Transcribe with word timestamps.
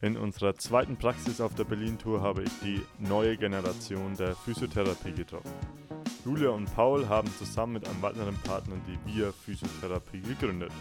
In 0.00 0.16
unserer 0.16 0.54
zweiten 0.56 0.96
Praxis 0.96 1.40
auf 1.40 1.54
der 1.54 1.64
Berlin-Tour 1.64 2.20
habe 2.20 2.42
ich 2.42 2.50
die 2.62 2.82
neue 2.98 3.36
Generation 3.36 4.16
der 4.16 4.34
Physiotherapie 4.34 5.12
getroffen. 5.12 5.52
Julia 6.24 6.50
und 6.50 6.74
Paul 6.74 7.08
haben 7.08 7.30
zusammen 7.38 7.74
mit 7.74 7.88
einem 7.88 8.02
weiteren 8.02 8.36
Partner 8.42 8.76
die 8.86 8.98
Via 9.06 9.32
Physiotherapie 9.32 10.20
gegründet. 10.20 10.72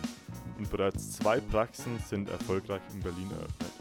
Und 0.57 0.69
bereits 0.69 1.13
zwei 1.13 1.39
Praxen 1.39 1.99
sind 1.99 2.29
erfolgreich 2.29 2.81
in 2.93 3.01
Berlin 3.01 3.29
eröffnet. 3.31 3.71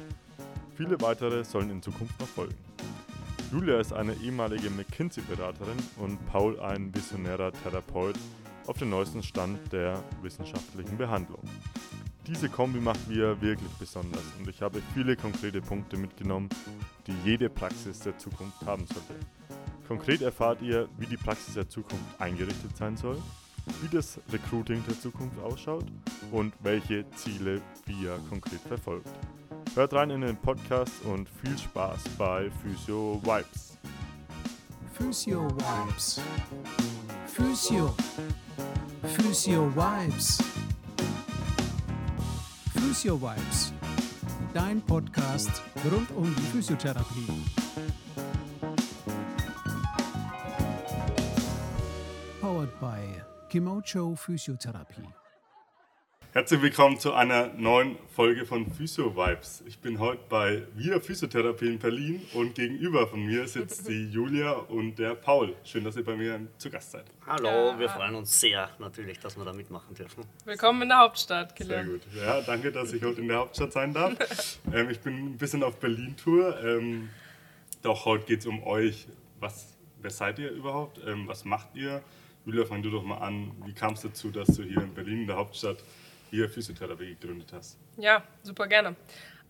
Viele 0.76 1.00
weitere 1.00 1.44
sollen 1.44 1.70
in 1.70 1.82
Zukunft 1.82 2.18
noch 2.20 2.28
folgen. 2.28 2.56
Julia 3.52 3.78
ist 3.80 3.92
eine 3.92 4.14
ehemalige 4.14 4.70
McKinsey-Beraterin 4.70 5.76
und 5.98 6.24
Paul 6.26 6.58
ein 6.60 6.94
visionärer 6.94 7.52
Therapeut 7.52 8.16
auf 8.66 8.78
dem 8.78 8.90
neuesten 8.90 9.22
Stand 9.22 9.72
der 9.72 10.02
wissenschaftlichen 10.22 10.96
Behandlung. 10.96 11.42
Diese 12.32 12.48
Kombi 12.48 12.80
macht 12.80 13.10
wir 13.10 13.38
wirklich 13.42 13.70
besonders 13.72 14.22
und 14.38 14.48
ich 14.48 14.62
habe 14.62 14.80
viele 14.94 15.16
konkrete 15.16 15.60
Punkte 15.60 15.98
mitgenommen, 15.98 16.48
die 17.06 17.12
jede 17.26 17.50
Praxis 17.50 17.98
der 17.98 18.16
Zukunft 18.16 18.64
haben 18.64 18.86
sollte. 18.86 19.14
Konkret 19.86 20.22
erfahrt 20.22 20.62
ihr, 20.62 20.88
wie 20.96 21.04
die 21.04 21.18
Praxis 21.18 21.52
der 21.52 21.68
Zukunft 21.68 22.18
eingerichtet 22.18 22.74
sein 22.74 22.96
soll, 22.96 23.18
wie 23.82 23.94
das 23.94 24.18
Recruiting 24.32 24.82
der 24.88 24.98
Zukunft 24.98 25.38
ausschaut 25.40 25.84
und 26.30 26.54
welche 26.60 27.04
Ziele 27.16 27.60
wir 27.84 28.18
konkret 28.30 28.60
verfolgt. 28.60 29.10
Hört 29.74 29.92
rein 29.92 30.08
in 30.08 30.22
den 30.22 30.38
Podcast 30.38 31.04
und 31.04 31.28
viel 31.28 31.58
Spaß 31.58 32.00
bei 32.16 32.50
Physio 32.62 33.20
Vibes. 33.22 33.76
Physio 34.94 35.50
Vibes. 35.50 36.18
Physio. 37.26 37.94
Physio 39.02 39.70
Vibes. 39.76 40.51
Physio 42.82 43.16
Vibes. 43.16 43.72
Dein 44.52 44.82
Podcast 44.82 45.62
rund 45.88 46.10
um 46.16 46.34
die 46.34 46.42
Physiotherapie. 46.52 47.28
Powered 52.40 52.80
by 52.80 53.22
Kimocho 53.48 54.16
Physiotherapie. 54.16 55.21
Herzlich 56.34 56.62
willkommen 56.62 56.98
zu 56.98 57.12
einer 57.12 57.48
neuen 57.58 57.98
Folge 58.16 58.46
von 58.46 58.72
Physio 58.72 59.14
Vibes. 59.14 59.62
Ich 59.66 59.78
bin 59.80 59.98
heute 59.98 60.22
bei 60.30 60.62
Via 60.74 60.98
Physiotherapie 60.98 61.66
in 61.66 61.78
Berlin 61.78 62.22
und 62.32 62.54
gegenüber 62.54 63.06
von 63.06 63.22
mir 63.26 63.46
sitzt 63.46 63.86
die 63.86 64.10
Julia 64.10 64.52
und 64.52 64.94
der 64.98 65.14
Paul. 65.14 65.54
Schön, 65.62 65.84
dass 65.84 65.94
ihr 65.94 66.04
bei 66.06 66.16
mir 66.16 66.40
zu 66.56 66.70
Gast 66.70 66.92
seid. 66.92 67.04
Hallo, 67.26 67.78
wir 67.78 67.86
freuen 67.90 68.14
uns 68.14 68.40
sehr 68.40 68.70
natürlich, 68.78 69.20
dass 69.20 69.36
wir 69.36 69.44
da 69.44 69.52
mitmachen 69.52 69.94
dürfen. 69.94 70.24
Willkommen 70.46 70.80
in 70.80 70.88
der 70.88 71.00
Hauptstadt, 71.00 71.52
Sehr 71.58 71.84
gut. 71.84 72.00
Ja, 72.16 72.40
danke, 72.40 72.72
dass 72.72 72.94
ich 72.94 73.04
heute 73.04 73.20
in 73.20 73.28
der 73.28 73.36
Hauptstadt 73.36 73.74
sein 73.74 73.92
darf. 73.92 74.14
Ähm, 74.72 74.88
ich 74.88 75.00
bin 75.00 75.34
ein 75.34 75.36
bisschen 75.36 75.62
auf 75.62 75.76
Berlin-Tour. 75.80 76.64
Ähm, 76.64 77.10
doch 77.82 78.06
heute 78.06 78.24
geht 78.24 78.40
es 78.40 78.46
um 78.46 78.62
euch. 78.62 79.06
Was, 79.38 79.76
wer 80.00 80.10
seid 80.10 80.38
ihr 80.38 80.50
überhaupt? 80.50 80.98
Ähm, 81.06 81.28
was 81.28 81.44
macht 81.44 81.74
ihr? 81.74 82.02
Julia, 82.46 82.64
fang 82.64 82.82
du 82.82 82.90
doch 82.90 83.02
mal 83.02 83.18
an. 83.18 83.52
Wie 83.66 83.74
kam 83.74 83.92
es 83.92 84.00
dazu, 84.00 84.30
dass 84.30 84.48
du 84.48 84.62
hier 84.62 84.78
in 84.78 84.94
Berlin, 84.94 85.20
in 85.20 85.26
der 85.26 85.36
Hauptstadt, 85.36 85.76
hier 86.32 86.48
Physiotherapie 86.48 87.14
gegründet 87.14 87.52
hast? 87.52 87.78
Ja, 87.98 88.22
super 88.42 88.66
gerne. 88.66 88.96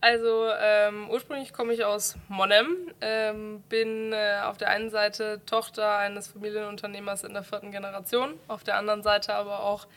Also 0.01 0.49
ähm, 0.61 1.09
ursprünglich 1.09 1.53
komme 1.53 1.73
ich 1.73 1.85
aus 1.85 2.17
Monnem, 2.27 2.91
ähm, 2.99 3.63
bin 3.69 4.11
äh, 4.11 4.41
auf 4.43 4.57
der 4.57 4.67
einen 4.67 4.89
Seite 4.89 5.39
Tochter 5.45 5.97
eines 5.97 6.27
Familienunternehmers 6.27 7.23
in 7.23 7.33
der 7.33 7.43
vierten 7.43 7.71
Generation, 7.71 8.33
auf 8.49 8.65
der 8.65 8.75
anderen 8.75 9.01
Seite 9.01 9.33
aber 9.33 9.63
auch 9.63 9.87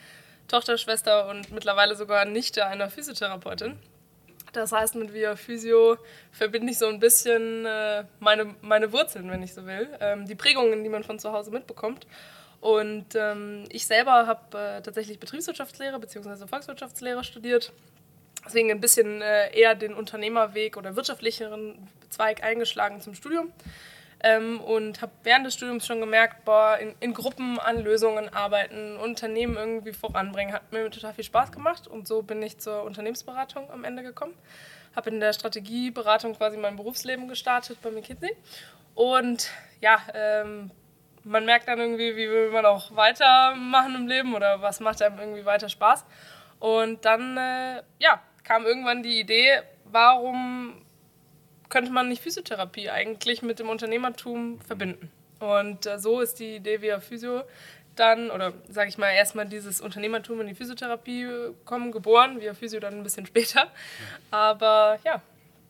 Tochter, 0.46 0.78
Schwester 0.78 1.28
und 1.28 1.50
mittlerweile 1.50 1.96
sogar 1.96 2.24
Nichte 2.24 2.66
einer 2.66 2.88
Physiotherapeutin. 2.88 3.76
Das 4.52 4.70
heißt, 4.70 4.94
mit 4.94 5.12
Via 5.12 5.34
Physio 5.34 5.98
verbinde 6.30 6.70
ich 6.70 6.78
so 6.78 6.86
ein 6.86 7.00
bisschen 7.00 7.66
äh, 7.66 8.04
meine, 8.20 8.54
meine 8.62 8.92
Wurzeln, 8.92 9.28
wenn 9.28 9.42
ich 9.42 9.54
so 9.54 9.66
will, 9.66 9.88
ähm, 9.98 10.24
die 10.26 10.36
Prägungen, 10.36 10.84
die 10.84 10.88
man 10.88 11.02
von 11.02 11.18
zu 11.18 11.32
Hause 11.32 11.50
mitbekommt. 11.50 12.06
Und 12.60 13.14
ähm, 13.14 13.64
ich 13.70 13.86
selber 13.86 14.26
habe 14.26 14.58
äh, 14.58 14.82
tatsächlich 14.82 15.18
Betriebswirtschaftslehre 15.20 15.98
bzw. 15.98 16.46
Volkswirtschaftslehre 16.46 17.22
studiert. 17.22 17.72
Deswegen 18.44 18.70
ein 18.70 18.80
bisschen 18.80 19.22
äh, 19.22 19.50
eher 19.58 19.74
den 19.74 19.92
Unternehmerweg 19.94 20.76
oder 20.76 20.96
wirtschaftlicheren 20.96 21.88
Zweig 22.10 22.42
eingeschlagen 22.42 23.00
zum 23.00 23.14
Studium. 23.14 23.52
Ähm, 24.20 24.60
und 24.60 25.02
habe 25.02 25.12
während 25.24 25.44
des 25.46 25.54
Studiums 25.54 25.86
schon 25.86 26.00
gemerkt, 26.00 26.44
boah, 26.44 26.78
in, 26.78 26.94
in, 27.00 27.12
Gruppen 27.12 27.58
an 27.58 27.82
Lösungen 27.82 28.32
arbeiten, 28.32 28.96
Unternehmen 28.96 29.56
irgendwie 29.56 29.92
voranbringen, 29.92 30.54
hat 30.54 30.72
mir 30.72 30.90
total 30.90 31.12
viel 31.12 31.24
Spaß 31.24 31.52
gemacht. 31.52 31.86
Und 31.86 32.08
so 32.08 32.22
bin 32.22 32.40
ich 32.42 32.58
zur 32.58 32.84
Unternehmensberatung 32.84 33.70
am 33.70 33.84
Ende 33.84 34.02
gekommen. 34.02 34.34
Habe 34.94 35.10
in 35.10 35.20
der 35.20 35.34
Strategieberatung 35.34 36.34
quasi 36.34 36.56
mein 36.56 36.76
Berufsleben 36.76 37.28
gestartet 37.28 37.78
bei 37.82 37.90
McKinsey. 37.90 38.34
Und 38.94 39.50
ja, 39.82 40.00
ähm, 40.14 40.70
man 41.26 41.44
merkt 41.44 41.68
dann 41.68 41.78
irgendwie, 41.78 42.16
wie 42.16 42.30
will 42.30 42.50
man 42.50 42.64
auch 42.64 42.94
weitermachen 42.94 43.96
im 43.96 44.06
Leben 44.06 44.34
oder 44.34 44.62
was 44.62 44.80
macht 44.80 45.02
einem 45.02 45.18
irgendwie 45.18 45.44
weiter 45.44 45.68
Spaß. 45.68 46.04
Und 46.60 47.04
dann, 47.04 47.36
äh, 47.36 47.82
ja, 47.98 48.22
kam 48.44 48.64
irgendwann 48.64 49.02
die 49.02 49.20
Idee, 49.20 49.60
warum 49.84 50.80
könnte 51.68 51.90
man 51.90 52.08
nicht 52.08 52.22
Physiotherapie 52.22 52.90
eigentlich 52.90 53.42
mit 53.42 53.58
dem 53.58 53.68
Unternehmertum 53.68 54.60
verbinden? 54.60 55.10
Und 55.40 55.86
äh, 55.86 55.98
so 55.98 56.20
ist 56.20 56.38
die 56.38 56.56
Idee 56.56 56.80
via 56.80 57.00
Physio 57.00 57.42
dann, 57.96 58.30
oder 58.30 58.52
sage 58.68 58.88
ich 58.88 58.98
mal, 58.98 59.10
erstmal 59.10 59.46
dieses 59.46 59.80
Unternehmertum 59.80 60.40
in 60.42 60.46
die 60.46 60.54
Physiotherapie 60.54 61.28
kommen, 61.64 61.90
geboren, 61.90 62.40
via 62.40 62.54
Physio 62.54 62.78
dann 62.78 62.94
ein 62.94 63.02
bisschen 63.02 63.26
später. 63.26 63.72
Aber 64.30 64.98
ja. 65.04 65.20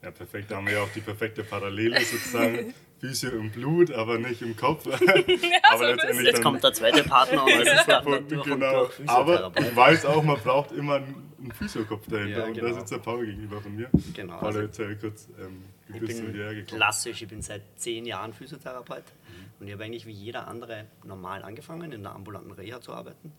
Ja, 0.03 0.11
perfekt. 0.11 0.51
Da 0.51 0.57
haben 0.57 0.67
wir 0.67 0.75
ja 0.75 0.83
auch 0.83 0.93
die 0.95 1.01
perfekte 1.01 1.43
Parallele 1.43 1.99
sozusagen. 2.01 2.75
Physio 3.01 3.31
im 3.31 3.51
Blut, 3.51 3.93
aber 3.93 4.19
nicht 4.19 4.41
im 4.43 4.57
Kopf. 4.57 4.87
ja, 4.87 4.93
aber 4.95 5.79
so 5.79 5.85
letztendlich 5.85 6.27
Jetzt 6.27 6.43
kommt 6.43 6.65
der 6.65 6.73
zweite 6.73 7.03
Partner 7.05 7.45
und 7.45 7.51
es 7.51 7.73
ist 7.73 7.83
verbunden, 7.83 8.41
genau. 8.43 8.89
Aber 9.07 9.53
ich 9.59 9.77
weiß 9.77 10.07
auch, 10.07 10.23
man 10.23 10.39
braucht 10.39 10.73
immer 10.73 10.95
einen 10.95 11.53
Physiokopf 11.53 12.07
dahinter. 12.09 12.49
Ja, 12.49 12.53
genau. 12.53 12.67
Und 12.67 12.73
da 12.73 12.79
sitzt 12.81 12.93
der 12.93 12.99
Paul 12.99 13.27
gegenüber 13.27 13.61
von 13.61 13.77
mir. 13.77 13.91
Genau. 14.15 14.39
Paul, 14.39 14.57
erzähl 14.57 14.97
kurz, 14.97 15.29
ähm, 15.39 15.65
wie 15.89 15.99
ich 15.99 16.01
bist 16.01 16.21
du 16.21 16.33
hierher 16.33 16.55
gekommen? 16.55 16.79
Klassisch, 16.79 17.23
ich 17.23 17.29
bin 17.29 17.43
seit 17.43 17.63
zehn 17.77 18.07
Jahren 18.07 18.33
Physiotherapeut 18.33 19.05
mhm. 19.05 19.61
und 19.61 19.67
ich 19.67 19.73
habe 19.75 19.85
eigentlich 19.85 20.07
wie 20.07 20.13
jeder 20.13 20.49
andere 20.49 20.87
normal 21.05 21.43
angefangen, 21.43 21.93
in 21.93 22.03
der 22.03 22.13
ambulanten 22.13 22.53
Reha 22.53 22.81
zu 22.81 22.93
arbeiten. 22.93 23.33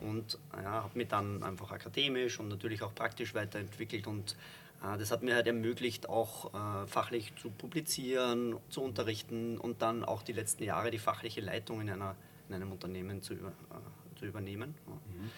Und 0.00 0.38
ja, 0.52 0.84
habe 0.84 0.96
mich 0.96 1.08
dann 1.08 1.42
einfach 1.42 1.72
akademisch 1.72 2.38
und 2.38 2.48
natürlich 2.48 2.82
auch 2.82 2.94
praktisch 2.94 3.34
weiterentwickelt 3.34 4.06
und 4.06 4.36
das 4.80 5.10
hat 5.10 5.22
mir 5.22 5.34
halt 5.34 5.46
ermöglicht, 5.46 6.08
auch 6.08 6.54
äh, 6.54 6.86
fachlich 6.86 7.34
zu 7.36 7.50
publizieren, 7.50 8.56
zu 8.68 8.82
unterrichten 8.82 9.58
und 9.58 9.82
dann 9.82 10.04
auch 10.04 10.22
die 10.22 10.32
letzten 10.32 10.62
Jahre 10.62 10.90
die 10.90 10.98
fachliche 10.98 11.40
Leitung 11.40 11.80
in, 11.80 11.90
einer, 11.90 12.14
in 12.48 12.54
einem 12.54 12.70
Unternehmen 12.70 13.20
zu, 13.20 13.34
über, 13.34 13.48
äh, 13.48 14.18
zu 14.18 14.26
übernehmen. 14.26 14.74
Mhm. 14.86 15.30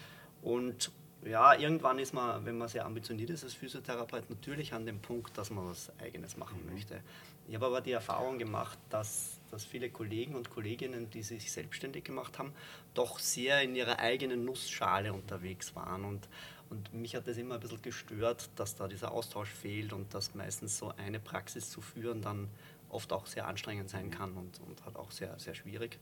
Und 0.43 0.93
ja, 1.25 1.55
irgendwann 1.55 1.99
ist 1.99 2.15
man, 2.15 2.45
wenn 2.45 2.57
man 2.57 2.69
sehr 2.69 2.87
ambitioniert 2.87 3.31
ist 3.31 3.45
als 3.45 3.55
Physiotherapeut, 3.55 4.29
natürlich 4.31 4.73
an 4.73 4.87
dem 4.87 5.01
Punkt, 5.01 5.37
dass 5.37 5.51
man 5.51 5.67
was 5.67 5.91
Eigenes 5.99 6.37
machen 6.37 6.61
mhm. 6.65 6.73
möchte. 6.73 7.01
Ich 7.49 7.55
habe 7.55 7.67
aber 7.67 7.81
die 7.81 7.93
Erfahrung 7.93 8.39
gemacht, 8.39 8.79
dass, 8.91 9.41
dass 9.51 9.65
viele 9.65 9.91
Kollegen 9.91 10.35
und 10.35 10.51
Kolleginnen, 10.51 11.11
die 11.11 11.23
sich 11.23 11.51
selbstständig 11.51 12.05
gemacht 12.05 12.39
haben, 12.39 12.53
doch 12.95 13.19
sehr 13.19 13.63
in 13.63 13.75
ihrer 13.75 13.99
eigenen 13.99 14.45
Nussschale 14.45 15.13
unterwegs 15.13 15.75
waren 15.75 16.05
und, 16.05 16.29
und 16.71 16.95
mich 16.95 17.17
hat 17.17 17.27
das 17.27 17.37
immer 17.37 17.55
ein 17.55 17.61
bisschen 17.61 17.83
gestört, 17.83 18.49
dass 18.57 18.77
da 18.77 18.89
dieser 18.89 19.13
Austausch 19.13 19.51
fehlt 19.51 19.93
und 19.93 20.15
dass 20.15 20.35
meistens 20.35 20.79
so 20.79 20.93
eine 20.97 21.19
Praxis 21.19 21.69
zu 21.69 21.81
führen 21.81 22.23
dann 22.23 22.49
oft 22.89 23.13
auch 23.13 23.27
sehr 23.27 23.47
anstrengend 23.47 23.89
sein 23.91 24.11
kann 24.11 24.33
und, 24.33 24.61
und 24.67 24.85
halt 24.85 24.97
auch 24.97 25.11
sehr, 25.11 25.39
sehr 25.39 25.55
schwierig. 25.55 25.99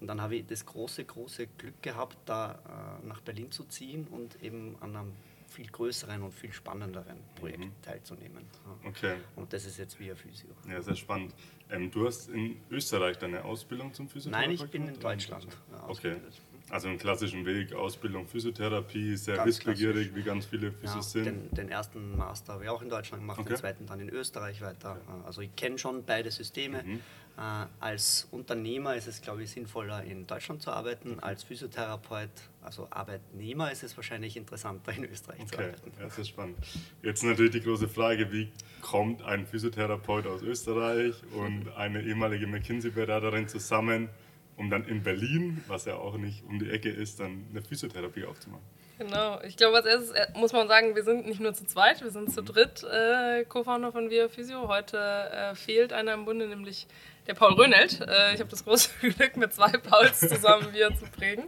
Und 0.00 0.06
dann 0.06 0.20
habe 0.20 0.36
ich 0.36 0.46
das 0.46 0.66
große, 0.66 1.04
große 1.04 1.46
Glück 1.58 1.80
gehabt, 1.82 2.16
da 2.24 2.98
äh, 3.02 3.06
nach 3.06 3.20
Berlin 3.20 3.50
zu 3.50 3.64
ziehen 3.64 4.06
und 4.08 4.42
eben 4.42 4.76
an 4.80 4.96
einem 4.96 5.12
viel 5.48 5.66
größeren 5.66 6.22
und 6.22 6.32
viel 6.32 6.52
spannenderen 6.52 7.18
Projekt 7.34 7.60
mhm. 7.60 7.82
teilzunehmen. 7.82 8.44
Okay. 8.84 9.16
Und 9.36 9.52
das 9.52 9.66
ist 9.66 9.78
jetzt 9.78 10.00
Via 10.00 10.14
Physio. 10.14 10.50
Ja, 10.68 10.80
sehr 10.80 10.96
spannend. 10.96 11.34
Ähm, 11.70 11.90
du 11.90 12.06
hast 12.06 12.28
in 12.30 12.60
Österreich 12.70 13.18
deine 13.18 13.44
Ausbildung 13.44 13.92
zum 13.92 14.08
Physiotherapeuten? 14.08 14.56
Nein, 14.56 14.64
ich 14.64 14.70
bin 14.70 14.88
in 14.88 14.98
Deutschland. 14.98 15.46
Okay. 15.88 16.16
Also 16.72 16.88
einen 16.88 16.96
klassischen 16.96 17.44
Weg, 17.44 17.74
Ausbildung, 17.74 18.26
Physiotherapie, 18.26 19.14
sehr 19.16 19.36
ganz 19.36 19.46
wissbegierig, 19.46 20.14
wie 20.14 20.22
ganz 20.22 20.46
viele 20.46 20.72
Physios 20.72 21.12
ja, 21.12 21.22
sind. 21.22 21.26
Den, 21.26 21.50
den, 21.54 21.68
ersten 21.68 22.16
Master 22.16 22.54
habe 22.54 22.64
ich 22.64 22.70
auch 22.70 22.80
in 22.80 22.88
Deutschland 22.88 23.22
gemacht, 23.22 23.38
okay. 23.40 23.50
den 23.50 23.58
zweiten 23.58 23.84
dann 23.84 24.00
in 24.00 24.08
Österreich 24.08 24.62
weiter. 24.62 24.92
Okay. 24.92 25.20
Also 25.26 25.42
ich 25.42 25.54
kenne 25.54 25.76
schon 25.76 26.02
beide 26.02 26.30
Systeme. 26.30 26.82
Mhm. 26.82 27.00
Äh, 27.36 27.66
als 27.78 28.26
Unternehmer 28.30 28.96
ist 28.96 29.06
es, 29.06 29.20
glaube 29.20 29.42
ich, 29.42 29.50
sinnvoller, 29.50 30.02
in 30.04 30.26
Deutschland 30.26 30.62
zu 30.62 30.70
arbeiten. 30.70 31.20
Als 31.20 31.44
Physiotherapeut, 31.44 32.30
also 32.62 32.88
Arbeitnehmer, 32.88 33.70
ist 33.70 33.82
es 33.82 33.94
wahrscheinlich 33.94 34.38
interessanter, 34.38 34.94
in 34.94 35.04
Österreich 35.04 35.40
okay. 35.40 35.50
zu 35.50 35.58
arbeiten. 35.58 35.92
Ja, 35.98 36.04
das 36.04 36.18
ist 36.18 36.28
spannend. 36.28 36.56
Jetzt 37.02 37.22
natürlich 37.22 37.52
die 37.52 37.60
große 37.60 37.86
Frage, 37.86 38.32
wie 38.32 38.50
kommt 38.80 39.20
ein 39.20 39.46
Physiotherapeut 39.46 40.26
aus 40.26 40.40
Österreich 40.40 41.16
und 41.34 41.68
eine 41.76 42.00
ehemalige 42.00 42.46
McKinsey-Beraterin 42.46 43.46
zusammen? 43.46 44.08
Um 44.56 44.70
dann 44.70 44.84
in 44.86 45.02
Berlin, 45.02 45.62
was 45.66 45.84
ja 45.84 45.96
auch 45.96 46.16
nicht 46.16 46.44
um 46.44 46.58
die 46.58 46.70
Ecke 46.70 46.90
ist, 46.90 47.20
dann 47.20 47.46
eine 47.50 47.62
Physiotherapie 47.62 48.24
aufzumachen? 48.24 48.64
Genau, 48.98 49.40
ich 49.42 49.56
glaube, 49.56 49.78
als 49.78 49.86
erstes 49.86 50.10
äh, 50.10 50.26
muss 50.34 50.52
man 50.52 50.68
sagen, 50.68 50.94
wir 50.94 51.02
sind 51.02 51.26
nicht 51.26 51.40
nur 51.40 51.54
zu 51.54 51.64
zweit, 51.64 52.02
wir 52.02 52.10
sind 52.10 52.32
zu 52.32 52.42
dritt 52.42 52.84
äh, 52.84 53.44
Co-Founder 53.44 53.90
von 53.90 54.10
Via 54.10 54.28
Physio. 54.28 54.68
Heute 54.68 54.98
äh, 54.98 55.54
fehlt 55.54 55.92
einer 55.92 56.14
im 56.14 56.24
Bunde, 56.24 56.46
nämlich 56.46 56.86
der 57.26 57.34
Paul 57.34 57.54
Rönelt. 57.54 58.00
Äh, 58.00 58.34
ich 58.34 58.40
habe 58.40 58.50
das 58.50 58.64
große 58.64 58.90
Glück, 59.00 59.36
mit 59.36 59.52
zwei 59.54 59.72
Pauls 59.72 60.20
zusammen 60.20 60.72
Via 60.72 60.94
zu 60.94 61.06
prägen. 61.06 61.44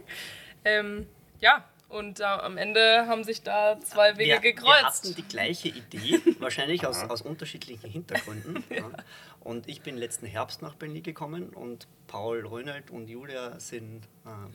Ähm, 0.65 1.07
ja, 1.39 1.63
und 1.87 2.19
äh, 2.19 2.23
am 2.23 2.57
Ende 2.57 3.05
haben 3.07 3.23
sich 3.23 3.43
da 3.43 3.79
zwei 3.79 4.17
Wege 4.17 4.33
wir, 4.33 4.39
gekreuzt. 4.39 5.03
Wir 5.03 5.11
hatten 5.11 5.15
die 5.15 5.27
gleiche 5.27 5.67
Idee, 5.69 6.19
wahrscheinlich 6.39 6.85
aus, 6.85 7.03
aus 7.03 7.21
unterschiedlichen 7.21 7.89
Hintergründen. 7.89 8.63
ja. 8.69 8.89
Und 9.45 9.69
ich 9.69 9.81
bin 9.81 9.95
letzten 9.95 10.25
Herbst 10.25 10.63
nach 10.63 10.73
Berlin 10.73 11.03
gekommen 11.03 11.49
und 11.49 11.87
Paul 12.07 12.47
Rönelt 12.47 12.89
und 12.89 13.07
Julia 13.07 13.59
sind 13.59 14.01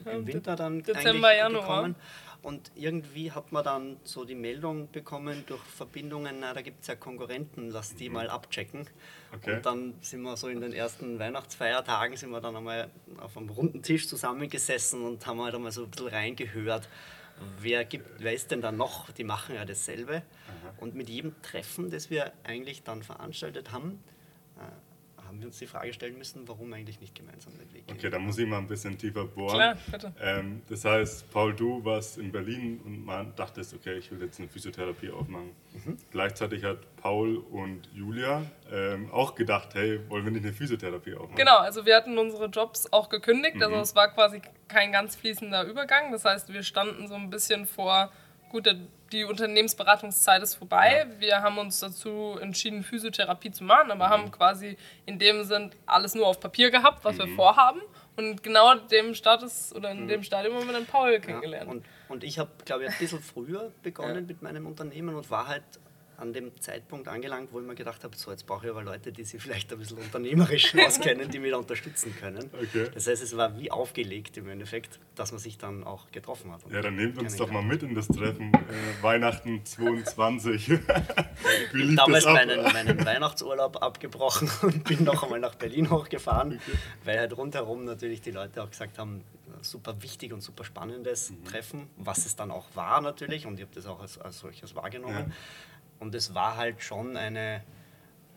äh, 0.05 0.11
im 0.11 0.27
Winter 0.27 0.57
dann 0.57 0.83
Dezember, 0.83 1.29
eigentlich 1.29 1.37
Januar. 1.37 1.61
gekommen. 1.61 1.95
Und 2.41 2.71
irgendwie 2.75 3.31
hat 3.31 3.53
man 3.53 3.63
dann 3.63 3.97
so 4.03 4.25
die 4.25 4.35
Meldung 4.35 4.91
bekommen 4.91 5.45
durch 5.47 5.61
Verbindungen, 5.61 6.41
na, 6.41 6.53
da 6.53 6.61
gibt 6.61 6.81
es 6.81 6.87
ja 6.87 6.95
Konkurrenten, 6.95 7.69
lass 7.69 7.95
die 7.95 8.09
mal 8.09 8.29
abchecken. 8.29 8.85
Okay. 9.33 9.55
Und 9.55 9.65
dann 9.65 9.93
sind 10.01 10.23
wir 10.23 10.35
so 10.35 10.49
in 10.49 10.59
den 10.59 10.73
ersten 10.73 11.19
Weihnachtsfeiertagen, 11.19 12.17
sind 12.17 12.31
wir 12.31 12.41
dann 12.41 12.57
einmal 12.57 12.89
auf 13.17 13.37
einem 13.37 13.49
runden 13.49 13.81
Tisch 13.83 14.09
zusammengesessen 14.09 15.05
und 15.05 15.25
haben 15.25 15.41
halt 15.41 15.55
einmal 15.55 15.71
so 15.71 15.85
ein 15.85 15.89
bisschen 15.89 16.09
reingehört, 16.09 16.89
wer, 17.61 17.85
gibt, 17.85 18.21
wer 18.21 18.33
ist 18.33 18.51
denn 18.51 18.59
da 18.59 18.73
noch? 18.73 19.09
Die 19.11 19.23
machen 19.23 19.55
ja 19.55 19.63
dasselbe. 19.63 20.21
Und 20.81 20.95
mit 20.95 21.07
jedem 21.07 21.41
Treffen, 21.41 21.89
das 21.89 22.09
wir 22.09 22.33
eigentlich 22.43 22.83
dann 22.83 23.03
veranstaltet 23.03 23.71
haben, 23.71 24.03
haben 25.31 25.39
wir 25.39 25.47
uns 25.47 25.59
die 25.59 25.67
Frage 25.67 25.93
stellen 25.93 26.17
müssen, 26.17 26.45
warum 26.47 26.73
eigentlich 26.73 26.99
nicht 26.99 27.15
gemeinsam 27.15 27.53
den 27.57 27.73
Weg 27.73 27.87
gehen. 27.87 27.95
Okay, 27.97 28.09
da 28.09 28.19
muss 28.19 28.37
ich 28.37 28.45
mal 28.45 28.57
ein 28.57 28.67
bisschen 28.67 28.97
tiefer 28.97 29.23
bohren. 29.23 29.55
Klar, 29.55 29.77
bitte. 29.89 30.13
Ähm, 30.21 30.61
das 30.67 30.83
heißt, 30.83 31.31
Paul, 31.31 31.53
du 31.53 31.83
warst 31.85 32.17
in 32.17 32.31
Berlin 32.33 32.81
und 32.83 33.05
man 33.05 33.33
dachtest, 33.35 33.73
okay, 33.73 33.93
ich 33.97 34.11
will 34.11 34.21
jetzt 34.21 34.39
eine 34.39 34.49
Physiotherapie 34.49 35.09
aufmachen. 35.09 35.51
Mhm. 35.73 35.97
Gleichzeitig 36.11 36.65
hat 36.65 36.79
Paul 36.97 37.37
und 37.37 37.87
Julia 37.93 38.43
ähm, 38.69 39.09
auch 39.11 39.35
gedacht, 39.35 39.73
hey, 39.73 40.01
wollen 40.09 40.25
wir 40.25 40.31
nicht 40.33 40.43
eine 40.43 40.53
Physiotherapie 40.53 41.13
aufmachen? 41.13 41.35
Genau, 41.37 41.57
also 41.59 41.85
wir 41.85 41.95
hatten 41.95 42.17
unsere 42.17 42.47
Jobs 42.47 42.91
auch 42.91 43.07
gekündigt, 43.07 43.55
Mhm. 43.55 43.63
also 43.63 43.75
es 43.77 43.95
war 43.95 44.09
quasi 44.09 44.41
kein 44.67 44.91
ganz 44.91 45.15
fließender 45.15 45.63
Übergang. 45.63 46.11
Das 46.11 46.25
heißt, 46.25 46.51
wir 46.51 46.63
standen 46.63 47.07
so 47.07 47.15
ein 47.15 47.29
bisschen 47.29 47.65
vor, 47.65 48.11
gut, 48.51 48.69
die 49.11 49.23
Unternehmensberatungszeit 49.25 50.41
ist 50.43 50.55
vorbei. 50.55 51.05
Wir 51.19 51.41
haben 51.41 51.57
uns 51.57 51.79
dazu 51.79 52.37
entschieden, 52.39 52.83
Physiotherapie 52.83 53.51
zu 53.51 53.63
machen, 53.63 53.91
aber 53.91 54.07
Mhm. 54.07 54.09
haben 54.11 54.31
quasi 54.31 54.77
in 55.05 55.17
dem 55.19 55.43
Sinn 55.43 55.71
alles 55.85 56.15
nur 56.15 56.27
auf 56.27 56.39
Papier 56.39 56.69
gehabt, 56.69 57.03
was 57.03 57.17
wir 57.17 57.27
Mhm. 57.27 57.35
vorhaben. 57.35 57.81
Und 58.17 58.43
genau 58.43 58.71
in 58.73 58.87
dem 58.89 59.15
Status 59.15 59.73
oder 59.73 59.91
in 59.91 60.07
dem 60.07 60.21
Stadium 60.23 60.55
haben 60.55 60.67
wir 60.67 60.73
dann 60.73 60.85
Paul 60.85 61.19
kennengelernt. 61.19 61.69
Und, 61.69 61.85
und 62.09 62.23
ich 62.23 62.39
habe, 62.39 62.51
glaube 62.65 62.83
ich, 62.83 62.89
ein 62.91 62.97
bisschen 62.99 63.21
früher 63.21 63.71
begonnen 63.83 64.27
mit 64.27 64.41
meinem 64.41 64.65
Unternehmen 64.67 65.15
und 65.15 65.29
war 65.31 65.47
halt 65.47 65.63
an 66.21 66.33
dem 66.33 66.51
Zeitpunkt 66.61 67.07
angelangt, 67.07 67.49
wo 67.51 67.59
ich 67.59 67.65
mir 67.65 67.75
gedacht 67.75 68.03
habe, 68.03 68.15
so 68.15 68.29
jetzt 68.31 68.45
brauche 68.45 68.65
ich 68.65 68.71
aber 68.71 68.83
Leute, 68.83 69.11
die 69.11 69.23
sich 69.23 69.41
vielleicht 69.41 69.71
ein 69.73 69.79
bisschen 69.79 69.97
unternehmerisch 69.97 70.73
auskennen, 70.85 71.29
die 71.29 71.39
mich 71.39 71.51
da 71.51 71.57
unterstützen 71.57 72.15
können. 72.19 72.49
Okay. 72.53 72.89
Das 72.93 73.07
heißt, 73.07 73.23
es 73.23 73.35
war 73.35 73.57
wie 73.59 73.71
aufgelegt 73.71 74.37
im 74.37 74.47
Endeffekt, 74.47 74.99
dass 75.15 75.31
man 75.31 75.39
sich 75.39 75.57
dann 75.57 75.83
auch 75.83 76.11
getroffen 76.11 76.51
hat. 76.51 76.61
Ja, 76.71 76.81
dann 76.81 76.95
nehmt 76.95 77.17
uns 77.17 77.35
doch 77.35 77.49
mal 77.51 77.63
mit 77.63 77.81
in 77.83 77.95
das 77.95 78.07
Treffen 78.07 78.53
äh, 78.53 79.03
Weihnachten 79.03 79.65
22. 79.65 80.69
Wie 81.73 81.81
lief 81.81 81.95
Damals 81.97 82.23
das 82.23 82.33
ab? 82.35 82.45
meinen, 82.45 82.63
meinen 82.73 83.05
Weihnachtsurlaub 83.05 83.81
abgebrochen 83.81 84.49
und 84.61 84.83
bin 84.83 85.03
noch 85.03 85.23
einmal 85.23 85.39
nach 85.39 85.55
Berlin 85.55 85.89
hochgefahren, 85.89 86.59
weil 87.03 87.17
halt 87.19 87.35
rundherum 87.35 87.83
natürlich 87.85 88.21
die 88.21 88.31
Leute 88.31 88.63
auch 88.63 88.69
gesagt 88.69 88.99
haben, 88.99 89.23
super 89.61 90.01
wichtig 90.01 90.33
und 90.33 90.41
super 90.41 90.63
spannendes 90.63 91.31
Mhm. 91.31 91.45
Treffen, 91.45 91.87
was 91.97 92.25
es 92.25 92.35
dann 92.35 92.51
auch 92.51 92.67
war 92.75 93.01
natürlich 93.01 93.45
und 93.45 93.55
ich 93.55 93.61
habe 93.61 93.73
das 93.75 93.85
auch 93.85 93.99
als, 94.01 94.17
als 94.17 94.39
solches 94.39 94.75
wahrgenommen. 94.75 95.27
Ja. 95.29 95.35
Und 96.01 96.15
es 96.15 96.33
war 96.33 96.57
halt 96.57 96.81
schon 96.81 97.15
eine 97.15 97.57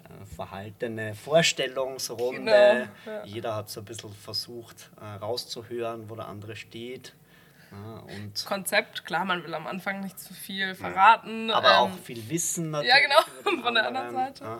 äh, 0.05 0.25
verhaltene 0.37 1.14
Vorstellungsrunde. 1.14 2.90
Genau, 3.05 3.16
ja. 3.16 3.25
Jeder 3.25 3.56
hat 3.56 3.70
so 3.70 3.81
ein 3.81 3.87
bisschen 3.87 4.12
versucht 4.12 4.90
äh, 5.00 5.05
rauszuhören, 5.05 6.11
wo 6.11 6.14
der 6.14 6.28
andere 6.28 6.56
steht. 6.56 7.14
Und 8.06 8.44
Konzept, 8.46 9.05
klar, 9.05 9.25
man 9.25 9.43
will 9.43 9.52
am 9.52 9.66
Anfang 9.66 10.00
nicht 10.00 10.20
zu 10.20 10.32
viel 10.32 10.76
verraten. 10.76 11.50
aber 11.50 11.70
ähm, 11.70 11.75
auch 11.75 11.99
viel 12.05 12.28
Wissen 12.28 12.70
natürlich. 12.70 12.94
ja, 12.94 13.00
genau, 13.00 13.62
von 13.62 13.75
der 13.75 13.88
anderen 13.88 14.12
Seite. 14.12 14.44
Ja. 14.44 14.58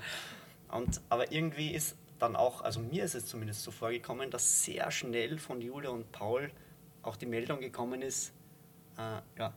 Und, 0.77 1.01
aber 1.11 1.31
irgendwie 1.31 1.73
ist 1.73 1.97
dann 2.19 2.35
auch, 2.35 2.63
also 2.63 2.81
mir 2.81 3.05
ist 3.05 3.15
es 3.15 3.27
zumindest 3.27 3.63
so 3.63 3.71
vorgekommen, 3.71 4.33
dass 4.33 4.65
sehr 4.65 4.91
schnell 4.91 5.39
von 5.39 5.61
Julia 5.61 5.91
und 5.91 6.11
Paul 6.11 6.51
auch 7.03 7.15
die 7.15 7.27
Meldung 7.27 7.61
gekommen 7.61 8.03
ist, 8.03 8.33
äh, 8.99 9.21
ja, 9.39 9.53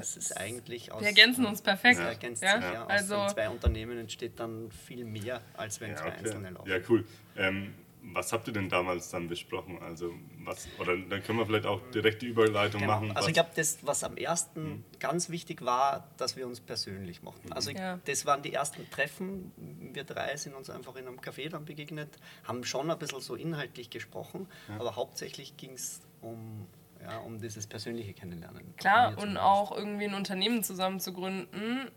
es 0.00 0.16
ist 0.16 0.36
eigentlich 0.36 0.92
aus... 0.92 1.00
Wir 1.00 1.08
ergänzen 1.08 1.44
uns 1.46 1.62
perfekt. 1.62 1.98
Es 2.00 2.04
ergänzt 2.06 2.42
Ja, 2.42 2.60
sich, 2.60 2.72
ja. 2.72 2.84
Aus 2.84 2.90
also- 2.90 3.16
den 3.16 3.28
zwei 3.30 3.48
Unternehmen 3.50 3.98
entsteht 3.98 4.38
dann 4.38 4.70
viel 4.70 5.04
mehr, 5.04 5.40
als 5.56 5.80
wenn 5.80 5.90
Ja, 5.90 5.96
zwei 5.96 6.08
okay. 6.08 6.18
Einzelne 6.18 6.50
laufen. 6.50 6.68
ja, 6.70 6.78
cool. 6.88 7.04
Ähm, 7.36 7.74
was 8.04 8.32
habt 8.32 8.48
ihr 8.48 8.52
denn 8.52 8.68
damals 8.68 9.10
dann 9.10 9.28
besprochen? 9.28 9.78
Also, 9.80 10.12
was, 10.42 10.66
oder 10.80 10.96
dann 10.96 11.22
können 11.22 11.38
wir 11.38 11.46
vielleicht 11.46 11.66
auch 11.66 11.80
direkt 11.94 12.20
die 12.22 12.26
Überleitung 12.26 12.80
Genau. 12.80 12.94
machen. 12.94 13.12
Also 13.16 13.28
ich 13.28 13.34
glaube, 13.34 13.50
das, 13.54 13.78
was 13.82 14.02
am 14.02 14.16
ersten 14.16 14.84
ganz 14.98 15.30
wichtig 15.30 15.62
war, 15.64 16.08
dass 16.16 16.36
wir 16.36 16.48
uns 16.48 16.58
persönlich 16.60 17.22
mochten. 17.22 17.52
Also 17.52 17.70
ich, 17.70 17.78
Ja. 17.78 18.00
das 18.04 18.26
waren 18.26 18.42
die 18.42 18.52
ersten 18.52 18.90
Treffen. 18.90 19.52
Wir 19.94 20.02
drei 20.02 20.36
sind 20.36 20.54
uns 20.54 20.68
einfach 20.68 20.96
in 20.96 21.06
einem 21.06 21.20
Café 21.20 21.48
dann 21.48 21.64
begegnet, 21.64 22.08
haben 22.42 22.64
schon 22.64 22.90
ein 22.90 22.98
bisschen 22.98 23.20
so 23.20 23.36
inhaltlich 23.36 23.88
gesprochen, 23.88 24.48
aber 24.80 24.96
hauptsächlich 24.96 25.56
ging 25.56 25.74
es 25.74 26.00
um, 26.22 26.66
ja, 27.02 27.18
um 27.18 27.40
dieses 27.40 27.66
persönliche 27.66 28.12
Kennenlernen. 28.12 28.74
Klar, 28.76 29.16
und 29.18 29.36
auch 29.36 29.76
irgendwie 29.76 30.04
ein 30.04 30.14
Unternehmen 30.14 30.62
zusammen 30.62 31.00
zu 31.00 31.12
gründen. 31.12 31.88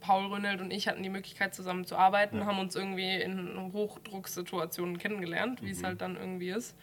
Paul 0.00 0.26
Rönnelt 0.26 0.60
und 0.60 0.72
ich 0.72 0.86
hatten 0.86 1.02
die 1.02 1.08
Möglichkeit 1.08 1.54
zusammen 1.54 1.84
zu 1.84 1.96
arbeiten, 1.96 2.46
haben 2.46 2.58
uns 2.60 2.76
irgendwie 2.76 3.20
in 3.20 3.72
Hochdrucksituationen 3.72 4.98
kennengelernt, 4.98 5.62
wie 5.62 5.70
es 5.70 5.82
halt 5.82 6.00
dann 6.00 6.16
irgendwie 6.16 6.50
ist. 6.50 6.76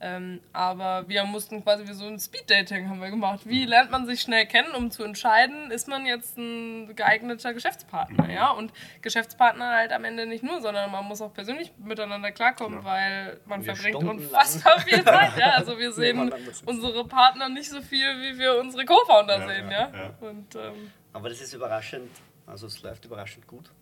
Ähm, 0.00 0.40
aber 0.52 1.08
wir 1.08 1.24
mussten 1.24 1.62
quasi 1.62 1.86
wie 1.88 1.92
so 1.92 2.06
ein 2.06 2.18
Speeddating 2.18 2.88
haben 2.88 3.00
wir 3.00 3.10
gemacht. 3.10 3.40
Wie 3.44 3.64
lernt 3.64 3.90
man 3.90 4.06
sich 4.06 4.20
schnell 4.20 4.46
kennen, 4.46 4.74
um 4.74 4.90
zu 4.90 5.04
entscheiden, 5.04 5.70
ist 5.70 5.88
man 5.88 6.04
jetzt 6.04 6.36
ein 6.36 6.94
geeigneter 6.94 7.54
Geschäftspartner, 7.54 8.30
ja? 8.30 8.50
Und 8.50 8.72
Geschäftspartner 9.02 9.70
halt 9.70 9.92
am 9.92 10.04
Ende 10.04 10.26
nicht 10.26 10.44
nur, 10.44 10.60
sondern 10.60 10.90
man 10.90 11.04
muss 11.06 11.22
auch 11.22 11.32
persönlich 11.32 11.72
miteinander 11.78 12.30
klarkommen, 12.32 12.84
weil 12.84 13.40
man 13.46 13.64
Wir 13.64 13.74
verbringt 13.74 14.04
unfassbar 14.04 14.80
viel 14.80 15.02
Zeit, 15.04 15.36
ja? 15.38 15.52
Also 15.52 15.78
wir 15.78 15.92
sehen 15.92 16.32
unsere 16.66 17.06
Partner 17.06 17.48
nicht 17.48 17.70
so 17.70 17.80
viel, 17.80 18.06
wie 18.20 18.38
wir 18.38 18.58
unsere 18.58 18.84
Co-Founder 18.84 19.38
Ja, 19.38 19.46
sehen, 19.48 19.70
ja, 19.70 19.78
ja? 19.78 19.92
ja. 19.94 20.28
Und 20.28 20.54
ähm, 20.56 20.92
Aber 21.12 21.28
das 21.30 21.40
ist 21.40 21.54
überraschend. 21.54 22.10
Also 22.46 22.68
es 22.68 22.80
läuft 22.82 23.04
überraschend 23.04 23.46
gut, 23.48 23.72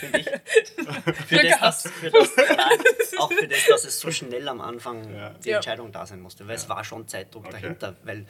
finde 0.00 0.20
ich. 0.20 0.26
für, 1.26 1.36
das, 1.36 1.60
dass, 1.60 1.82
für 1.92 2.10
das, 2.10 2.30
auch 3.18 3.30
für 3.30 3.46
das, 3.46 3.66
dass 3.68 3.84
es 3.84 4.00
so 4.00 4.10
schnell 4.10 4.48
am 4.48 4.60
Anfang 4.62 5.14
Ja. 5.14 5.30
die 5.30 5.50
Ja. 5.50 5.56
Entscheidung 5.56 5.92
da 5.92 6.06
sein 6.06 6.20
musste. 6.22 6.48
Weil 6.48 6.56
es 6.56 6.66
war 6.68 6.82
schon 6.82 7.06
Zeitdruck 7.06 7.44
Okay. 7.46 7.60
dahinter. 7.60 7.94
Weil 8.04 8.20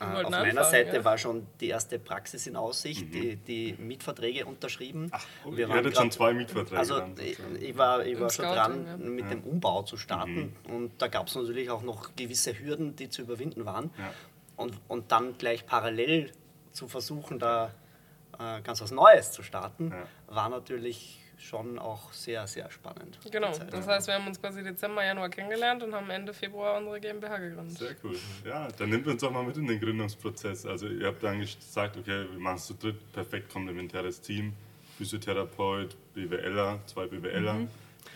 äh, 0.00 0.04
auf 0.04 0.22
meiner 0.30 0.38
anfangen, 0.38 0.64
Seite 0.70 0.96
ja. 0.96 1.04
war 1.04 1.18
schon 1.18 1.46
die 1.60 1.68
erste 1.68 1.98
Praxis 1.98 2.46
in 2.46 2.56
Aussicht, 2.56 3.12
die, 3.12 3.36
die 3.36 3.74
Mietverträge 3.78 4.46
unterschrieben. 4.46 5.02
Mhm. 5.02 5.08
Ach, 5.12 5.26
oh, 5.44 5.52
Wir 5.52 5.58
ihr 5.58 5.68
waren 5.68 5.94
schon 5.94 6.10
zwei 6.10 6.32
Mietverträge. 6.32 6.78
Also 6.78 6.98
dann 6.98 7.14
ich, 7.18 7.76
war, 7.76 8.04
ich 8.04 8.18
war 8.18 8.30
schon 8.30 8.46
Scouting, 8.46 8.84
dran, 8.86 9.00
ja. 9.02 9.08
mit 9.10 9.30
dem 9.30 9.42
Umbau 9.44 9.82
zu 9.82 9.98
starten. 9.98 10.56
Und 10.68 10.90
da 11.02 11.08
gab 11.08 11.26
es 11.28 11.34
natürlich 11.34 11.68
auch 11.68 11.82
noch 11.82 12.16
gewisse 12.16 12.58
Hürden, 12.58 12.96
die 12.96 13.10
zu 13.10 13.20
überwinden 13.22 13.66
waren. 13.66 13.90
Ja. 13.98 14.10
Und, 14.56 14.74
und 14.88 15.12
dann 15.12 15.36
gleich 15.36 15.66
parallel 15.66 16.32
zu 16.72 16.88
versuchen, 16.88 17.38
da 17.38 17.72
äh, 18.38 18.60
ganz 18.62 18.80
was 18.80 18.90
Neues 18.90 19.32
zu 19.32 19.42
starten, 19.42 19.90
Ja. 19.90 20.34
war 20.34 20.48
natürlich 20.48 21.20
schon 21.36 21.78
auch 21.78 22.12
sehr, 22.12 22.46
sehr 22.46 22.70
spannend. 22.70 23.18
genau, 23.30 23.50
das 23.70 23.86
heißt, 23.86 24.06
wir 24.06 24.14
haben 24.14 24.26
uns 24.26 24.40
quasi 24.40 24.62
Dezember, 24.62 25.04
Januar 25.04 25.28
kennengelernt 25.28 25.82
und 25.82 25.94
haben 25.94 26.08
Ende 26.08 26.32
Februar 26.32 26.78
unsere 26.78 27.00
GmbH 27.00 27.36
gegründet. 27.38 27.76
Sehr 27.76 27.96
cool. 28.04 28.16
Ja, 28.46 28.68
dann 28.78 28.88
nimmt 28.88 29.06
uns 29.08 29.20
doch 29.20 29.30
mal 29.30 29.42
mit 29.42 29.56
in 29.56 29.66
den 29.66 29.78
Gründungsprozess. 29.80 30.64
Also 30.64 30.86
ihr 30.86 31.06
habt 31.08 31.22
dann 31.22 31.40
gesagt, 31.40 31.96
okay, 31.98 32.26
wir 32.30 32.38
machen 32.38 32.56
es 32.56 32.66
zu 32.66 32.74
dritt, 32.74 33.12
perfekt 33.12 33.52
komplementäres 33.52 34.20
Team, 34.20 34.54
Physiotherapeut, 34.96 35.96
BWLer, 36.14 36.80
zwei 36.86 37.06
BWLer. 37.06 37.52
Mhm. 37.54 37.68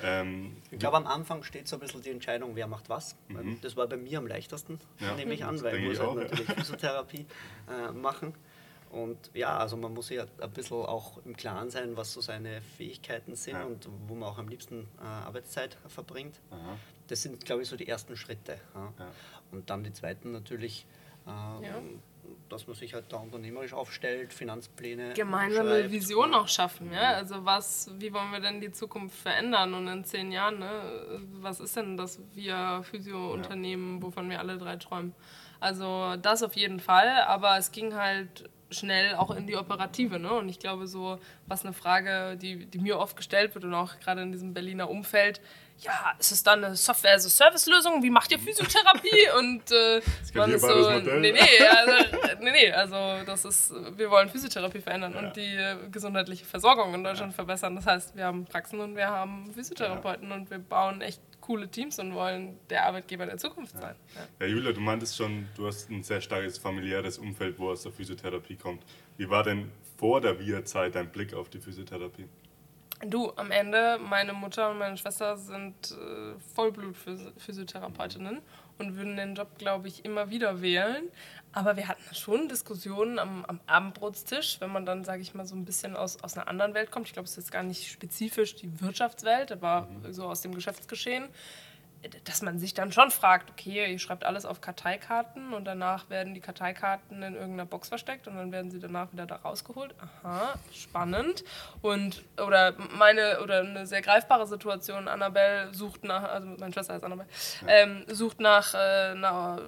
Ähm, 0.03 0.57
Ich 0.71 0.79
glaube, 0.79 0.97
am 0.97 1.07
Anfang 1.07 1.43
steht 1.43 1.67
so 1.69 1.77
ein 1.77 1.81
bisschen 1.81 2.03
die 2.03 2.11
Entscheidung, 2.11 2.55
wer 2.55 2.67
macht 2.67 2.89
was. 2.89 3.17
Weil 3.29 3.57
Das 3.63 3.77
war 3.77 3.87
bei 3.89 3.97
mir 3.97 4.19
am 4.19 4.27
leichtesten, 4.27 4.75
Mhm. 4.75 5.07
Ja, 5.07 5.15
nehme 5.15 5.35
ich 5.35 5.45
an, 5.45 5.61
weil 5.63 5.77
ich 5.77 5.89
muss 5.89 5.99
halt 5.99 6.09
auch, 6.09 6.17
ja. 6.17 6.23
natürlich 6.23 6.47
Physiotherapie 6.47 7.27
äh, 7.69 7.93
machen. 7.93 8.35
Und 8.91 9.31
ja, 9.35 9.59
also 9.59 9.77
man 9.77 9.93
muss 9.93 10.07
sich 10.09 10.17
ja 10.17 10.25
ein 10.41 10.51
bisschen 10.53 10.77
auch 10.79 11.19
im 11.25 11.37
Klaren 11.37 11.71
sein, 11.71 11.97
was 11.97 12.13
so 12.13 12.21
seine 12.21 12.61
Fähigkeiten 12.77 13.35
sind 13.37 13.55
Ja. 13.57 13.65
und 13.65 13.89
wo 14.07 14.15
man 14.15 14.29
auch 14.29 14.39
am 14.39 14.49
liebsten 14.49 14.89
äh, 15.01 15.05
Arbeitszeit 15.07 15.77
verbringt. 15.89 16.41
Aha. 16.51 16.77
Das 17.09 17.23
sind, 17.23 17.45
glaube 17.45 17.63
ich, 17.63 17.69
so 17.69 17.77
die 17.77 17.89
ersten 17.89 18.17
Schritte. 18.17 18.59
Ja. 18.75 18.93
Ja. 18.99 19.11
Und 19.53 19.69
dann 19.71 19.85
die 19.85 19.93
zweiten 19.93 20.33
natürlich, 20.33 20.87
ähm, 21.27 21.63
Ja. 21.63 21.75
dass 22.49 22.67
man 22.67 22.77
sich 22.77 22.95
halt 22.95 23.07
da 23.13 23.19
unternehmerisch 23.19 23.73
aufstellt, 23.75 24.33
Finanzpläne. 24.33 25.13
Gemeinsame 25.15 25.81
schreibt. 25.81 25.93
Vision 25.93 26.35
auch 26.35 26.49
schaffen, 26.49 26.93
ja. 26.93 27.13
Also 27.13 27.45
was, 27.45 27.91
wie 27.99 28.13
wollen 28.13 28.31
wir 28.33 28.41
denn 28.41 28.61
die 28.61 28.73
Zukunft 28.73 29.17
verändern 29.19 29.75
und 29.75 29.87
in 29.89 30.05
zehn 30.05 30.33
Jahren, 30.33 30.59
ne? 30.61 31.21
Was 31.41 31.61
ist 31.61 31.77
denn 31.77 31.97
das 31.99 32.21
wir 32.35 32.83
Physio-Unternehmen, 32.85 34.03
wovon 34.03 34.29
wir 34.31 34.39
alle 34.39 34.57
drei 34.59 34.77
träumen? 34.77 35.15
Also 35.61 36.17
das 36.17 36.43
auf 36.43 36.55
jeden 36.55 36.81
Fall, 36.81 37.23
aber 37.27 37.57
es 37.59 37.73
ging 37.73 37.95
halt 37.95 38.49
schnell 38.71 39.15
auch 39.15 39.31
in 39.31 39.47
die 39.47 39.57
Operative. 39.57 40.19
Ne? 40.19 40.33
Und 40.33 40.49
ich 40.49 40.59
glaube, 40.59 40.87
so 40.87 41.19
was 41.47 41.65
eine 41.65 41.73
Frage, 41.73 42.37
die, 42.37 42.67
die 42.67 42.79
mir 42.79 42.99
oft 42.99 43.17
gestellt 43.17 43.55
wird 43.55 43.65
und 43.65 43.75
auch 43.75 43.99
gerade 44.01 44.23
in 44.23 44.33
diesem 44.33 44.55
Berliner 44.55 44.89
Umfeld, 44.91 45.41
ja, 45.81 45.93
ist 46.19 46.33
es 46.33 46.43
dann 46.43 46.65
eine 46.65 46.75
Software-as-a-Service-Lösung? 46.75 48.03
Wie 48.03 48.11
macht 48.11 48.33
ihr 48.33 48.39
Physiotherapie? 48.41 49.29
Und 49.39 49.71
äh, 49.71 50.01
man 50.35 50.51
ist 50.51 50.63
so, 50.63 50.91
nee, 51.01 51.31
nee, 51.31 51.39
also, 51.69 52.17
nee, 52.41 52.51
nee, 52.51 52.73
also 52.73 52.97
das 53.25 53.45
ist, 53.45 53.73
wir 53.97 54.11
wollen 54.11 54.29
Physiotherapie 54.29 54.81
verändern 54.81 55.13
Ja. 55.15 55.21
und 55.21 55.37
die 55.37 55.55
äh, 55.55 55.77
gesundheitliche 55.93 56.45
Versorgung 56.45 56.95
in 56.95 57.05
Deutschland 57.05 57.33
verbessern. 57.33 57.77
Das 57.77 57.87
heißt, 57.87 58.17
wir 58.17 58.25
haben 58.25 58.45
Praxen 58.45 58.81
und 58.81 58.97
wir 58.97 59.07
haben 59.07 59.53
Physiotherapeuten 59.55 60.33
und 60.33 60.51
wir 60.51 60.59
bauen 60.59 61.01
echt 61.01 61.21
coole 61.49 61.67
Teams 61.67 61.99
und 61.99 62.15
wollen 62.15 62.59
der 62.69 62.85
Arbeitgeber 62.85 63.25
der 63.25 63.39
Zukunft 63.39 63.73
sein. 63.73 63.97
Ja. 64.15 64.47
Ja, 64.47 64.53
Julia, 64.53 64.73
du 64.73 64.81
meintest 64.81 65.17
schon, 65.17 65.49
du 65.57 65.67
hast 65.67 65.89
ein 65.89 66.03
sehr 66.03 66.21
starkes 66.21 66.59
familiäres 66.59 67.17
Umfeld, 67.17 67.59
wo 67.59 67.71
aus 67.71 67.85
der 67.85 67.93
Physiotherapie 67.93 68.57
kommt. 68.57 68.83
Wie 69.17 69.31
war 69.31 69.43
denn 69.45 69.73
vor 69.97 70.21
der 70.21 70.39
Wir-Zeit 70.39 70.95
dein 70.95 71.09
Blick 71.11 71.33
auf 71.33 71.49
die 71.49 71.59
Physiotherapie? 71.59 72.27
Du, 73.07 73.33
am 73.37 73.51
Ende, 73.51 73.99
meine 73.99 74.35
Mutter 74.35 74.71
und 74.71 74.79
meine 74.79 74.99
Schwester 74.99 75.39
sind 75.39 75.93
äh, 75.93 76.39
Vollblut-Physiotherapeutinnen 76.55 78.43
und 78.77 78.97
würden 78.97 79.17
den 79.17 79.35
Job, 79.35 79.57
glaube 79.57 79.89
ich, 79.89 80.05
immer 80.05 80.29
wieder 80.29 80.61
wählen. 80.61 81.05
Aber 81.53 81.77
wir 81.77 81.89
hatten 81.89 82.15
schon 82.15 82.49
Diskussionen 82.49 83.19
am, 83.19 83.45
am 83.47 83.61
Abendbrotstisch, 83.67 84.61
wenn 84.61 84.71
man 84.71 84.85
dann, 84.85 85.05
sage 85.05 85.23
ich 85.23 85.35
mal, 85.35 85.47
so 85.47 85.57
ein 85.57 85.65
bisschen 85.65 85.97
aus, 85.97 86.23
aus 86.23 86.37
einer 86.37 86.47
anderen 86.49 86.75
Welt 86.75 86.91
kommt. 86.91 87.07
Ich 87.07 87.15
glaube, 87.15 87.25
es 87.25 87.33
ist 87.33 87.45
jetzt 87.45 87.53
gar 87.53 87.63
nicht 87.63 87.91
spezifisch 87.91 88.55
die 88.57 88.81
Wirtschaftswelt, 88.81 89.51
aber 89.51 89.89
so 90.11 90.25
aus 90.25 90.43
dem 90.43 90.55
Geschäftsgeschehen 90.55 91.29
dass 92.25 92.43
man 92.43 92.59
sich 92.59 92.75
dann 92.75 92.93
schon 92.93 93.11
fragt, 93.11 93.51
okay, 93.51 93.91
ihr 93.91 93.99
schreibt 93.99 94.25
alles 94.25 94.45
auf 94.45 94.61
Karteikarten 94.61 95.53
und 95.53 95.65
danach 95.65 96.09
werden 96.11 96.33
die 96.33 96.41
Karteikarten 96.41 97.23
in 97.23 97.35
irgendeiner 97.35 97.67
Box 97.67 97.89
versteckt 97.89 98.29
und 98.29 98.37
dann 98.37 98.53
werden 98.53 98.71
sie 98.71 98.79
danach 98.79 99.13
wieder 99.13 99.27
da 99.27 99.37
rausgeholt. 99.37 99.95
Aha, 100.23 100.55
spannend. 100.73 101.45
Und 101.83 102.25
oder 102.41 102.75
meine 102.97 103.41
oder 103.43 103.61
eine 103.61 103.87
sehr 103.87 104.01
greifbare 104.01 104.47
Situation, 104.47 105.09
Annabelle 105.09 105.75
sucht 105.75 106.05
nach, 106.05 106.23
also 106.23 106.49
meine 106.59 106.73
Schwester 106.73 106.95
heißt 106.95 107.05
Annabelle, 107.05 107.29
ähm, 107.67 108.05
sucht 108.07 108.39
nach 108.39 108.75
äh, 108.75 109.11
einer 109.11 109.61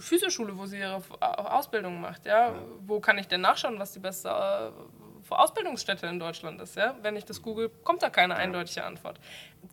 Physioschule, 0.00 0.56
wo 0.58 0.66
sie 0.66 0.78
ihre 0.78 1.00
Ausbildung 1.20 2.00
macht. 2.00 2.26
Ja? 2.26 2.54
Wo 2.80 2.98
kann 2.98 3.18
ich 3.18 3.28
denn 3.28 3.40
nachschauen, 3.40 3.78
was 3.78 3.92
die 3.92 4.00
beste 4.00 4.28
äh, 4.28 5.01
Ausbildungsstätte 5.34 6.06
in 6.06 6.18
Deutschland 6.18 6.60
ist. 6.60 6.76
Ja? 6.76 6.94
Wenn 7.02 7.16
ich 7.16 7.24
das 7.24 7.42
google, 7.42 7.70
kommt 7.84 8.02
da 8.02 8.10
keine 8.10 8.36
eindeutige 8.36 8.84
Antwort. 8.84 9.18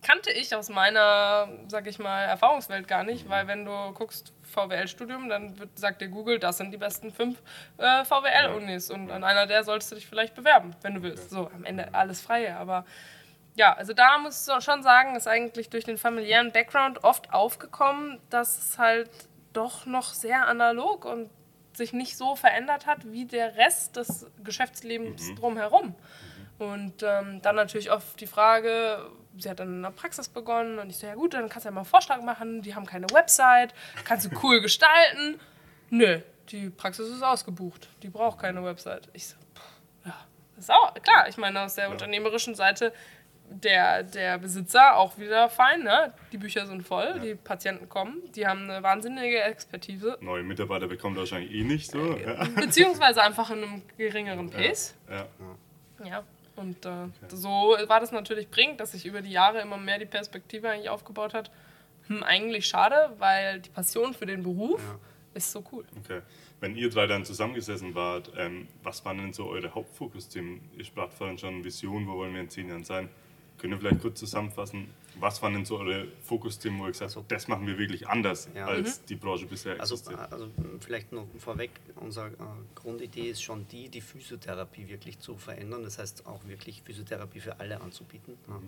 Kannte 0.02 0.30
ich 0.30 0.54
aus 0.54 0.68
meiner, 0.68 1.48
sag 1.68 1.86
ich 1.86 1.98
mal, 1.98 2.22
Erfahrungswelt 2.24 2.88
gar 2.88 3.04
nicht, 3.04 3.28
weil 3.28 3.46
wenn 3.46 3.64
du 3.64 3.92
guckst 3.92 4.32
VWL-Studium, 4.42 5.28
dann 5.28 5.58
wird, 5.58 5.78
sagt 5.78 6.00
dir 6.00 6.08
Google, 6.08 6.38
das 6.38 6.58
sind 6.58 6.72
die 6.72 6.76
besten 6.76 7.12
fünf 7.12 7.42
äh, 7.78 8.04
VWL-Unis 8.04 8.90
und 8.90 9.10
an 9.10 9.24
einer 9.24 9.46
der 9.46 9.64
solltest 9.64 9.92
du 9.92 9.94
dich 9.96 10.06
vielleicht 10.06 10.34
bewerben, 10.34 10.74
wenn 10.82 10.94
du 10.94 11.02
willst. 11.02 11.30
So, 11.30 11.50
am 11.54 11.64
Ende 11.64 11.92
alles 11.94 12.20
freie, 12.20 12.56
aber 12.56 12.84
ja, 13.56 13.72
also 13.74 13.92
da 13.92 14.18
muss 14.18 14.48
ich 14.48 14.64
schon 14.64 14.82
sagen, 14.82 15.16
ist 15.16 15.28
eigentlich 15.28 15.70
durch 15.70 15.84
den 15.84 15.98
familiären 15.98 16.52
Background 16.52 17.04
oft 17.04 17.32
aufgekommen, 17.32 18.20
dass 18.30 18.58
es 18.58 18.78
halt 18.78 19.10
doch 19.52 19.86
noch 19.86 20.14
sehr 20.14 20.46
analog 20.46 21.04
und 21.04 21.30
sich 21.80 21.92
nicht 21.94 22.16
so 22.16 22.36
verändert 22.36 22.86
hat 22.86 23.10
wie 23.10 23.24
der 23.24 23.56
Rest 23.56 23.96
des 23.96 24.26
Geschäftslebens 24.44 25.34
drumherum. 25.34 25.94
Und 26.58 27.02
ähm, 27.02 27.40
dann 27.40 27.56
natürlich 27.56 27.90
oft 27.90 28.20
die 28.20 28.26
Frage, 28.26 29.10
sie 29.38 29.48
hat 29.48 29.60
dann 29.60 29.76
in 29.76 29.82
der 29.82 29.90
Praxis 29.90 30.28
begonnen 30.28 30.78
und 30.78 30.90
ich 30.90 30.98
so, 30.98 31.06
ja 31.06 31.14
gut, 31.14 31.32
dann 31.32 31.48
kannst 31.48 31.64
du 31.64 31.68
ja 31.68 31.72
mal 31.72 31.80
einen 31.80 31.86
Vorschlag 31.86 32.20
machen, 32.20 32.60
die 32.60 32.74
haben 32.74 32.84
keine 32.84 33.06
Website, 33.10 33.74
kannst 34.04 34.26
du 34.26 34.30
cool 34.42 34.60
gestalten. 34.66 35.40
Nö, 35.88 36.20
die 36.50 36.68
Praxis 36.68 37.08
ist 37.08 37.22
ausgebucht, 37.22 37.88
die 38.02 38.10
braucht 38.10 38.38
keine 38.38 38.62
Website. 38.62 39.08
Ich 39.14 39.28
so, 39.28 39.36
pff, 39.36 39.62
ja, 40.04 40.14
das 40.56 40.64
ist 40.64 40.70
auch 40.70 40.92
klar, 41.02 41.28
ich 41.28 41.38
meine 41.38 41.62
aus 41.62 41.76
der 41.76 41.88
unternehmerischen 41.88 42.54
Seite 42.54 42.92
der, 43.50 44.04
der 44.04 44.38
Besitzer 44.38 44.96
auch 44.96 45.18
wieder 45.18 45.48
fein, 45.48 45.82
ne? 45.82 46.12
Die 46.32 46.38
Bücher 46.38 46.66
sind 46.66 46.86
voll, 46.86 47.20
die 47.20 47.34
Patienten 47.34 47.88
kommen, 47.88 48.22
die 48.34 48.46
haben 48.46 48.70
eine 48.70 48.82
wahnsinnige 48.82 49.42
Expertise, 49.42 50.16
Neue 50.20 50.42
Mitarbeiter 50.42 50.86
bekommt 50.86 51.16
er 51.16 51.20
wahrscheinlich 51.20 51.52
eh 51.52 51.64
nicht 51.64 51.90
so. 51.90 52.16
Ja. 52.16 52.44
beziehungsweise 52.54 53.22
einfach 53.22 53.50
in 53.50 53.62
einem 53.62 53.82
geringeren 53.98 54.50
Pace. 54.50 54.94
Ja. 55.08 55.26
Ja, 56.04 56.24
und 56.56 56.86
äh, 56.86 57.08
so 57.28 57.76
war 57.86 58.00
das 58.00 58.12
natürlich 58.12 58.48
bringt, 58.48 58.80
dass 58.80 58.92
sich 58.92 59.04
über 59.04 59.20
die 59.20 59.30
Jahre 59.30 59.60
immer 59.60 59.76
mehr 59.76 59.98
die 59.98 60.06
Perspektive 60.06 60.68
eigentlich 60.68 60.88
aufgebaut 60.88 61.34
hat. 61.34 61.50
Hm, 62.06 62.22
eigentlich 62.22 62.66
schade, 62.66 63.14
weil 63.18 63.60
die 63.60 63.70
Passion 63.70 64.14
für 64.14 64.26
den 64.26 64.42
Beruf 64.42 64.80
ist 65.34 65.52
so 65.52 65.62
cool. 65.72 65.84
Okay. 66.04 66.22
Wenn 66.60 66.76
ihr 66.76 66.90
drei 66.90 67.06
dann 67.06 67.24
zusammengesessen 67.24 67.94
wart, 67.94 68.32
ähm, 68.36 68.68
was 68.82 69.04
waren 69.04 69.18
denn 69.18 69.32
so 69.32 69.46
eure 69.48 69.74
Hauptfokusthemen? 69.74 70.60
Ihr 70.76 70.84
spracht 70.84 71.12
vorhin 71.12 71.38
schon 71.38 71.64
Vision, 71.64 72.06
wo 72.06 72.16
wollen 72.16 72.34
wir 72.34 72.40
in 72.40 72.50
zehn 72.50 72.68
Jahren 72.68 72.84
sein? 72.84 73.08
Könnt 73.60 73.74
ihr 73.74 73.78
vielleicht 73.78 74.00
kurz 74.00 74.18
zusammenfassen, 74.18 74.88
was 75.16 75.42
waren 75.42 75.52
denn 75.52 75.66
so 75.66 75.78
eure 75.78 76.06
Fokusthemen, 76.22 76.78
wo 76.80 76.84
ihr 76.86 76.92
gesagt 76.92 77.14
habt, 77.14 77.30
das 77.30 77.46
machen 77.46 77.66
wir 77.66 77.76
wirklich 77.76 78.08
anders, 78.08 78.48
Ja. 78.54 78.66
als 78.66 79.04
die 79.04 79.16
Branche 79.16 79.44
bisher 79.44 79.78
Also, 79.78 79.96
existiert? 79.96 80.32
also 80.32 80.48
vielleicht 80.80 81.12
noch 81.12 81.26
vorweg, 81.38 81.70
unsere 81.96 82.28
äh, 82.28 82.32
Grundidee 82.74 83.28
ist 83.28 83.42
schon 83.42 83.68
die, 83.68 83.90
die 83.90 84.00
Physiotherapie 84.00 84.88
wirklich 84.88 85.18
zu 85.18 85.36
verändern. 85.36 85.82
Das 85.82 85.98
heißt 85.98 86.24
auch 86.26 86.40
wirklich 86.46 86.80
Physiotherapie 86.82 87.40
für 87.40 87.60
alle 87.60 87.80
anzubieten. 87.82 88.38
Ja. 88.48 88.60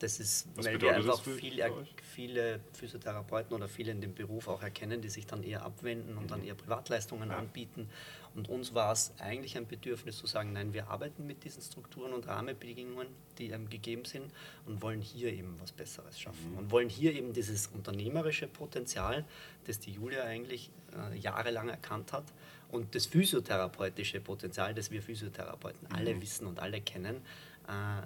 Das 0.00 0.20
ist, 0.20 0.46
Mhm. 0.46 0.50
Was 0.56 0.66
weil 0.66 0.80
wir 0.82 0.94
einfach 0.94 1.22
für- 1.22 1.30
viel, 1.30 1.54
für 1.62 1.72
euch? 1.74 1.94
viele 2.02 2.60
Physiotherapeuten 2.74 3.54
oder 3.56 3.66
viele 3.68 3.92
in 3.92 4.02
dem 4.02 4.12
Beruf 4.14 4.48
auch 4.48 4.62
erkennen, 4.62 5.00
die 5.00 5.08
sich 5.08 5.26
dann 5.26 5.42
eher 5.42 5.62
abwenden 5.64 6.18
und 6.18 6.30
dann 6.30 6.40
Mhm. 6.40 6.48
eher 6.48 6.54
Privatleistungen 6.54 7.30
anbieten. 7.30 7.88
Und 8.34 8.48
uns 8.48 8.74
war 8.74 8.92
es 8.92 9.12
eigentlich 9.18 9.56
ein 9.56 9.66
Bedürfnis 9.66 10.18
zu 10.18 10.26
sagen, 10.26 10.52
nein, 10.52 10.72
wir 10.72 10.88
arbeiten 10.88 11.26
mit 11.26 11.44
diesen 11.44 11.62
Strukturen 11.62 12.12
und 12.12 12.26
Rahmenbedingungen, 12.26 13.06
die 13.38 13.50
ähm, 13.50 13.68
gegeben 13.68 14.04
sind 14.04 14.32
und 14.66 14.82
wollen 14.82 15.00
hier 15.00 15.32
eben 15.32 15.56
was 15.60 15.72
Besseres 15.72 16.18
schaffen. 16.18 16.52
Mhm. 16.52 16.58
Und 16.58 16.70
wollen 16.70 16.88
hier 16.88 17.12
eben 17.14 17.32
dieses 17.32 17.68
unternehmerische 17.68 18.48
Potenzial, 18.48 19.24
das 19.66 19.78
die 19.78 19.92
Julia 19.92 20.24
eigentlich 20.24 20.70
äh, 20.96 21.16
jahrelang 21.16 21.68
erkannt 21.68 22.12
hat, 22.12 22.24
und 22.70 22.92
das 22.94 23.06
physiotherapeutische 23.06 24.20
Potenzial, 24.20 24.74
das 24.74 24.90
wir 24.90 25.00
Physiotherapeuten 25.00 25.86
Mhm. 25.88 25.94
alle 25.94 26.20
wissen 26.20 26.46
und 26.48 26.58
alle 26.58 26.80
kennen, 26.80 27.22
äh, 27.68 28.00
äh, 28.00 28.02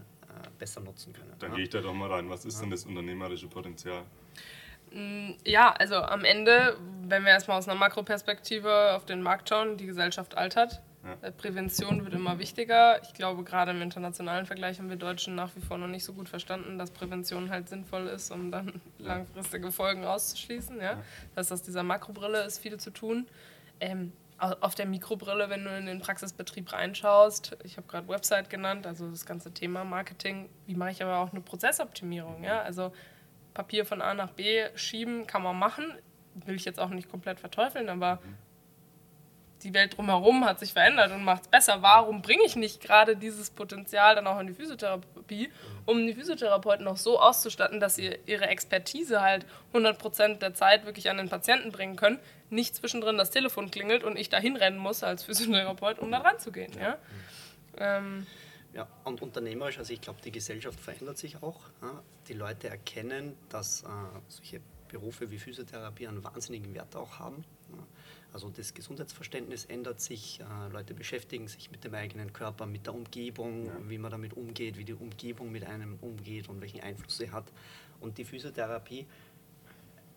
besser 0.58 0.82
nutzen 0.82 1.12
können. 1.14 1.32
Dann 1.38 1.50
ja. 1.50 1.56
gehe 1.56 1.64
ich 1.64 1.70
da 1.70 1.80
doch 1.80 1.94
mal 1.94 2.10
rein. 2.10 2.28
Was 2.28 2.44
ist 2.44 2.60
denn 2.60 2.68
das 2.70 2.84
unternehmerische 2.84 3.46
Potenzial? 3.46 4.04
Ja, 5.44 5.72
also 5.72 5.96
am 5.96 6.24
Ende, 6.24 6.76
wenn 7.02 7.24
wir 7.24 7.30
erstmal 7.30 7.58
aus 7.58 7.68
einer 7.68 7.78
Makroperspektive 7.78 8.94
auf 8.94 9.04
den 9.04 9.22
Markt 9.22 9.48
schauen, 9.48 9.76
die 9.76 9.86
Gesellschaft 9.86 10.36
altert. 10.36 10.80
Ja. 11.04 11.28
Äh, 11.28 11.32
Prävention 11.32 12.04
wird 12.04 12.12
immer 12.14 12.38
wichtiger. 12.38 13.00
Ich 13.02 13.14
glaube, 13.14 13.44
gerade 13.44 13.70
im 13.70 13.80
internationalen 13.80 14.46
Vergleich 14.46 14.78
haben 14.78 14.88
wir 14.90 14.96
Deutschen 14.96 15.34
nach 15.36 15.54
wie 15.54 15.60
vor 15.60 15.78
noch 15.78 15.86
nicht 15.86 16.04
so 16.04 16.12
gut 16.12 16.28
verstanden, 16.28 16.76
dass 16.78 16.90
Prävention 16.90 17.50
halt 17.50 17.68
sinnvoll 17.68 18.08
ist, 18.08 18.30
um 18.32 18.50
dann 18.50 18.80
langfristige 18.98 19.70
Folgen 19.70 20.04
auszuschließen. 20.04 20.80
Ja? 20.80 20.96
Das 21.34 21.46
heißt, 21.46 21.52
aus 21.52 21.62
dieser 21.62 21.82
Makrobrille 21.84 22.42
ist 22.42 22.58
viel 22.58 22.78
zu 22.78 22.90
tun. 22.90 23.26
Ähm, 23.80 24.12
au- 24.38 24.56
auf 24.60 24.74
der 24.74 24.86
Mikrobrille, 24.86 25.48
wenn 25.50 25.64
du 25.64 25.70
in 25.76 25.86
den 25.86 26.00
Praxisbetrieb 26.00 26.72
reinschaust, 26.72 27.56
ich 27.62 27.76
habe 27.76 27.86
gerade 27.86 28.08
Website 28.08 28.50
genannt, 28.50 28.86
also 28.86 29.08
das 29.08 29.24
ganze 29.24 29.52
Thema 29.54 29.84
Marketing, 29.84 30.48
wie 30.66 30.74
mache 30.74 30.90
ich 30.90 31.02
aber 31.02 31.18
auch 31.18 31.30
eine 31.30 31.40
Prozessoptimierung? 31.40 32.42
Ja? 32.42 32.60
Also 32.62 32.92
Papier 33.58 33.84
von 33.84 34.00
A 34.00 34.14
nach 34.14 34.30
B 34.30 34.66
schieben 34.76 35.26
kann 35.26 35.42
man 35.42 35.58
machen, 35.58 35.92
will 36.46 36.54
ich 36.54 36.64
jetzt 36.64 36.78
auch 36.78 36.90
nicht 36.90 37.10
komplett 37.10 37.40
verteufeln, 37.40 37.88
aber 37.88 38.20
die 39.64 39.74
Welt 39.74 39.96
drumherum 39.96 40.44
hat 40.44 40.60
sich 40.60 40.72
verändert 40.72 41.10
und 41.10 41.24
macht 41.24 41.42
es 41.42 41.48
besser. 41.48 41.82
Warum 41.82 42.22
bringe 42.22 42.44
ich 42.44 42.54
nicht 42.54 42.80
gerade 42.80 43.16
dieses 43.16 43.50
Potenzial 43.50 44.14
dann 44.14 44.28
auch 44.28 44.38
in 44.38 44.46
die 44.46 44.52
Physiotherapie, 44.52 45.50
um 45.86 46.06
die 46.06 46.14
Physiotherapeuten 46.14 46.86
auch 46.86 46.96
so 46.96 47.18
auszustatten, 47.18 47.80
dass 47.80 47.96
sie 47.96 48.16
ihre 48.26 48.46
Expertise 48.46 49.22
halt 49.22 49.44
100% 49.74 50.38
der 50.38 50.54
Zeit 50.54 50.86
wirklich 50.86 51.10
an 51.10 51.16
den 51.16 51.28
Patienten 51.28 51.72
bringen 51.72 51.96
können, 51.96 52.20
nicht 52.50 52.76
zwischendrin 52.76 53.18
das 53.18 53.30
Telefon 53.30 53.72
klingelt 53.72 54.04
und 54.04 54.16
ich 54.16 54.28
da 54.28 54.38
hinrennen 54.38 54.78
muss 54.78 55.02
als 55.02 55.24
Physiotherapeut, 55.24 55.98
um 55.98 56.12
da 56.12 56.18
ranzugehen. 56.18 56.72
Ja? 56.78 56.96
Ähm, 57.76 58.24
Ja, 58.74 58.86
und 59.04 59.22
unternehmerisch, 59.22 59.78
also 59.78 59.92
ich 59.92 60.00
glaube, 60.00 60.20
die 60.22 60.30
Gesellschaft 60.30 60.78
verändert 60.78 61.18
sich 61.18 61.42
auch. 61.42 61.60
Ja. 61.80 62.02
Die 62.28 62.34
Leute 62.34 62.68
erkennen, 62.68 63.34
dass 63.48 63.82
äh, 63.82 63.86
solche 64.28 64.60
Berufe 64.88 65.30
wie 65.30 65.38
Physiotherapie 65.38 66.06
einen 66.06 66.22
wahnsinnigen 66.22 66.74
Wert 66.74 66.94
auch 66.96 67.18
haben. 67.18 67.44
Ja. 67.70 67.86
Also 68.32 68.50
das 68.50 68.74
Gesundheitsverständnis 68.74 69.64
ändert 69.64 70.00
sich, 70.00 70.40
äh, 70.40 70.72
Leute 70.72 70.94
beschäftigen 70.94 71.48
sich 71.48 71.70
mit 71.70 71.82
dem 71.84 71.94
eigenen 71.94 72.32
Körper, 72.32 72.66
mit 72.66 72.86
der 72.86 72.94
Umgebung, 72.94 73.70
wie 73.88 73.98
man 73.98 74.10
damit 74.10 74.34
umgeht, 74.34 74.76
wie 74.76 74.84
die 74.84 74.94
Umgebung 74.94 75.50
mit 75.50 75.64
einem 75.64 75.98
umgeht 76.02 76.48
und 76.48 76.60
welchen 76.60 76.80
Einfluss 76.80 77.16
sie 77.16 77.30
hat. 77.30 77.50
Und 78.00 78.18
die 78.18 78.24
Physiotherapie 78.24 79.06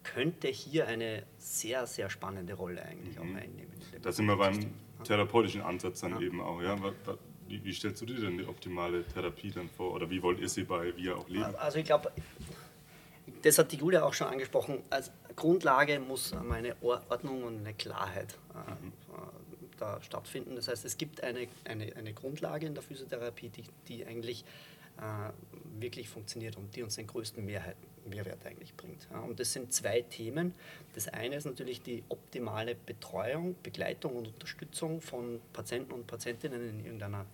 könnte 0.04 0.48
hier 0.50 0.88
eine 0.88 1.24
sehr, 1.38 1.88
sehr 1.88 2.10
spannende 2.10 2.54
Rolle 2.54 2.84
eigentlich 2.84 3.18
auch 3.18 3.24
einnehmen. 3.24 3.72
Mhm. 3.94 4.02
Da 4.02 4.12
sind 4.12 4.26
wir 4.26 4.36
beim 4.36 4.74
therapeutischen 5.04 5.62
Ansatz 5.62 6.02
dann 6.02 6.22
eben 6.22 6.42
auch. 6.42 6.62
Ja? 6.62 6.76
Wie, 7.52 7.64
wie 7.66 7.74
stellst 7.74 8.02
du 8.02 8.06
dir 8.06 8.22
denn 8.22 8.38
die 8.38 8.46
optimale 8.46 9.04
Therapie 9.06 9.52
dann 9.52 9.70
vor? 9.70 9.94
Oder 9.94 10.10
wie 10.10 10.24
wollt 10.24 10.40
ihr 10.40 10.48
sie 10.48 10.64
bei 10.64 10.96
Wir 10.96 11.18
auch 11.18 11.28
leben? 11.28 11.54
Also 11.58 11.80
ich 11.80 11.86
glaube, 11.86 12.12
das 13.42 13.58
hat 13.58 13.72
die 13.74 13.76
Julia 13.76 14.04
auch 14.04 14.14
schon 14.14 14.28
angesprochen. 14.28 14.80
Also 14.90 15.12
Grundlage 15.36 16.00
muss 16.00 16.34
eine 16.34 16.76
Ordnung 16.82 17.44
und 17.44 17.60
eine 17.60 17.74
Klarheit 17.74 18.38
äh, 18.54 18.74
da 19.78 20.02
stattfinden. 20.02 20.56
Das 20.56 20.70
heißt, 20.70 20.86
es 20.86 20.98
gibt 20.98 21.22
eine, 21.24 21.48
eine, 21.66 21.94
eine 21.96 22.14
Grundlage 22.14 22.68
in 22.68 22.74
der 22.74 22.84
Physiotherapie, 22.84 23.50
die, 23.50 23.64
die 23.90 24.06
eigentlich 24.06 24.46
äh, 24.98 25.82
wirklich 25.82 26.08
funktioniert 26.08 26.56
und 26.56 26.74
die 26.76 26.84
uns 26.84 26.96
den 26.96 27.08
größten 27.08 27.44
Mehrheit, 27.44 27.76
Mehrwert 28.06 28.46
eigentlich 28.46 28.76
bringt. 28.76 29.08
Und 29.28 29.40
das 29.40 29.54
sind 29.54 29.74
zwei 29.74 30.02
Themen. 30.02 30.54
Das 30.94 31.08
eine 31.08 31.36
ist 31.36 31.46
natürlich 31.46 31.82
die 31.82 32.04
optimale 32.10 32.76
Betreuung, 32.76 33.56
Begleitung 33.64 34.16
und 34.16 34.28
Unterstützung 34.28 35.02
von 35.02 35.40
Patienten 35.54 35.94
und 35.94 36.08
Patientinnen 36.08 36.70
in 36.70 36.86
irgendeiner 36.86 37.26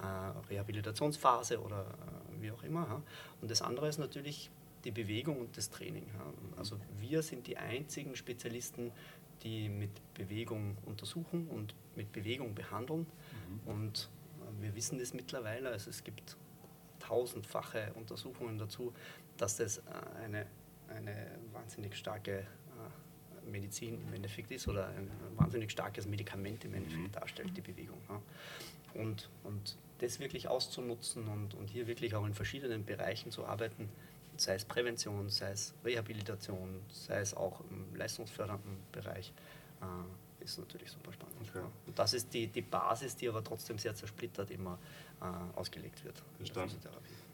äh, 0.00 0.04
Rehabilitationsphase 0.50 1.60
oder 1.60 1.82
äh, 1.82 2.42
wie 2.42 2.50
auch 2.50 2.62
immer. 2.62 3.02
Und 3.40 3.50
das 3.50 3.62
andere 3.62 3.88
ist 3.88 3.98
natürlich 3.98 4.50
die 4.84 4.90
Bewegung 4.90 5.40
und 5.40 5.56
das 5.56 5.70
Training. 5.70 6.06
Also 6.56 6.76
wir 7.00 7.22
sind 7.22 7.46
die 7.46 7.56
einzigen 7.56 8.14
Spezialisten, 8.14 8.92
die 9.42 9.68
mit 9.68 9.90
Bewegung 10.14 10.76
untersuchen 10.86 11.48
und 11.48 11.74
mit 11.96 12.12
Bewegung 12.12 12.54
behandeln. 12.54 13.00
Mhm. 13.64 13.70
Und 13.70 14.10
äh, 14.40 14.62
wir 14.62 14.74
wissen 14.74 14.98
das 14.98 15.12
mittlerweile. 15.14 15.70
Also 15.70 15.90
es 15.90 16.04
gibt 16.04 16.36
tausendfache 17.00 17.92
Untersuchungen 17.94 18.58
dazu, 18.58 18.92
dass 19.36 19.56
das 19.56 19.78
äh, 19.78 19.82
eine, 20.24 20.46
eine 20.88 21.26
wahnsinnig 21.52 21.96
starke 21.96 22.40
äh, 22.40 23.50
Medizin 23.50 24.00
im 24.06 24.14
Endeffekt 24.14 24.50
ist 24.50 24.68
oder 24.68 24.88
ein 24.88 25.10
wahnsinnig 25.36 25.70
starkes 25.70 26.06
Medikament 26.06 26.64
im 26.64 26.74
Endeffekt 26.74 27.02
mhm. 27.02 27.12
darstellt, 27.12 27.56
die 27.56 27.60
Bewegung. 27.60 28.00
Und, 28.94 29.28
und 29.44 29.76
das 29.98 30.18
wirklich 30.20 30.48
auszunutzen 30.48 31.28
und, 31.28 31.54
und 31.54 31.68
hier 31.68 31.86
wirklich 31.86 32.14
auch 32.14 32.26
in 32.26 32.34
verschiedenen 32.34 32.84
Bereichen 32.84 33.30
zu 33.30 33.46
arbeiten, 33.46 33.88
sei 34.36 34.54
es 34.54 34.64
Prävention, 34.64 35.28
sei 35.28 35.50
es 35.50 35.74
Rehabilitation, 35.84 36.80
sei 36.90 37.20
es 37.20 37.34
auch 37.34 37.60
im 37.70 37.94
leistungsfördernden 37.94 38.76
Bereich, 38.92 39.32
äh, 39.80 40.44
ist 40.44 40.58
natürlich 40.58 40.90
super 40.90 41.12
spannend. 41.12 41.36
Okay. 41.48 41.64
Und 41.86 41.98
das 41.98 42.12
ist 42.12 42.32
die, 42.32 42.46
die 42.46 42.62
Basis, 42.62 43.16
die 43.16 43.28
aber 43.28 43.42
trotzdem 43.42 43.78
sehr 43.78 43.94
zersplittert 43.94 44.50
immer 44.50 44.78
äh, 45.20 45.58
ausgelegt 45.58 46.04
wird. 46.04 46.22
Verstanden. 46.36 46.76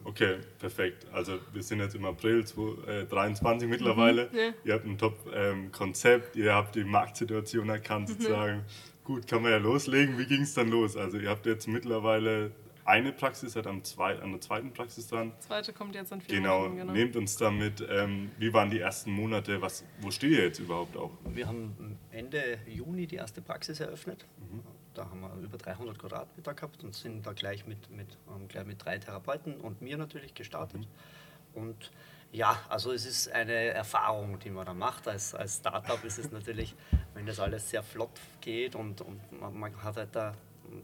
Okay, 0.04 0.38
perfekt. 0.59 1.06
Also 1.12 1.38
wir 1.52 1.62
sind 1.62 1.80
jetzt 1.80 1.94
im 1.94 2.04
April 2.04 2.44
2023 2.44 3.66
äh, 3.66 3.71
mittlerweile. 3.71 4.28
Mhm, 4.32 4.37
ja. 4.37 4.52
Ihr 4.64 4.75
habt 4.75 4.87
ein 4.87 4.99
Top-Konzept, 4.99 6.37
ähm, 6.37 6.42
ihr 6.42 6.54
habt 6.54 6.75
die 6.75 6.85
Marktsituation 6.85 7.68
erkannt 7.68 8.09
mhm. 8.09 8.12
sozusagen. 8.14 8.64
Gut, 9.04 9.26
kann 9.26 9.42
man 9.42 9.50
ja 9.50 9.59
loslegen. 9.59 10.18
Wie 10.18 10.26
ging 10.26 10.42
es 10.42 10.54
dann 10.54 10.68
los? 10.68 10.97
Also 10.97 11.18
ihr 11.18 11.28
habt 11.28 11.47
jetzt 11.47 11.66
mittlerweile 11.66 12.52
eine 12.85 13.12
Praxis, 13.12 13.52
seid 13.52 13.66
am 13.66 13.85
zwei, 13.85 14.18
an 14.21 14.32
der 14.32 14.40
zweiten 14.40 14.73
Praxis 14.73 15.06
dran. 15.09 15.32
Zweite 15.40 15.73
kommt 15.73 15.94
jetzt 15.94 16.12
in 16.12 16.21
vier 16.21 16.37
genau, 16.37 16.64
Wochen. 16.64 16.76
Genau, 16.76 16.92
nehmt 16.92 17.16
uns 17.16 17.37
damit. 17.37 17.85
Ähm, 17.88 18.30
wie 18.38 18.52
waren 18.52 18.71
die 18.71 18.80
ersten 18.80 19.12
Monate? 19.12 19.61
Was, 19.61 19.85
wo 20.00 20.11
steht 20.11 20.32
ihr 20.32 20.44
jetzt 20.44 20.59
überhaupt 20.59 20.97
auch? 20.97 21.11
Wir 21.25 21.47
haben 21.47 21.99
Ende 22.11 22.59
Juni 22.66 23.06
die 23.06 23.16
erste 23.16 23.40
Praxis 23.40 23.80
eröffnet. 23.80 24.26
Mhm. 24.38 24.62
Da 24.94 25.04
haben 25.04 25.20
wir 25.20 25.34
über 25.42 25.58
300 25.58 25.99
Quadratmeter 25.99 26.54
gehabt 26.54 26.82
und 26.84 26.94
sind 26.94 27.26
da 27.26 27.32
gleich 27.32 27.66
mit, 27.66 27.90
mit, 27.90 28.18
ähm, 28.28 28.49
gleich 28.49 28.66
mit 28.66 28.84
drei 28.84 28.99
Therapeuten 28.99 29.61
und 29.61 29.80
mir 29.80 29.96
natürlich 29.96 30.34
gestartet. 30.34 30.80
Mhm. 30.82 31.62
Und 31.62 31.90
ja, 32.32 32.58
also 32.68 32.92
es 32.92 33.04
ist 33.04 33.30
eine 33.30 33.52
Erfahrung, 33.52 34.38
die 34.38 34.50
man 34.50 34.64
da 34.64 34.72
macht. 34.72 35.06
Als, 35.06 35.34
als 35.34 35.56
Startup 35.56 36.02
ist 36.04 36.18
es 36.18 36.30
natürlich, 36.30 36.75
wenn 37.14 37.26
das 37.26 37.38
alles 37.40 37.68
sehr 37.68 37.82
flott 37.82 38.18
geht 38.40 38.75
und, 38.75 39.02
und 39.02 39.40
man, 39.40 39.54
man 39.58 39.82
hat 39.82 39.96
halt 39.96 40.14
da 40.16 40.34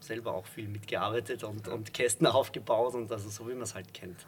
selber 0.00 0.34
auch 0.34 0.46
viel 0.46 0.68
mitgearbeitet 0.68 1.44
und, 1.44 1.68
und 1.68 1.94
Kästen 1.94 2.26
aufgebaut 2.26 2.94
und 2.94 3.10
also 3.10 3.30
so 3.30 3.48
wie 3.48 3.52
man 3.52 3.62
es 3.62 3.74
halt 3.74 3.94
kennt. 3.94 4.26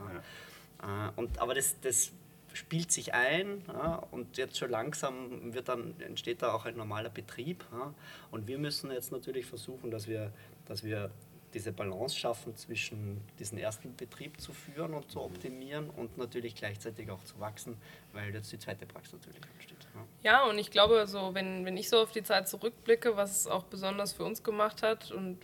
Ja. 0.81 1.09
Äh, 1.09 1.13
und, 1.17 1.39
aber 1.39 1.55
das, 1.55 1.79
das 1.81 2.13
spielt 2.53 2.91
sich 2.93 3.15
ein 3.15 3.63
ja, 3.69 3.97
und 4.11 4.37
jetzt 4.37 4.59
schon 4.59 4.71
langsam 4.71 5.53
wird 5.55 5.69
dann, 5.69 5.95
entsteht 6.01 6.43
da 6.43 6.53
auch 6.53 6.65
ein 6.65 6.77
normaler 6.77 7.11
Betrieb. 7.11 7.65
Ja, 7.73 7.95
und 8.31 8.47
wir 8.47 8.59
müssen 8.59 8.91
jetzt 8.91 9.13
natürlich 9.13 9.47
versuchen, 9.47 9.91
dass 9.91 10.09
wir, 10.09 10.33
dass 10.67 10.85
wir 10.85 11.11
diese 11.55 11.73
Balance 11.73 12.17
schaffen 12.17 12.55
zwischen 12.57 13.21
diesen 13.39 13.59
ersten 13.59 13.95
Betrieb 13.97 14.41
zu 14.41 14.53
führen 14.53 14.95
und 14.95 15.11
zu 15.11 15.21
optimieren 15.21 15.91
und 15.91 16.17
natürlich 16.17 16.55
gleichzeitig 16.55 17.11
auch 17.11 17.23
zu 17.25 17.39
wachsen, 17.41 17.77
weil 18.13 18.33
jetzt 18.33 18.53
die 18.53 18.59
zweite 18.59 18.87
Praxis 18.87 19.15
natürlich 19.15 19.43
ansteht. 19.55 19.79
Ja. 20.23 20.31
ja, 20.31 20.45
und 20.45 20.59
ich 20.59 20.71
glaube, 20.71 21.07
so, 21.07 21.35
wenn, 21.35 21.65
wenn 21.65 21.77
ich 21.77 21.89
so 21.89 21.99
auf 21.99 22.13
die 22.13 22.23
Zeit 22.23 22.49
zurückblicke, 22.49 23.17
was 23.17 23.41
es 23.41 23.47
auch 23.47 23.65
besonders 23.65 24.13
für 24.13 24.25
uns 24.25 24.43
gemacht 24.43 24.83
hat 24.83 25.11
und 25.11 25.39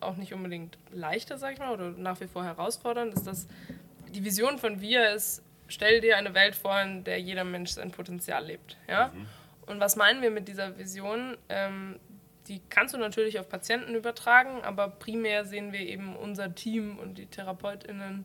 auch 0.00 0.16
nicht 0.16 0.32
unbedingt 0.32 0.78
leichter, 0.92 1.38
sag 1.38 1.54
ich 1.54 1.58
mal, 1.58 1.72
oder 1.72 1.90
nach 1.90 2.20
wie 2.20 2.28
vor 2.28 2.44
herausfordernd, 2.44 3.14
ist, 3.14 3.26
dass 3.26 3.48
die 4.08 4.24
Vision 4.24 4.58
von 4.58 4.80
Wir 4.80 5.12
ist, 5.12 5.42
stell 5.68 6.00
dir 6.00 6.16
eine 6.16 6.34
Welt 6.34 6.54
vor, 6.54 6.80
in 6.80 7.04
der 7.04 7.20
jeder 7.20 7.44
Mensch 7.44 7.70
sein 7.70 7.90
Potenzial 7.90 8.44
lebt. 8.44 8.76
Ja? 8.88 9.08
Mhm. 9.08 9.26
Und 9.66 9.80
was 9.80 9.96
meinen 9.96 10.22
wir 10.22 10.30
mit 10.30 10.48
dieser 10.48 10.78
Vision? 10.78 11.36
Ähm, 11.48 11.98
die 12.48 12.60
kannst 12.70 12.94
du 12.94 12.98
natürlich 12.98 13.40
auf 13.40 13.48
Patienten 13.48 13.94
übertragen, 13.94 14.62
aber 14.62 14.88
primär 14.88 15.44
sehen 15.44 15.72
wir 15.72 15.80
eben 15.80 16.14
unser 16.14 16.54
Team 16.54 16.98
und 16.98 17.18
die 17.18 17.26
TherapeutInnen 17.26 18.24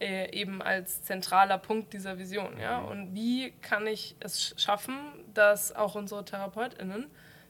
äh, 0.00 0.32
eben 0.32 0.60
als 0.60 1.04
zentraler 1.04 1.58
Punkt 1.58 1.92
dieser 1.92 2.18
Vision. 2.18 2.58
Ja? 2.58 2.80
Mhm. 2.80 2.88
Und 2.88 3.14
wie 3.14 3.52
kann 3.62 3.86
ich 3.86 4.16
es 4.20 4.54
schaffen, 4.56 4.96
dass 5.32 5.74
auch 5.74 5.94
unsere 5.94 6.24
TherapeutInnen 6.24 7.06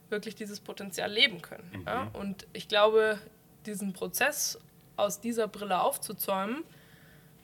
wirklich 0.09 0.35
dieses 0.35 0.59
Potenzial 0.59 1.11
leben 1.11 1.41
können? 1.41 1.71
Mhm. 1.73 1.85
Ja? 1.87 2.11
Und 2.13 2.45
ich 2.53 2.67
glaube, 2.67 3.17
diesen 3.65 3.93
Prozess 3.93 4.59
aus 4.95 5.19
dieser 5.19 5.47
Brille 5.47 5.81
aufzuzäumen, 5.81 6.63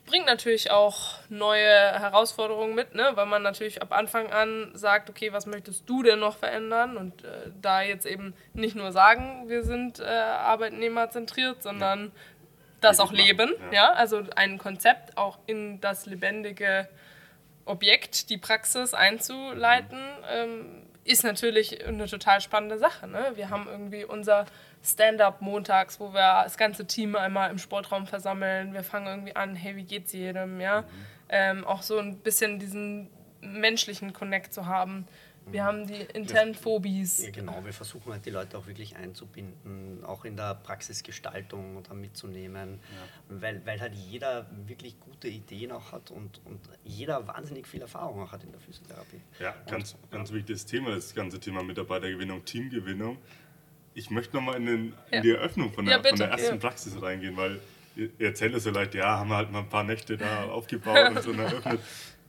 bringt 0.06 0.26
natürlich 0.26 0.70
auch 0.70 1.14
neue 1.28 1.68
Herausforderungen 1.68 2.74
mit, 2.74 2.94
ne? 2.94 3.10
weil 3.14 3.26
man 3.26 3.42
natürlich 3.42 3.80
ab 3.80 3.92
Anfang 3.92 4.32
an 4.32 4.70
sagt, 4.74 5.08
okay, 5.08 5.32
was 5.32 5.46
möchtest 5.46 5.88
du 5.88 6.02
denn 6.02 6.18
noch 6.18 6.36
verändern? 6.36 6.96
Und 6.96 7.24
äh, 7.24 7.50
da 7.60 7.82
jetzt 7.82 8.06
eben 8.06 8.34
nicht 8.52 8.76
nur 8.76 8.92
sagen, 8.92 9.48
wir 9.48 9.62
sind 9.62 10.00
äh, 10.00 10.04
arbeitnehmerzentriert, 10.04 11.62
sondern 11.62 12.06
ja. 12.06 12.10
das 12.80 13.00
auch 13.00 13.12
leben. 13.12 13.52
Ja. 13.70 13.74
ja. 13.74 13.92
Also 13.92 14.22
ein 14.36 14.58
Konzept 14.58 15.16
auch 15.16 15.38
in 15.46 15.80
das 15.80 16.06
lebendige 16.06 16.88
Objekt, 17.64 18.30
die 18.30 18.38
Praxis 18.38 18.94
einzuleiten, 18.94 19.98
mhm. 19.98 20.24
ähm, 20.32 20.82
ist 21.04 21.24
natürlich 21.24 21.86
eine 21.86 22.06
total 22.06 22.40
spannende 22.40 22.78
Sache. 22.78 23.06
Ne? 23.06 23.32
Wir 23.34 23.50
haben 23.50 23.66
irgendwie 23.70 24.04
unser 24.04 24.46
Stand-up 24.82 25.42
montags, 25.42 26.00
wo 26.00 26.12
wir 26.12 26.42
das 26.44 26.56
ganze 26.56 26.86
Team 26.86 27.16
einmal 27.16 27.50
im 27.50 27.58
Sportraum 27.58 28.06
versammeln. 28.06 28.72
Wir 28.72 28.82
fangen 28.82 29.06
irgendwie 29.06 29.36
an, 29.36 29.54
hey, 29.54 29.76
wie 29.76 29.84
geht's 29.84 30.12
jedem, 30.12 30.60
ja? 30.60 30.82
Mhm. 30.82 30.86
Ähm, 31.28 31.64
auch 31.64 31.82
so 31.82 31.98
ein 31.98 32.18
bisschen 32.18 32.58
diesen 32.58 33.10
menschlichen 33.40 34.12
Connect 34.12 34.52
zu 34.52 34.66
haben. 34.66 35.06
Wir 35.46 35.62
mhm. 35.62 35.66
haben 35.66 35.86
die 35.86 36.00
internen 36.14 36.54
Phobies. 36.54 37.24
Ja, 37.24 37.30
genau, 37.30 37.64
wir 37.64 37.72
versuchen 37.72 38.12
halt 38.12 38.24
die 38.24 38.30
Leute 38.30 38.56
auch 38.56 38.66
wirklich 38.66 38.96
einzubinden, 38.96 40.04
auch 40.04 40.24
in 40.24 40.36
der 40.36 40.54
Praxisgestaltung 40.54 41.76
oder 41.76 41.94
mitzunehmen, 41.94 42.78
ja. 42.80 43.40
weil, 43.40 43.64
weil 43.66 43.80
halt 43.80 43.94
jeder 43.94 44.46
wirklich 44.66 44.98
gute 45.00 45.28
Ideen 45.28 45.72
auch 45.72 45.92
hat 45.92 46.10
und, 46.10 46.40
und 46.44 46.60
jeder 46.84 47.26
wahnsinnig 47.26 47.66
viel 47.66 47.80
Erfahrung 47.80 48.22
auch 48.22 48.32
hat 48.32 48.44
in 48.44 48.52
der 48.52 48.60
Physiotherapie. 48.60 49.20
Ja, 49.38 49.54
ganz, 49.68 49.94
und, 49.94 50.10
ganz 50.10 50.32
wichtiges 50.32 50.66
Thema, 50.66 50.94
das 50.94 51.14
ganze 51.14 51.40
Thema 51.40 51.62
Mitarbeitergewinnung, 51.62 52.44
Teamgewinnung 52.44 53.18
ich 53.94 54.10
möchte 54.10 54.36
nochmal 54.36 54.56
in, 54.56 54.66
den, 54.66 54.78
in 54.86 54.94
ja. 55.12 55.20
die 55.20 55.30
Eröffnung 55.30 55.72
von 55.72 55.84
der, 55.84 55.96
ja, 55.96 56.02
von 56.02 56.18
der 56.18 56.28
ersten. 56.28 56.58
Praxis 56.58 57.00
reingehen, 57.00 57.36
weil 57.36 57.60
ihr 57.96 58.10
erzählt 58.18 58.54
es 58.54 58.64
so 58.64 58.70
leicht, 58.70 58.94
ja, 58.94 59.18
haben 59.18 59.30
wir 59.30 59.36
halt 59.36 59.50
mal 59.50 59.60
ein 59.60 59.68
paar 59.68 59.84
Nächte 59.84 60.16
da 60.16 60.44
aufgebaut 60.50 61.10
und 61.10 61.22
so 61.22 61.32
eröffnet. 61.32 61.80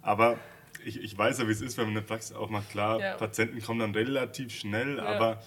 Aber 0.02 0.38
ich, 0.84 1.02
ich 1.02 1.18
weiß 1.18 1.40
ja, 1.40 1.48
wie 1.48 1.52
es 1.52 1.62
ist, 1.62 1.78
wenn 1.78 1.86
man 1.86 1.98
eine 1.98 2.06
Praxis 2.06 2.36
aufmacht. 2.36 2.70
Klar, 2.72 3.00
Patienten 3.18 3.62
kommen 3.62 3.80
dann 3.80 3.94
relativ 3.94 4.52
schnell, 4.52 5.00
aber 5.00 5.42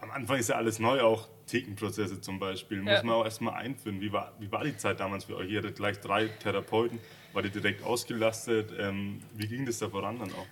am 0.00 0.10
Anfang 0.10 0.38
ist 0.38 0.48
ja 0.48 0.56
alles 0.56 0.78
neu, 0.78 1.00
auch 1.00 1.28
Thekenprozesse 1.46 2.20
zum 2.20 2.38
Beispiel. 2.38 2.82
Muss 2.82 3.02
man 3.02 3.14
auch 3.14 3.24
erstmal 3.24 3.54
einführen. 3.54 4.00
Wie 4.00 4.12
war, 4.12 4.32
wie 4.38 4.50
war 4.50 4.64
die 4.64 4.76
Zeit 4.76 5.00
damals 5.00 5.24
für 5.24 5.36
euch? 5.36 5.50
Ihr 5.50 5.58
hattet 5.58 5.76
gleich 5.76 6.00
drei 6.00 6.28
Therapeuten, 6.28 6.98
war 7.32 7.42
die 7.42 7.50
direkt 7.50 7.82
ausgelastet? 7.84 8.72
Ähm, 8.78 9.20
wie 9.34 9.46
ging 9.46 9.64
das 9.66 9.78
da 9.78 9.88
voran 9.88 10.18
dann 10.18 10.32
auch? 10.32 10.46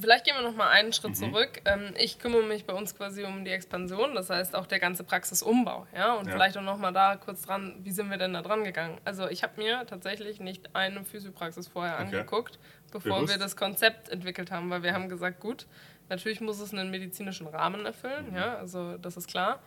Vielleicht 0.00 0.24
gehen 0.24 0.34
wir 0.36 0.42
noch 0.42 0.54
mal 0.54 0.68
einen 0.68 0.92
Schritt 0.92 1.10
mhm. 1.10 1.14
zurück. 1.14 1.60
Ähm, 1.64 1.94
ich 1.96 2.18
kümmere 2.18 2.42
mich 2.42 2.64
bei 2.64 2.72
uns 2.72 2.96
quasi 2.96 3.24
um 3.24 3.44
die 3.44 3.50
Expansion, 3.50 4.14
das 4.14 4.30
heißt 4.30 4.54
auch 4.54 4.66
der 4.66 4.78
ganze 4.78 5.04
Praxisumbau. 5.04 5.86
Ja? 5.94 6.14
Und 6.14 6.26
ja. 6.26 6.32
vielleicht 6.32 6.56
auch 6.56 6.62
noch 6.62 6.78
mal 6.78 6.92
da 6.92 7.16
kurz 7.16 7.42
dran, 7.42 7.76
wie 7.82 7.90
sind 7.90 8.10
wir 8.10 8.16
denn 8.16 8.32
da 8.32 8.42
dran 8.42 8.64
gegangen? 8.64 8.98
Also 9.04 9.28
ich 9.28 9.42
habe 9.42 9.60
mir 9.60 9.84
tatsächlich 9.86 10.40
nicht 10.40 10.74
eine 10.74 11.04
Physiopraxis 11.04 11.68
vorher 11.68 11.94
okay. 11.94 12.04
angeguckt, 12.04 12.58
bevor 12.92 13.16
Bewusst. 13.16 13.32
wir 13.32 13.38
das 13.38 13.56
Konzept 13.56 14.08
entwickelt 14.08 14.50
haben, 14.50 14.70
weil 14.70 14.82
wir 14.82 14.94
haben 14.94 15.08
gesagt, 15.08 15.40
gut, 15.40 15.66
natürlich 16.08 16.40
muss 16.40 16.60
es 16.60 16.72
einen 16.72 16.90
medizinischen 16.90 17.46
Rahmen 17.46 17.84
erfüllen, 17.84 18.30
mhm. 18.30 18.36
ja, 18.36 18.56
also 18.56 18.96
das 18.98 19.16
ist 19.16 19.28
klar. 19.28 19.60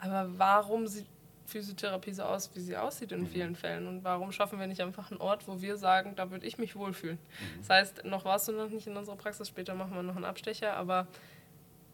Aber 0.00 0.30
warum 0.38 0.86
sieht 0.86 1.06
Physiotherapie 1.50 2.12
so 2.12 2.22
aus, 2.22 2.50
wie 2.54 2.60
sie 2.60 2.76
aussieht 2.76 3.12
in 3.12 3.20
mhm. 3.20 3.26
vielen 3.26 3.56
Fällen. 3.56 3.86
Und 3.86 4.04
warum 4.04 4.32
schaffen 4.32 4.58
wir 4.58 4.66
nicht 4.66 4.80
einfach 4.80 5.10
einen 5.10 5.20
Ort, 5.20 5.46
wo 5.48 5.60
wir 5.60 5.76
sagen, 5.76 6.14
da 6.16 6.30
würde 6.30 6.46
ich 6.46 6.58
mich 6.58 6.76
wohlfühlen? 6.76 7.18
Mhm. 7.18 7.58
Das 7.58 7.70
heißt, 7.70 8.04
noch 8.04 8.24
warst 8.24 8.48
du 8.48 8.52
noch 8.52 8.70
nicht 8.70 8.86
in 8.86 8.96
unserer 8.96 9.16
Praxis, 9.16 9.48
später 9.48 9.74
machen 9.74 9.94
wir 9.94 10.02
noch 10.02 10.16
einen 10.16 10.24
Abstecher, 10.24 10.76
aber 10.76 11.06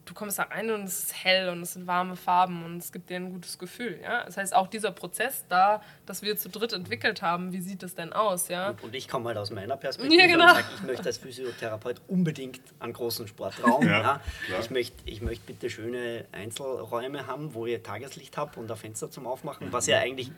du 0.07 0.13
kommst 0.13 0.39
da 0.39 0.43
rein 0.43 0.71
und 0.71 0.83
es 0.83 0.99
ist 0.99 1.23
hell 1.23 1.49
und 1.49 1.61
es 1.61 1.73
sind 1.73 1.85
warme 1.85 2.15
Farben 2.15 2.63
und 2.63 2.77
es 2.77 2.91
gibt 2.91 3.09
dir 3.09 3.17
ein 3.17 3.31
gutes 3.31 3.57
Gefühl. 3.59 3.99
Ja? 4.01 4.23
Das 4.25 4.37
heißt, 4.37 4.55
auch 4.55 4.67
dieser 4.67 4.91
Prozess 4.91 5.45
da, 5.49 5.81
dass 6.05 6.21
wir 6.21 6.37
zu 6.37 6.49
dritt 6.49 6.73
entwickelt 6.73 7.21
haben, 7.21 7.51
wie 7.51 7.61
sieht 7.61 7.83
das 7.83 7.95
denn 7.95 8.13
aus? 8.13 8.47
Ja? 8.47 8.69
Und, 8.69 8.83
und 8.83 8.95
ich 8.95 9.07
komme 9.07 9.27
halt 9.27 9.37
aus 9.37 9.51
meiner 9.51 9.77
Perspektive 9.77 10.21
Ja, 10.21 10.27
genau. 10.27 10.45
und 10.45 10.55
sage, 10.55 10.67
ich 10.75 10.83
möchte 10.83 11.05
als 11.05 11.17
Physiotherapeut 11.17 12.01
unbedingt 12.07 12.61
einen 12.79 12.93
großen 12.93 13.27
Sportraum. 13.27 13.83
Ja, 13.83 13.91
ja. 13.91 13.99
klar. 13.99 14.21
Ich, 14.61 14.69
möchte, 14.69 14.97
ich 15.05 15.21
möchte 15.21 15.45
bitte 15.45 15.69
schöne 15.69 16.25
Einzelräume 16.31 17.27
haben, 17.27 17.53
wo 17.53 17.65
ihr 17.65 17.83
Tageslicht 17.83 18.37
habt 18.37 18.57
und 18.57 18.71
ein 18.71 18.77
Fenster 18.77 19.11
zum 19.11 19.27
Aufmachen, 19.27 19.71
was 19.71 19.87
ja 19.87 19.99
eigentlich 19.99 20.31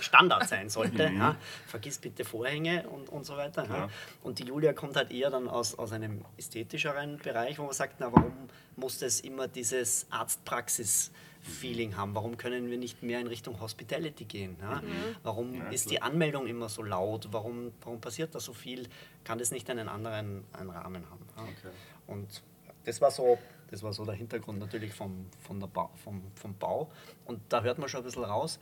Standard 0.00 0.48
sein 0.48 0.68
sollte. 0.68 1.04
Ja. 1.04 1.36
Vergiss 1.66 1.98
bitte 1.98 2.24
Vorhänge 2.24 2.88
und, 2.88 3.08
und 3.08 3.24
so 3.24 3.36
weiter. 3.36 3.64
Ja. 3.64 3.88
Und 4.22 4.38
die 4.38 4.44
Julia 4.44 4.72
kommt 4.72 4.96
halt 4.96 5.10
eher 5.10 5.30
dann 5.30 5.48
aus, 5.48 5.78
aus 5.78 5.92
einem 5.92 6.24
ästhetischeren 6.36 7.18
Bereich, 7.18 7.58
wo 7.58 7.64
man 7.64 7.72
sagt, 7.72 7.96
na 7.98 8.12
warum 8.12 8.32
muss 8.76 9.02
es 9.02 9.20
immer 9.20 9.48
dieses 9.48 10.06
Arztpraxis-Feeling 10.10 11.96
haben? 11.96 12.14
Warum 12.14 12.36
können 12.36 12.70
wir 12.70 12.78
nicht 12.78 13.02
mehr 13.02 13.20
in 13.20 13.26
Richtung 13.26 13.60
Hospitality 13.60 14.24
gehen? 14.24 14.56
Ja? 14.60 14.82
Warum 15.22 15.54
Ja, 15.54 15.68
ist 15.70 15.90
die 15.90 16.02
Anmeldung 16.02 16.46
immer 16.46 16.68
so 16.68 16.82
laut? 16.82 17.28
Warum, 17.30 17.72
warum 17.82 18.00
passiert 18.00 18.34
da 18.34 18.40
so 18.40 18.52
viel? 18.52 18.88
Kann 19.24 19.38
das 19.38 19.50
nicht 19.50 19.68
einen 19.70 19.88
anderen 19.88 20.44
einen 20.52 20.70
Rahmen 20.70 21.04
haben? 21.10 21.26
Ja? 21.36 21.42
Okay. 21.42 21.74
Und 22.06 22.42
das 22.84 23.00
war 23.00 23.10
so, 23.10 23.38
das 23.70 23.82
war 23.82 23.92
so 23.92 24.04
der 24.04 24.14
Hintergrund 24.14 24.60
natürlich 24.60 24.92
vom, 24.94 25.26
der 25.50 25.66
Bau, 25.66 25.90
vom, 26.04 26.22
vom 26.34 26.54
Bau. 26.54 26.90
Und 27.24 27.40
da 27.48 27.62
hört 27.62 27.78
man 27.78 27.88
schon 27.88 28.00
ein 28.00 28.04
bisschen 28.04 28.24
raus, 28.24 28.58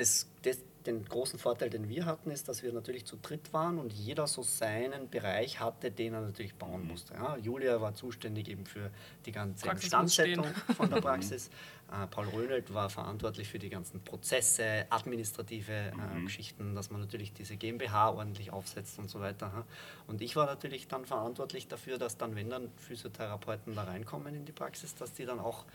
das, 0.00 0.26
das, 0.42 0.58
den 0.86 1.04
großen 1.04 1.38
Vorteil, 1.38 1.68
den 1.68 1.90
wir 1.90 2.06
hatten, 2.06 2.30
ist, 2.30 2.48
dass 2.48 2.62
wir 2.62 2.72
natürlich 2.72 3.04
zu 3.04 3.16
dritt 3.20 3.52
waren 3.52 3.78
und 3.78 3.92
jeder 3.92 4.26
so 4.26 4.42
seinen 4.42 5.10
Bereich 5.10 5.60
hatte, 5.60 5.90
den 5.90 6.14
er 6.14 6.22
natürlich 6.22 6.54
bauen 6.54 6.86
musste. 6.86 7.12
Ja, 7.12 7.36
Julia 7.36 7.82
war 7.82 7.94
zuständig 7.94 8.48
eben 8.48 8.64
für 8.64 8.90
die 9.26 9.32
ganze 9.32 9.66
Praxis 9.66 9.84
Instandsetzung 9.84 10.46
von 10.74 10.88
der 10.88 11.00
Praxis. 11.02 11.50
Äh, 11.92 12.06
Paul 12.06 12.28
Rönelt 12.28 12.72
war 12.72 12.88
verantwortlich 12.88 13.48
für 13.48 13.58
die 13.58 13.68
ganzen 13.68 14.00
Prozesse, 14.00 14.86
administrative 14.88 15.72
äh, 15.72 16.22
Geschichten, 16.22 16.74
dass 16.74 16.90
man 16.90 17.02
natürlich 17.02 17.34
diese 17.34 17.56
GmbH 17.56 18.10
ordentlich 18.10 18.50
aufsetzt 18.50 18.98
und 18.98 19.10
so 19.10 19.20
weiter. 19.20 19.52
ja. 19.54 19.64
Und 20.06 20.22
ich 20.22 20.34
war 20.34 20.46
natürlich 20.46 20.88
dann 20.88 21.04
verantwortlich 21.04 21.68
dafür, 21.68 21.98
dass 21.98 22.16
dann, 22.16 22.34
wenn 22.36 22.48
dann 22.48 22.70
Physiotherapeuten 22.78 23.74
da 23.74 23.82
reinkommen 23.82 24.34
in 24.34 24.46
die 24.46 24.52
Praxis, 24.52 24.94
dass 24.94 25.12
die 25.12 25.26
dann 25.26 25.40
auch 25.40 25.66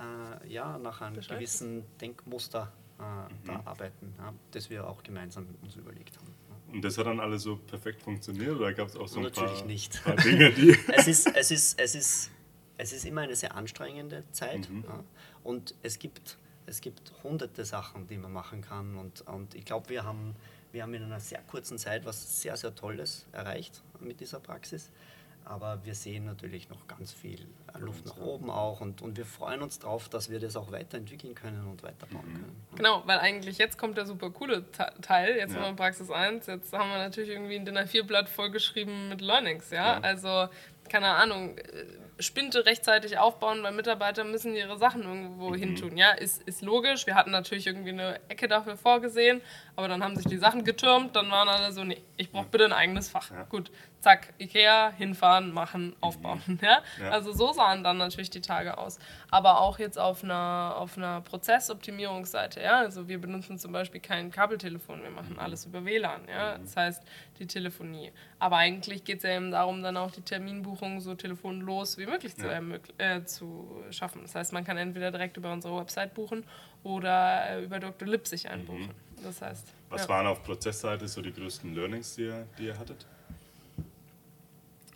äh, 0.00 0.48
ja, 0.48 0.78
nach 0.78 1.00
einem 1.00 1.16
Bescheid 1.16 1.38
gewissen 1.38 1.84
Denkmuster 2.00 2.72
äh, 2.98 3.46
da 3.46 3.62
arbeiten, 3.64 4.14
ja, 4.18 4.32
das 4.50 4.70
wir 4.70 4.86
auch 4.86 5.02
gemeinsam 5.02 5.46
mit 5.46 5.62
uns 5.62 5.76
überlegt 5.76 6.16
haben. 6.18 6.28
ja. 6.48 6.74
Und 6.74 6.82
das 6.84 6.96
hat 6.98 7.06
dann 7.06 7.20
alles 7.20 7.42
so 7.42 7.56
perfekt 7.56 8.02
funktioniert 8.02 8.56
oder 8.56 8.72
gab 8.72 8.88
es 8.88 8.96
auch 8.96 9.08
so 9.08 9.18
ein 9.18 9.24
Natürlich 9.24 9.58
paar, 9.58 9.66
nicht. 9.66 10.04
paar 10.04 10.16
Dinge, 10.16 10.52
die. 10.52 10.76
es, 10.92 11.06
ist, 11.08 11.26
es, 11.34 11.50
ist, 11.50 11.80
es, 11.80 11.94
ist, 11.94 12.30
es 12.78 12.92
ist 12.92 13.04
immer 13.04 13.22
eine 13.22 13.36
sehr 13.36 13.54
anstrengende 13.54 14.24
Zeit 14.32 14.68
Mhm. 14.70 14.84
ja. 14.88 15.04
und 15.44 15.74
es 15.82 15.98
gibt, 15.98 16.38
es 16.66 16.80
gibt 16.80 17.12
hunderte 17.22 17.64
Sachen, 17.64 18.06
die 18.06 18.16
man 18.16 18.32
machen 18.32 18.62
kann 18.62 18.96
und, 18.96 19.22
und 19.22 19.54
ich 19.54 19.64
glaube, 19.64 19.88
wir 19.90 20.04
haben, 20.04 20.34
wir 20.72 20.82
haben 20.82 20.94
in 20.94 21.02
einer 21.02 21.20
sehr 21.20 21.40
kurzen 21.42 21.76
Zeit 21.78 22.04
was 22.06 22.40
sehr, 22.40 22.56
sehr 22.56 22.74
Tolles 22.74 23.26
erreicht 23.32 23.82
mit 24.00 24.20
dieser 24.20 24.40
Praxis. 24.40 24.90
Aber 25.44 25.84
wir 25.84 25.94
sehen 25.94 26.24
natürlich 26.24 26.68
noch 26.68 26.86
ganz 26.86 27.12
viel 27.12 27.40
äh, 27.74 27.78
Luft 27.78 28.06
nach 28.06 28.16
oben 28.18 28.48
auch 28.50 28.80
und, 28.80 29.02
und 29.02 29.16
wir 29.16 29.26
freuen 29.26 29.60
uns 29.62 29.78
darauf, 29.78 30.08
dass 30.08 30.30
wir 30.30 30.38
das 30.40 30.56
auch 30.56 30.70
weiterentwickeln 30.72 31.34
können 31.34 31.66
und 31.66 31.82
weiterbauen 31.82 32.26
Mhm. 32.28 32.34
können. 32.34 32.66
Genau, 32.76 33.02
weil 33.06 33.18
eigentlich 33.18 33.58
jetzt 33.58 33.76
kommt 33.78 33.96
der 33.98 34.06
super 34.06 34.30
coole 34.30 34.70
Te- 34.72 34.92
Teil. 35.02 35.36
Jetzt 35.36 35.54
Ja. 35.54 35.60
haben 35.60 35.72
wir 35.72 35.76
Praxis 35.76 36.10
1, 36.10 36.46
jetzt 36.46 36.72
haben 36.72 36.90
wir 36.90 36.98
natürlich 36.98 37.30
irgendwie 37.30 37.56
ein 37.56 37.64
DIN 37.64 37.76
A4-Blatt 37.76 38.28
vollgeschrieben 38.28 39.08
mit 39.08 39.20
Learnings, 39.20 39.70
ja. 39.70 39.94
Ja. 39.94 40.00
Also, 40.00 40.48
keine 40.88 41.08
Ahnung, 41.08 41.56
äh, 41.58 41.62
Spinte 42.22 42.64
rechtzeitig 42.66 43.18
aufbauen, 43.18 43.62
weil 43.64 43.72
Mitarbeiter 43.72 44.22
müssen 44.22 44.54
ihre 44.54 44.78
Sachen 44.78 45.02
irgendwo 45.02 45.50
Mhm. 45.50 45.54
hintun, 45.54 45.96
ja. 45.96 46.12
Ist, 46.12 46.42
ist 46.42 46.62
logisch. 46.62 47.06
Wir 47.06 47.14
hatten 47.16 47.30
natürlich 47.32 47.66
irgendwie 47.66 47.90
eine 47.90 48.20
Ecke 48.28 48.46
dafür 48.46 48.76
vorgesehen, 48.76 49.40
aber 49.74 49.88
dann 49.88 50.04
haben 50.04 50.14
sich 50.16 50.26
die 50.26 50.36
Sachen 50.38 50.62
getürmt, 50.62 51.16
dann 51.16 51.30
waren 51.30 51.48
alle 51.48 51.72
so, 51.72 51.82
nee, 51.82 52.00
ich 52.16 52.30
brauche 52.30 52.46
bitte 52.46 52.66
ein 52.66 52.72
eigenes 52.72 53.08
Fach. 53.08 53.30
Ja. 53.32 53.42
Gut, 53.44 53.72
zack, 54.02 54.34
Ikea, 54.38 54.92
hinfahren, 54.96 55.52
machen, 55.52 55.94
aufbauen, 56.00 56.58
ja. 56.60 56.82
Ja. 57.00 57.10
Also 57.10 57.32
so 57.32 57.52
sahen 57.52 57.84
dann 57.84 57.98
natürlich 57.98 58.30
die 58.30 58.40
Tage 58.40 58.76
aus. 58.76 58.98
Aber 59.30 59.60
auch 59.60 59.78
jetzt 59.78 59.98
auf 59.98 60.24
einer, 60.24 60.74
auf 60.76 60.96
einer 60.96 61.20
Prozessoptimierungsseite, 61.20 62.60
ja. 62.60 62.78
Also 62.78 63.08
wir 63.08 63.20
benutzen 63.20 63.58
zum 63.58 63.72
Beispiel 63.72 64.00
kein 64.00 64.30
Kabeltelefon, 64.30 65.02
wir 65.02 65.10
machen 65.10 65.38
alles 65.38 65.66
über 65.66 65.84
WLAN, 65.84 66.22
ja. 66.28 66.58
Das 66.58 66.76
heißt 66.76 67.02
die 67.38 67.46
Telefonie. 67.46 68.12
Aber 68.40 68.56
eigentlich 68.56 69.04
geht 69.04 69.18
es 69.18 69.22
ja 69.22 69.36
eben 69.36 69.52
darum, 69.52 69.82
dann 69.82 69.96
auch 69.96 70.10
die 70.10 70.22
Terminbuchung 70.22 71.00
so 71.00 71.14
telefonlos 71.14 71.96
wie 71.96 72.06
möglich 72.06 72.34
zu, 72.36 72.48
äh, 72.98 73.22
zu 73.24 73.84
schaffen. 73.90 74.22
Das 74.22 74.34
heißt, 74.34 74.52
man 74.52 74.64
kann 74.64 74.76
entweder 74.76 75.12
direkt 75.12 75.36
über 75.36 75.52
unsere 75.52 75.76
Website 75.78 76.12
buchen 76.14 76.44
oder 76.82 77.50
äh, 77.50 77.64
über 77.64 77.78
Dr. 77.78 78.08
Lip 78.08 78.26
sich 78.26 78.50
einbuchen. 78.50 78.90
Das 79.22 79.40
heißt. 79.40 79.68
Was 79.90 80.08
waren 80.08 80.26
auf 80.26 80.42
Prozessseite 80.42 81.06
so 81.06 81.22
die 81.22 81.32
größten 81.32 81.72
Learnings, 81.74 82.16
die 82.16 82.22
ihr, 82.22 82.46
die 82.58 82.66
ihr 82.66 82.78
hattet? 82.78 83.06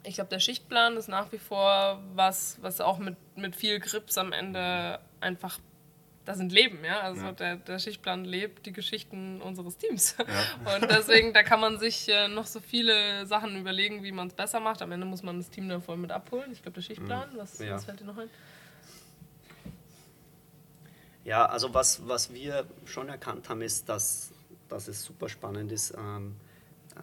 Ich 0.06 0.14
glaube, 0.14 0.30
der 0.30 0.38
Schichtplan 0.40 0.96
ist 0.96 1.08
nach 1.08 1.32
wie 1.32 1.38
vor 1.38 2.00
was, 2.14 2.58
was 2.62 2.80
auch 2.80 2.98
mit, 2.98 3.16
mit 3.36 3.56
viel 3.56 3.80
Grips 3.80 4.16
am 4.18 4.32
Ende 4.32 5.00
einfach, 5.20 5.58
da 6.24 6.34
sind 6.34 6.52
Leben, 6.52 6.84
ja. 6.84 7.00
Also 7.00 7.26
Ja. 7.26 7.32
Der, 7.32 7.56
der 7.56 7.78
Schichtplan 7.78 8.24
lebt 8.24 8.66
die 8.66 8.72
Geschichten 8.72 9.40
unseres 9.42 9.76
Teams. 9.78 10.14
Und 10.76 10.90
deswegen, 10.90 11.32
da 11.32 11.42
kann 11.42 11.60
man 11.60 11.78
sich 11.78 12.08
äh, 12.08 12.28
noch 12.28 12.46
so 12.46 12.60
viele 12.60 13.26
Sachen 13.26 13.56
überlegen, 13.58 14.02
wie 14.04 14.12
man 14.12 14.28
es 14.28 14.34
besser 14.34 14.60
macht. 14.60 14.80
Am 14.82 14.92
Ende 14.92 15.06
muss 15.06 15.22
man 15.22 15.38
das 15.38 15.50
Team 15.50 15.68
da 15.68 15.80
voll 15.80 15.96
mit 15.96 16.10
abholen. 16.12 16.50
Ich 16.52 16.62
glaube, 16.62 16.74
der 16.76 16.82
Schichtplan, 16.82 17.28
was, 17.36 17.58
Ja. 17.58 17.74
was 17.74 17.84
fällt 17.84 18.00
dir 18.00 18.04
noch 18.04 18.16
ein? 18.18 18.30
Ja, 21.24 21.46
also 21.46 21.74
was, 21.74 22.06
was 22.06 22.32
wir 22.32 22.64
schon 22.84 23.08
erkannt 23.08 23.48
haben, 23.48 23.60
ist, 23.62 23.88
dass, 23.88 24.32
dass 24.68 24.86
es 24.86 25.02
super 25.02 25.28
spannend 25.28 25.72
ist, 25.72 25.92
ähm, 25.96 26.36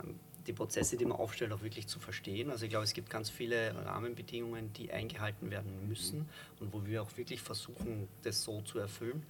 ähm, 0.01 0.19
die 0.47 0.53
Prozesse, 0.53 0.97
die 0.97 1.06
man 1.06 1.17
aufstellt, 1.17 1.51
auch 1.53 1.62
wirklich 1.62 1.88
zu 1.88 1.99
verstehen. 1.99 2.49
Also 2.49 2.65
ich 2.65 2.69
glaube, 2.69 2.84
es 2.84 2.93
gibt 2.93 3.10
ganz 3.10 3.29
viele 3.29 3.73
Rahmenbedingungen, 3.86 4.73
die 4.73 4.91
eingehalten 4.91 5.51
werden 5.51 5.88
müssen 5.88 6.27
und 6.60 6.73
wo 6.73 6.86
wir 6.86 7.01
auch 7.01 7.17
wirklich 7.17 7.41
versuchen, 7.41 8.08
das 8.23 8.43
so 8.43 8.62
zu 8.62 8.79
erfüllen. 8.79 9.23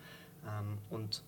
Ähm, 0.48 0.78
und 0.90 1.24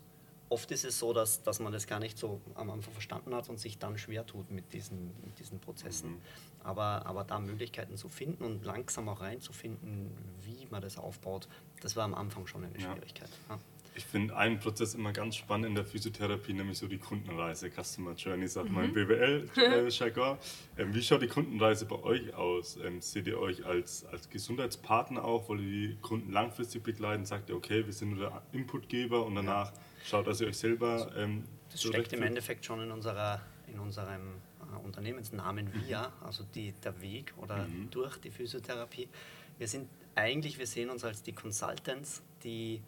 oft 0.50 0.72
ist 0.72 0.86
es 0.86 1.00
so, 1.00 1.14
dass, 1.14 1.44
dass 1.44 1.60
man 1.60 1.72
das 1.72 1.88
gar 1.88 2.00
nicht 2.00 2.18
so 2.18 2.42
am 2.56 2.70
Anfang 2.70 2.94
verstanden 2.94 3.34
hat 3.34 3.50
und 3.50 3.60
sich 3.60 3.78
dann 3.78 3.98
schwer 3.98 4.26
tut 4.26 4.52
mit 4.52 4.74
diesen, 4.74 5.12
mit 5.24 5.38
diesen 5.40 5.60
Prozessen. 5.60 6.22
Aber, 6.64 7.06
aber 7.06 7.24
da 7.24 7.40
Möglichkeiten 7.40 7.98
zu 7.98 8.10
finden 8.10 8.44
und 8.44 8.66
langsam 8.66 9.08
auch 9.10 9.22
reinzufinden, 9.22 10.12
wie 10.42 10.68
man 10.72 10.82
das 10.82 10.98
aufbaut, 10.98 11.48
das 11.82 11.96
war 11.96 12.06
am 12.06 12.16
Anfang 12.16 12.48
schon 12.48 12.64
eine. 12.64 12.80
Schwierigkeit. 12.80 13.30
Ja. 13.50 13.60
Ich 13.98 14.06
finde 14.06 14.36
einen 14.36 14.60
Prozess 14.60 14.94
immer 14.94 15.14
ganz 15.14 15.38
spannend 15.38 15.68
in 15.68 15.76
der 15.76 15.86
Physiotherapie, 15.86 16.52
nämlich 16.52 16.78
so 16.78 16.88
die 16.88 16.98
Kundenreise, 16.98 17.70
Customer 17.72 18.14
Journey, 18.14 18.46
sagt 18.48 18.70
man 18.70 18.86
im 18.86 18.94
BWL-Jargon. 18.94 20.38
ähm, 20.78 20.94
wie 20.94 21.02
schaut 21.02 21.22
die 21.22 21.28
Kundenreise 21.28 21.86
bei 21.86 21.96
euch 22.04 22.34
aus? 22.34 22.78
Ähm, 22.84 23.00
seht 23.00 23.28
ihr 23.28 23.40
euch 23.40 23.66
als, 23.66 24.06
als 24.06 24.30
Gesundheitspartner 24.30 25.24
auch? 25.24 25.48
Wollt 25.48 25.62
ihr 25.62 25.88
die 25.90 25.98
Kunden 26.02 26.34
langfristig 26.34 26.84
begleiten? 26.84 27.26
Sagt 27.26 27.50
ihr, 27.50 27.56
okay, 27.56 27.86
wir 27.86 27.94
sind 27.94 28.16
nur 28.16 28.30
der 28.30 28.42
Inputgeber 28.52 29.26
und 29.26 29.36
danach 29.36 29.72
schaut, 30.04 30.28
dass 30.28 30.42
ihr 30.42 30.48
euch 30.48 30.58
selber 30.58 31.10
ähm, 31.16 31.46
Das 31.72 31.82
steckt 31.82 32.12
im? 32.12 32.24
Endeffekt 32.24 32.66
schon 32.66 32.82
in, 32.82 32.92
unserer, 32.92 33.42
in 33.72 33.80
unserem 33.80 34.34
äh, 34.60 34.86
Unternehmensnamen 34.86 35.74
VIA, 35.74 36.12
also 36.22 36.44
die, 36.54 36.74
der 36.84 37.00
Weg 37.02 37.34
oder 37.38 37.66
durch 37.92 38.18
die 38.18 38.30
Physiotherapie. 38.30 39.08
Wir 39.58 39.70
sind 39.70 39.88
eigentlich, 40.16 40.58
wir 40.58 40.68
sehen 40.68 40.90
uns 40.90 41.06
als 41.06 41.24
die 41.24 41.32
Consultants, 41.34 42.22
die, 42.44 42.82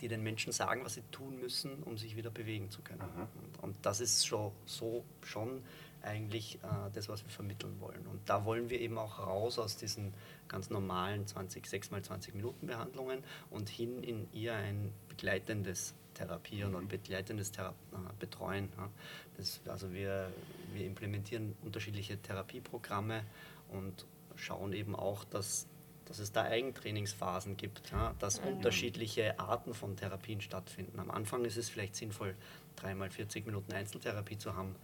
die 0.00 0.08
den 0.08 0.22
Menschen 0.22 0.52
sagen, 0.52 0.84
was 0.84 0.94
sie 0.94 1.02
tun 1.10 1.40
müssen, 1.40 1.82
um 1.84 1.96
sich 1.96 2.16
wieder 2.16 2.30
bewegen 2.30 2.70
zu 2.70 2.82
können. 2.82 3.00
Aha. 3.00 3.28
Und, 3.42 3.62
und 3.62 3.76
das 3.82 4.00
ist 4.00 4.26
schon, 4.26 4.52
so 4.64 5.04
schon 5.22 5.62
eigentlich 6.02 6.56
äh, 6.56 6.90
das, 6.94 7.08
was 7.08 7.24
wir 7.24 7.30
vermitteln 7.30 7.80
wollen. 7.80 8.06
Und 8.06 8.20
da 8.28 8.44
wollen 8.44 8.70
wir 8.70 8.80
eben 8.80 8.98
auch 8.98 9.18
raus 9.18 9.58
aus 9.58 9.76
diesen 9.76 10.14
ganz 10.48 10.70
normalen 10.70 11.26
20, 11.26 11.66
6 11.66 11.90
mal 11.90 12.02
20 12.02 12.34
Minuten 12.34 12.66
Behandlungen 12.66 13.22
und 13.50 13.68
hin 13.68 14.02
in 14.02 14.32
eher 14.32 14.54
ein 14.54 14.92
begleitendes 15.08 15.94
Therapieren 16.14 16.74
und 16.74 16.88
begleitendes 16.88 17.52
Thera 17.52 17.74
äh, 17.92 17.96
Betreuen. 18.18 18.68
Ja. 18.76 18.88
Das, 19.36 19.60
also 19.66 19.92
wir, 19.92 20.30
wir 20.72 20.86
implementieren 20.86 21.54
unterschiedliche 21.62 22.16
Therapieprogramme 22.18 23.24
und 23.70 24.06
schauen 24.36 24.72
eben 24.72 24.94
auch, 24.94 25.24
dass, 25.24 25.66
dass 26.06 26.18
es 26.18 26.32
da 26.32 26.44
Eigentrainingsphasen 26.44 27.56
gibt, 27.56 27.90
ja, 27.90 28.14
dass 28.18 28.38
unterschiedliche 28.38 29.38
Arten 29.38 29.74
von 29.74 29.96
Therapien 29.96 30.40
stattfinden. 30.40 30.98
Am 30.98 31.10
Anfang 31.10 31.44
ist 31.44 31.56
es 31.56 31.68
vielleicht 31.68 31.96
sinnvoll, 31.96 32.34
dreimal 32.76 33.10
40 33.10 33.46
Minuten 33.46 33.72
Einzeltherapie 33.72 34.38
zu 34.38 34.56
haben, 34.56 34.74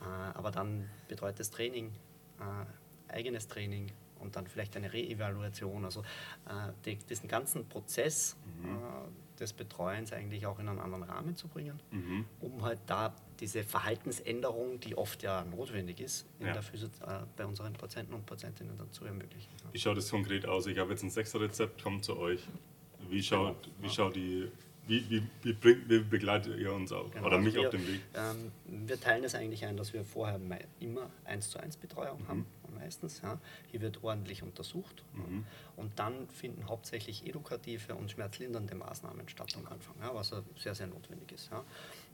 äh, 0.00 0.04
aber 0.04 0.50
dann 0.50 0.88
betreutes 1.08 1.50
Training, 1.50 1.92
äh, 2.40 3.12
eigenes 3.12 3.48
Training 3.48 3.90
und 4.20 4.36
dann 4.36 4.46
vielleicht 4.46 4.76
eine 4.76 4.92
Reevaluation. 4.92 5.84
Also 5.84 6.02
äh, 6.46 6.72
die, 6.84 6.96
diesen 6.96 7.28
ganzen 7.28 7.66
Prozess, 7.68 8.36
äh, 8.62 9.08
des 9.40 9.52
Betreuens 9.52 10.12
eigentlich 10.12 10.46
auch 10.46 10.58
in 10.58 10.68
einen 10.68 10.78
anderen 10.80 11.04
Rahmen 11.04 11.36
zu 11.36 11.48
bringen, 11.48 11.80
Mhm. 11.90 12.24
um 12.40 12.62
halt 12.62 12.80
da 12.86 13.14
diese 13.40 13.62
Verhaltensänderung, 13.62 14.80
die 14.80 14.96
oft 14.96 15.22
ja 15.22 15.44
notwendig 15.44 16.00
ist, 16.00 16.26
Ja. 16.40 16.60
Physio 16.60 16.88
äh, 17.06 17.20
bei 17.36 17.46
unseren 17.46 17.72
Patienten 17.74 18.14
und 18.14 18.26
Patientinnen 18.26 18.76
dann 18.76 18.90
zu 18.92 19.04
ermöglichen. 19.04 19.50
Ja. 19.64 19.72
Wie 19.72 19.78
schaut 19.78 19.96
das 19.96 20.10
konkret 20.10 20.46
aus? 20.46 20.66
Ich 20.66 20.78
habe 20.78 20.90
jetzt 20.90 21.02
ein 21.02 21.10
Sechser-Rezept, 21.10 21.82
kommt 21.82 22.04
zu 22.04 22.16
euch. 22.18 22.40
Wie 23.08 23.22
schaut, 23.22 23.70
wie 23.80 23.88
schaut 23.88 24.16
die, 24.16 24.50
wie, 24.86 25.08
wie, 25.08 25.22
wie, 25.42 25.52
bringt, 25.52 25.88
wie 25.88 26.00
begleitet 26.00 26.58
ihr 26.58 26.72
uns 26.72 26.90
auch? 26.92 27.10
Genau, 27.10 27.26
Oder 27.26 27.36
also 27.36 27.44
mich 27.46 27.54
wir, 27.54 27.62
auf 27.66 27.70
dem 27.70 27.86
Weg? 27.86 28.00
Ähm, 28.14 28.86
wir 28.86 29.00
teilen 29.00 29.22
das 29.22 29.34
eigentlich 29.34 29.64
ein, 29.64 29.76
dass 29.76 29.92
wir 29.92 30.04
vorher 30.04 30.40
immer 30.80 31.08
1 31.24 31.50
zu 31.50 31.58
1 31.60 31.76
Betreuung 31.76 32.26
haben, 32.26 32.44
meistens. 32.78 33.20
Ja. 33.22 33.38
Hier 33.70 33.80
wird 33.80 34.02
ordentlich 34.02 34.42
untersucht 34.42 35.04
Mhm. 35.14 35.44
und 35.76 35.98
dann 35.98 36.28
finden 36.28 36.68
hauptsächlich 36.68 37.26
edukative 37.26 37.94
und 37.94 38.10
schmerzlindernde 38.10 38.74
Maßnahmen 38.74 39.28
statt 39.28 39.54
am 39.56 39.66
Anfang, 39.66 39.94
ja, 40.00 40.14
was 40.14 40.32
sehr, 40.56 40.74
sehr 40.74 40.86
notwendig 40.86 41.32
ist. 41.32 41.50
Ja. 41.50 41.64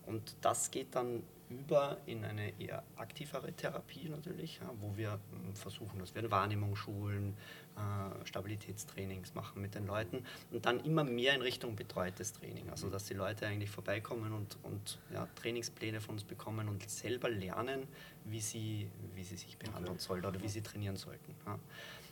Und 0.07 0.37
das 0.41 0.71
geht 0.71 0.95
dann 0.95 1.23
über 1.51 1.99
in 2.07 2.25
eine 2.25 2.59
eher 2.61 2.83
aktivere 2.97 3.53
Therapie 3.53 4.09
natürlich, 4.09 4.59
ja, 4.59 4.71
wo 4.81 4.97
wir 4.97 5.17
mm, 5.17 5.55
versuchen, 5.55 5.99
dass 5.99 6.15
wir 6.15 6.31
Wahrnehmung 6.31 6.75
schulen, 6.75 7.37
äh, 7.77 8.27
Stabilitätstrainings 8.27 9.35
machen 9.35 9.61
mit 9.61 9.75
den 9.75 9.87
Leuten 9.87 10.25
und 10.51 10.65
dann 10.67 10.81
immer 10.81 11.05
mehr 11.05 11.35
in 11.35 11.43
Richtung 11.43 11.77
betreutes 11.77 12.33
Training. 12.33 12.71
Also 12.71 12.89
dass 12.89 13.05
die 13.05 13.15
Leute 13.15 13.47
eigentlich 13.47 13.71
vorbeikommen 13.71 14.33
und, 14.33 14.59
und 14.63 14.99
ja, 15.13 15.29
Trainingspläne 15.37 16.01
von 16.01 16.15
uns 16.15 16.25
bekommen 16.25 16.69
und 16.69 16.89
selber 16.89 17.29
lernen, 17.29 17.87
wie 18.25 18.41
sie, 18.41 18.89
wie 19.15 19.25
sie 19.25 19.37
sich 19.37 19.59
behandeln 19.59 19.99
sollten 19.99 20.27
oder 20.27 20.43
wie 20.43 20.49
sie 20.49 20.63
trainieren 20.63 20.97
sollten. 20.97 21.35
Ja. 21.47 21.59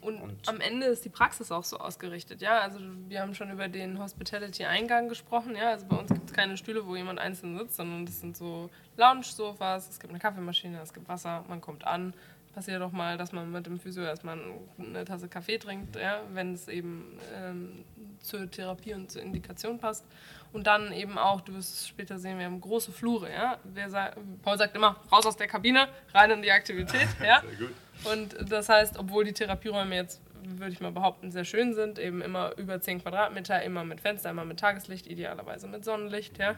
Und, 0.03 0.21
Und- 0.21 0.49
am 0.49 0.61
Ende 0.61 0.87
ist 0.87 1.05
die 1.05 1.09
Praxis 1.09 1.51
auch 1.53 1.65
so 1.65 1.79
ausgerichtet, 1.79 2.43
ja. 2.43 2.59
Also 2.61 2.79
wir 3.09 3.21
haben 3.23 3.35
schon 3.35 3.51
über 3.51 3.69
den 3.69 3.99
Hospitality-Eingang 3.99 5.09
gesprochen, 5.09 5.55
ja. 5.57 5.71
Also 5.71 5.87
bei 5.87 5.97
uns 5.97 6.13
gibt 6.13 6.27
es 6.29 6.33
keine 6.35 6.57
Stühle, 6.57 6.87
wo 6.87 6.97
jemand 6.97 7.19
einzeln 7.21 7.57
sitzt, 7.57 7.77
sondern 7.77 8.05
das 8.05 8.21
sind 8.21 8.37
so 8.37 8.69
Lounge-Sofas, 8.97 9.89
es 9.89 10.01
gibt 10.01 10.11
eine 10.13 10.19
Kaffeemaschine, 10.19 10.81
es 10.83 10.93
gibt 10.93 11.09
Wasser, 11.09 11.45
man 11.49 11.61
kommt 11.61 11.87
an. 11.87 12.15
Passiert 12.53 12.83
doch 12.83 12.93
mal, 12.93 13.17
dass 13.17 13.33
man 13.33 13.51
mit 13.51 13.65
dem 13.65 13.81
Physio 13.81 14.03
erstmal 14.03 14.39
eine 14.79 15.05
Tasse 15.07 15.27
Kaffee 15.29 15.57
trinkt, 15.57 15.97
ja, 15.97 16.21
wenn 16.35 16.53
es 16.53 16.69
eben 16.69 17.17
ähm, 17.35 17.85
zur 18.21 18.51
Therapie 18.51 18.93
und 18.93 19.11
zur 19.11 19.23
Indikation 19.23 19.79
passt. 19.79 20.05
Und 20.53 20.67
dann 20.67 20.93
eben 20.93 21.17
auch, 21.17 21.41
du 21.41 21.55
wirst 21.55 21.75
es 21.75 21.89
später 21.89 22.19
sehen, 22.19 22.39
wir 22.39 22.45
haben 22.45 22.61
große 22.61 22.93
Flure, 22.93 23.31
ja. 23.31 23.59
Sa 23.89 24.13
Paul 24.43 24.59
sagt 24.59 24.77
immer, 24.77 24.97
raus 25.11 25.25
aus 25.25 25.37
der 25.37 25.47
Kabine, 25.47 25.89
rein 26.13 26.31
in 26.31 26.43
die 26.43 26.53
Aktivität, 26.53 27.09
ja. 27.25 27.41
Sehr 27.41 27.67
gut. 27.67 27.75
Und 28.05 28.53
das 28.53 28.69
heißt, 28.69 28.99
obwohl 28.99 29.25
die 29.25 29.33
Therapieräume 29.33 29.95
jetzt, 29.95 30.21
würde 30.45 30.73
ich 30.73 30.81
mal 30.81 30.93
behaupten, 30.93 31.31
sehr 31.31 31.45
schön 31.45 31.73
sind, 31.73 31.99
eben 31.99 32.21
immer 32.21 32.57
über 32.57 32.81
10 32.81 33.03
Quadratmeter, 33.03 33.63
immer 33.63 33.85
mit 33.85 34.01
Fenster, 34.01 34.31
immer 34.31 34.45
mit 34.45 34.59
Tageslicht, 34.61 35.07
idealerweise 35.07 35.69
mit 35.69 35.85
Sonnenlicht, 35.85 36.39
ja, 36.39 36.57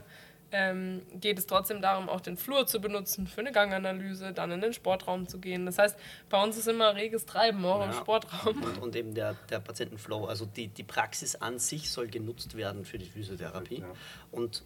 ähm, 0.54 1.02
geht 1.14 1.38
es 1.38 1.46
trotzdem 1.46 1.82
darum, 1.82 2.08
auch 2.08 2.20
den 2.20 2.36
Flur 2.36 2.66
zu 2.66 2.80
benutzen 2.80 3.26
für 3.26 3.40
eine 3.40 3.50
Ganganalyse, 3.50 4.32
dann 4.32 4.52
in 4.52 4.60
den 4.60 4.72
Sportraum 4.72 5.26
zu 5.26 5.38
gehen. 5.38 5.66
Das 5.66 5.78
heißt, 5.78 5.98
bei 6.30 6.42
uns 6.42 6.56
ist 6.56 6.68
immer 6.68 6.94
reges 6.94 7.26
Treiben 7.26 7.64
auch 7.64 7.82
im 7.82 7.90
Ja. 7.90 7.96
Sportraum. 7.96 8.62
Und, 8.62 8.78
und 8.80 8.96
eben 8.96 9.14
der, 9.14 9.34
der 9.50 9.58
Patientenflow, 9.58 10.26
also 10.26 10.46
die, 10.46 10.68
die 10.68 10.84
Praxis 10.84 11.34
an 11.34 11.58
sich 11.58 11.90
soll 11.90 12.06
genutzt 12.06 12.56
werden 12.56 12.84
für 12.84 12.98
die 12.98 13.06
Physiotherapie. 13.06 13.80
Ja. 13.80 13.86
Und 14.30 14.62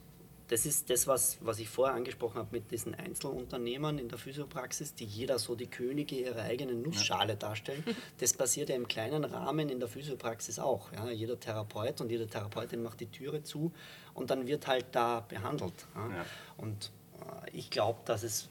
das 0.49 0.65
ist 0.65 0.89
das, 0.89 1.07
was, 1.07 1.39
was 1.43 1.59
ich 1.59 1.69
vorher 1.69 1.95
angesprochen 1.95 2.39
habe 2.39 2.49
mit 2.53 2.71
diesen 2.71 2.95
Einzelunternehmern 2.95 3.99
in 3.99 4.09
der 4.09 4.19
Physiopraxis, 4.19 4.95
die 4.95 5.05
jeder 5.05 5.39
so 5.39 5.55
die 5.55 5.67
Könige 5.67 6.17
ihrer 6.17 6.43
eigenen 6.43 6.83
Nussschale 6.83 7.37
darstellen. 7.37 7.85
Das 8.19 8.33
passiert 8.33 8.71
ja 8.71 8.77
im 8.77 8.89
kleinen 8.89 9.25
Rahmen 9.25 9.69
in 9.69 9.79
der 9.79 9.89
Physiopraxis 9.89 10.59
auch. 10.59 10.91
Ja. 10.93 11.11
Jeder 11.11 11.39
Therapeut 11.39 12.01
und 12.01 12.11
jede 12.11 12.27
Therapeutin 12.27 12.83
macht 12.83 13.01
die 13.01 13.07
Türe 13.07 13.43
zu 13.43 13.73
und 14.15 14.31
dann 14.31 14.47
wird 14.47 14.67
halt 14.67 14.87
da 14.93 15.21
behandelt. 15.21 15.87
Ja. 15.95 16.09
Ja. 16.09 16.27
Und 16.57 16.91
äh, 17.21 17.51
ich 17.57 17.69
glaube, 17.71 18.01
dass 18.07 18.23
es 18.23 18.49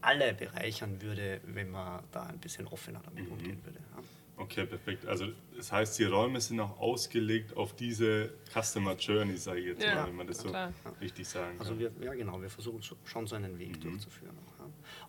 alle 0.00 0.34
bereichern 0.34 1.02
würde, 1.02 1.40
wenn 1.46 1.70
man 1.70 2.04
da 2.12 2.24
ein 2.24 2.38
bisschen 2.38 2.66
offener 2.68 3.00
damit 3.04 3.28
umgehen 3.30 3.60
würde. 3.64 3.80
Okay, 4.36 4.66
perfekt. 4.66 5.06
Also 5.06 5.26
das 5.56 5.70
heißt, 5.70 5.98
die 5.98 6.04
Räume 6.04 6.40
sind 6.40 6.58
auch 6.60 6.78
ausgelegt 6.80 7.56
auf 7.56 7.74
diese 7.76 8.32
Customer 8.52 8.94
Journey, 8.96 9.36
sage 9.36 9.60
ich 9.60 9.66
jetzt 9.66 9.84
Ja, 9.84 9.94
mal, 9.94 10.08
wenn 10.08 10.16
man 10.16 10.26
das 10.26 10.38
so 10.38 10.48
klar. 10.48 10.72
richtig 11.00 11.28
sagen 11.28 11.56
Also 11.58 11.70
kann. 11.70 11.78
wir, 11.78 11.92
ja 12.00 12.14
genau, 12.14 12.40
wir 12.42 12.50
versuchen 12.50 12.82
so- 12.82 12.96
schon 13.04 13.26
so 13.28 13.36
einen 13.36 13.58
Weg 13.58 13.80
durchzuführen. 13.80 14.36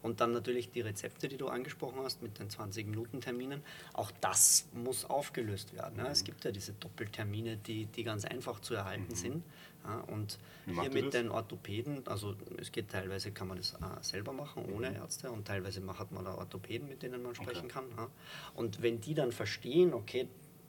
Und 0.06 0.22
dann 0.22 0.34
natürlich 0.34 0.70
die 0.70 0.82
Rezepte, 0.82 1.28
die 1.28 1.36
du 1.36 1.48
angesprochen 1.48 1.98
hast 2.04 2.22
mit 2.22 2.38
den 2.38 2.48
20-Minuten-Terminen, 2.48 3.64
auch 3.94 4.12
das 4.22 4.68
muss 4.72 5.04
aufgelöst 5.04 5.74
werden. 5.74 5.98
Ja. 5.98 6.12
Es 6.12 6.24
gibt 6.24 6.46
ja 6.46 6.52
diese 6.52 6.74
Doppeltermine, 6.74 7.58
die, 7.58 7.88
die 7.88 8.04
ganz 8.04 8.24
einfach 8.24 8.60
zu 8.60 8.76
erhalten 8.76 9.16
sind. 9.16 9.44
Ja. 9.84 10.02
Und 10.02 10.38
hier 10.68 10.92
mit 10.92 11.16
den 11.16 11.32
Orthopäden, 11.32 12.08
also 12.08 12.36
es 12.60 12.72
geht 12.72 12.92
teilweise, 12.92 13.32
kann 13.32 13.48
man 13.48 13.58
das 13.58 13.74
äh, 13.74 13.78
selber 14.02 14.32
machen, 14.32 14.72
ohne 14.72 14.94
Ärzte 14.94 15.32
und 15.32 15.48
teilweise 15.48 15.82
hat 15.98 16.12
man 16.12 16.24
da 16.24 16.36
Orthopäden, 16.36 16.88
mit 16.88 17.02
denen 17.02 17.24
man 17.24 17.34
sprechen 17.34 17.68
kann. 17.68 17.86
Ja. 17.98 18.08
Und 18.54 18.84
wenn 18.84 19.02
die 19.02 19.16
dann 19.16 19.32
verstehen, 19.32 19.92
okay, 19.96 20.28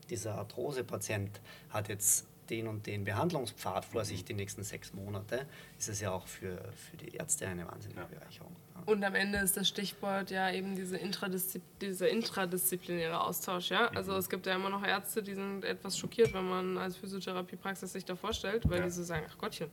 dieser 0.09 0.33
Arthrose-Patient 0.33 1.41
hat 1.69 1.89
jetzt 1.89 2.25
den 2.49 2.67
und 2.67 2.87
den 2.87 3.03
Behandlungspfad 3.03 3.85
vor 3.85 4.05
sich 4.05 4.23
die 4.25 4.33
nächsten 4.33 4.63
sechs 4.63 4.93
Monate, 4.93 5.45
ist 5.77 5.89
es 5.89 6.01
ja 6.01 6.11
auch 6.11 6.27
für, 6.27 6.57
für 6.73 6.97
die 6.97 7.15
Ärzte 7.15 7.47
eine 7.47 7.67
wahnsinnige 7.67 7.99
Ja. 8.01 8.05
Bereicherung. 8.07 8.55
Ja. 8.75 8.83
Und 8.85 9.03
am 9.03 9.15
Ende 9.15 9.39
ist 9.39 9.57
das 9.57 9.67
Stichwort 9.67 10.31
ja 10.31 10.51
eben 10.51 10.75
diese 10.75 10.97
Intradiszi 10.97 11.61
dieser 11.81 12.09
intradisziplinäre 12.09 13.19
Austausch. 13.21 13.69
Ja? 13.71 13.87
Also 13.89 14.13
Mhm. 14.13 14.17
es 14.19 14.29
gibt 14.29 14.45
ja 14.45 14.55
immer 14.55 14.69
noch 14.69 14.83
Ärzte, 14.85 15.21
die 15.21 15.33
sind 15.33 15.63
etwas 15.65 15.97
schockiert, 15.97 16.33
wenn 16.33 16.47
man 16.47 16.77
als 16.77 16.95
Physiotherapiepraxis 16.97 17.91
sich 17.93 18.05
da 18.05 18.15
vorstellt, 18.15 18.67
weil 18.69 18.79
Ja. 18.79 18.85
die 18.85 18.91
so 18.91 19.03
sagen, 19.03 19.25
ach 19.29 19.37
Gottchen, 19.37 19.69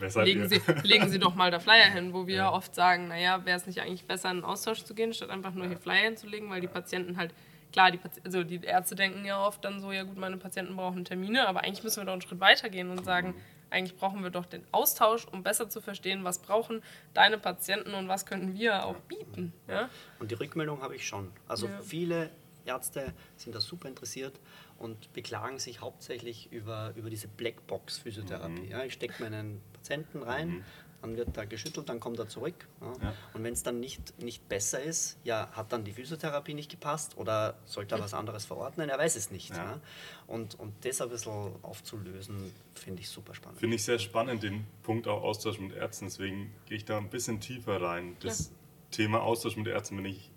also 0.00 0.20
legen? 0.22 0.48
Sie, 0.48 0.60
legen 0.84 1.08
Sie 1.08 1.18
doch 1.18 1.34
mal 1.34 1.50
da 1.50 1.58
Flyer 1.60 1.90
hin, 1.90 2.12
wo 2.12 2.26
wir 2.26 2.34
Ja. 2.36 2.52
oft 2.52 2.74
sagen, 2.74 3.08
naja, 3.08 3.44
wäre 3.44 3.56
es 3.56 3.66
nicht 3.66 3.80
eigentlich 3.80 4.04
besser, 4.04 4.30
in 4.30 4.38
den 4.38 4.44
Austausch 4.44 4.84
zu 4.84 4.94
gehen, 4.94 5.14
statt 5.14 5.30
einfach 5.30 5.52
nur 5.54 5.66
hier 5.66 5.78
Flyer 5.78 6.04
hinzulegen, 6.04 6.50
weil 6.50 6.60
die 6.60 6.68
Patienten 6.68 7.16
halt, 7.16 7.32
klar, 7.72 7.90
die, 7.90 7.98
Pati 7.98 8.20
also 8.24 8.44
die 8.44 8.62
Ärzte 8.62 8.94
denken 8.94 9.24
ja 9.24 9.44
oft 9.44 9.64
dann 9.64 9.80
so, 9.80 9.92
ja 9.92 10.02
gut, 10.04 10.16
meine 10.16 10.36
Patienten 10.36 10.76
brauchen 10.76 11.04
Termine, 11.04 11.48
aber 11.48 11.64
eigentlich 11.64 11.82
müssen 11.82 12.00
wir 12.00 12.04
doch 12.04 12.12
einen 12.12 12.22
Schritt 12.22 12.40
weiter 12.40 12.68
gehen 12.68 12.90
und 12.90 13.04
sagen, 13.04 13.34
eigentlich 13.70 13.96
brauchen 13.96 14.22
wir 14.22 14.30
doch 14.30 14.44
den 14.44 14.64
Austausch, 14.70 15.26
um 15.26 15.42
besser 15.42 15.68
zu 15.68 15.80
verstehen, 15.80 16.24
was 16.24 16.38
brauchen 16.40 16.82
deine 17.14 17.38
Patienten 17.38 17.94
und 17.94 18.06
was 18.08 18.26
können 18.26 18.54
wir 18.54 18.84
auch 18.84 18.96
bieten. 19.00 19.52
Ja? 19.66 19.88
Und 20.18 20.30
die 20.30 20.34
Rückmeldung 20.34 20.82
habe 20.82 20.94
ich 20.94 21.06
schon. 21.06 21.32
Also 21.48 21.66
Ja. 21.66 21.80
viele 21.80 22.30
Ärzte 22.66 23.12
sind 23.36 23.54
da 23.54 23.60
super 23.60 23.88
interessiert 23.88 24.38
und 24.78 25.12
beklagen 25.12 25.58
sich 25.58 25.80
hauptsächlich 25.80 26.52
über, 26.52 26.92
über 26.96 27.10
diese 27.10 27.28
Blackbox-Physiotherapie. 27.28 28.68
Ja, 28.68 28.84
ich 28.84 28.92
stecke 28.92 29.22
meinen 29.22 29.60
Patienten 29.72 30.22
rein, 30.22 30.64
dann 31.02 31.16
wird 31.16 31.36
da 31.36 31.44
geschüttelt, 31.44 31.88
dann 31.88 32.00
kommt 32.00 32.18
er 32.18 32.28
zurück. 32.28 32.54
Ja. 32.80 32.92
Ja. 33.02 33.14
Und 33.34 33.44
wenn 33.44 33.52
es 33.52 33.62
dann 33.62 33.80
nicht, 33.80 34.18
nicht 34.22 34.48
besser 34.48 34.80
ist, 34.80 35.18
ja, 35.24 35.48
hat 35.52 35.72
dann 35.72 35.84
die 35.84 35.92
Physiotherapie 35.92 36.54
nicht 36.54 36.70
gepasst 36.70 37.16
oder 37.16 37.58
sollte 37.64 37.96
er 37.96 38.00
was 38.00 38.14
anderes 38.14 38.44
verordnen? 38.44 38.88
Er 38.88 38.98
weiß 38.98 39.16
es 39.16 39.30
nicht. 39.30 39.50
Ja. 39.50 39.56
Ja. 39.56 39.80
Und, 40.28 40.58
und 40.58 40.72
das 40.84 41.00
ein 41.00 41.08
bisschen 41.10 41.52
aufzulösen, 41.62 42.52
finde 42.74 43.02
ich 43.02 43.08
super 43.08 43.34
spannend. 43.34 43.58
Finde 43.58 43.76
ich 43.76 43.84
sehr 43.84 43.98
spannend, 43.98 44.42
den 44.42 44.64
Punkt 44.82 45.08
auch 45.08 45.22
Austausch 45.22 45.58
mit 45.58 45.74
Ärzten. 45.74 46.06
Deswegen 46.06 46.54
gehe 46.66 46.76
ich 46.76 46.84
da 46.84 46.98
ein 46.98 47.10
bisschen 47.10 47.40
tiefer 47.40 47.82
rein. 47.82 48.16
Das 48.20 48.52
Thema 48.90 49.22
Austausch 49.22 49.56
mit 49.56 49.66
Ärzten, 49.66 49.98
wenn 49.98 50.06
ich 50.06 50.30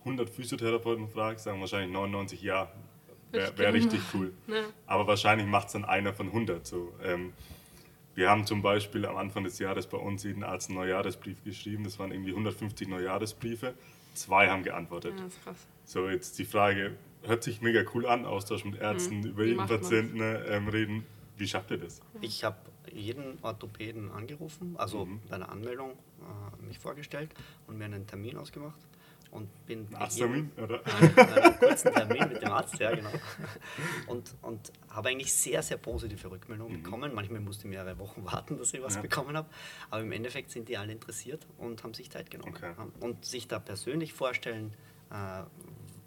100 0.00 0.30
Physiotherapeuten 0.30 1.08
frage, 1.08 1.38
sagen 1.38 1.60
wahrscheinlich 1.60 1.92
99 1.92 2.42
ja. 2.42 2.72
Wäre 3.32 3.56
wär 3.56 3.72
richtig 3.72 4.00
cool. 4.12 4.34
Ja. 4.46 4.62
Aber 4.86 5.06
wahrscheinlich 5.06 5.46
macht 5.46 5.68
es 5.68 5.72
dann 5.72 5.86
einer 5.86 6.12
von 6.12 6.26
100 6.28 6.66
so. 6.66 6.92
Ähm, 7.02 7.32
wir 8.14 8.28
haben 8.28 8.46
zum 8.46 8.62
Beispiel 8.62 9.06
am 9.06 9.16
Anfang 9.16 9.44
des 9.44 9.58
Jahres 9.58 9.86
bei 9.86 9.98
uns 9.98 10.24
jeden 10.24 10.44
Arzt 10.44 10.68
einen 10.68 10.78
Neujahresbrief 10.78 11.42
geschrieben. 11.44 11.84
Das 11.84 11.98
waren 11.98 12.12
irgendwie 12.12 12.30
150 12.30 12.88
Neujahresbriefe. 12.88 13.74
Zwei 14.14 14.48
haben 14.48 14.62
geantwortet. 14.62 15.14
Ja, 15.16 15.24
das 15.24 15.34
ist 15.34 15.44
krass. 15.44 15.66
So, 15.84 16.08
jetzt 16.08 16.38
die 16.38 16.44
Frage, 16.44 16.96
hört 17.22 17.42
sich 17.42 17.62
mega 17.62 17.82
cool 17.94 18.06
an, 18.06 18.26
Austausch 18.26 18.64
mit 18.64 18.80
Ärzten, 18.80 19.22
über 19.24 19.44
Wie 19.44 19.50
jeden? 19.50 19.66
Patienten 19.66 20.20
ähm, 20.20 20.68
reden. 20.68 21.06
Wie 21.38 21.48
schafft 21.48 21.70
ihr 21.70 21.78
das? 21.78 22.00
Ich 22.20 22.44
habe 22.44 22.56
jeden 22.92 23.38
Orthopäden 23.40 24.10
angerufen, 24.10 24.74
also 24.76 25.08
bei 25.28 25.36
einer 25.36 25.48
Anmeldung 25.48 25.92
äh, 25.92 26.66
mich 26.66 26.78
vorgestellt 26.78 27.30
und 27.66 27.78
mir 27.78 27.86
einen 27.86 28.06
Termin 28.06 28.36
ausgemacht 28.36 28.78
und 29.32 29.48
bin 29.66 29.88
Arzttermin, 29.94 30.52
oder? 30.56 30.80
einen 30.86 31.58
kurzen 31.58 31.92
Termin 31.92 32.28
mit 32.28 32.40
dem 32.42 32.50
Arzt, 32.52 32.78
ja 32.78 32.94
genau. 32.94 33.10
Und, 34.06 34.34
und 34.42 34.72
habe 34.90 35.08
eigentlich 35.08 35.32
sehr, 35.34 35.62
sehr 35.62 35.78
positive 35.78 36.30
Rückmeldungen 36.30 36.82
bekommen. 36.82 37.12
Manchmal 37.14 37.40
musste 37.40 37.64
ich 37.66 37.70
mehrere 37.70 37.98
Wochen 37.98 38.24
warten, 38.30 38.58
dass 38.58 38.72
ich 38.74 38.82
was 38.82 38.92
Mhm. 38.92 38.96
Ja. 38.98 39.02
bekommen 39.02 39.36
habe. 39.36 39.48
Aber 39.90 40.02
im 40.02 40.12
Endeffekt 40.12 40.50
sind 40.50 40.68
die 40.68 40.76
alle 40.76 40.92
interessiert 40.92 41.46
und 41.58 41.82
haben 41.82 41.94
sich 41.94 42.10
Zeit 42.10 42.30
genommen. 42.30 42.54
Okay. 42.54 42.72
Und 43.00 43.24
sich 43.24 43.48
da 43.48 43.58
persönlich 43.58 44.12
vorstellen, 44.12 44.72
äh, 45.10 45.42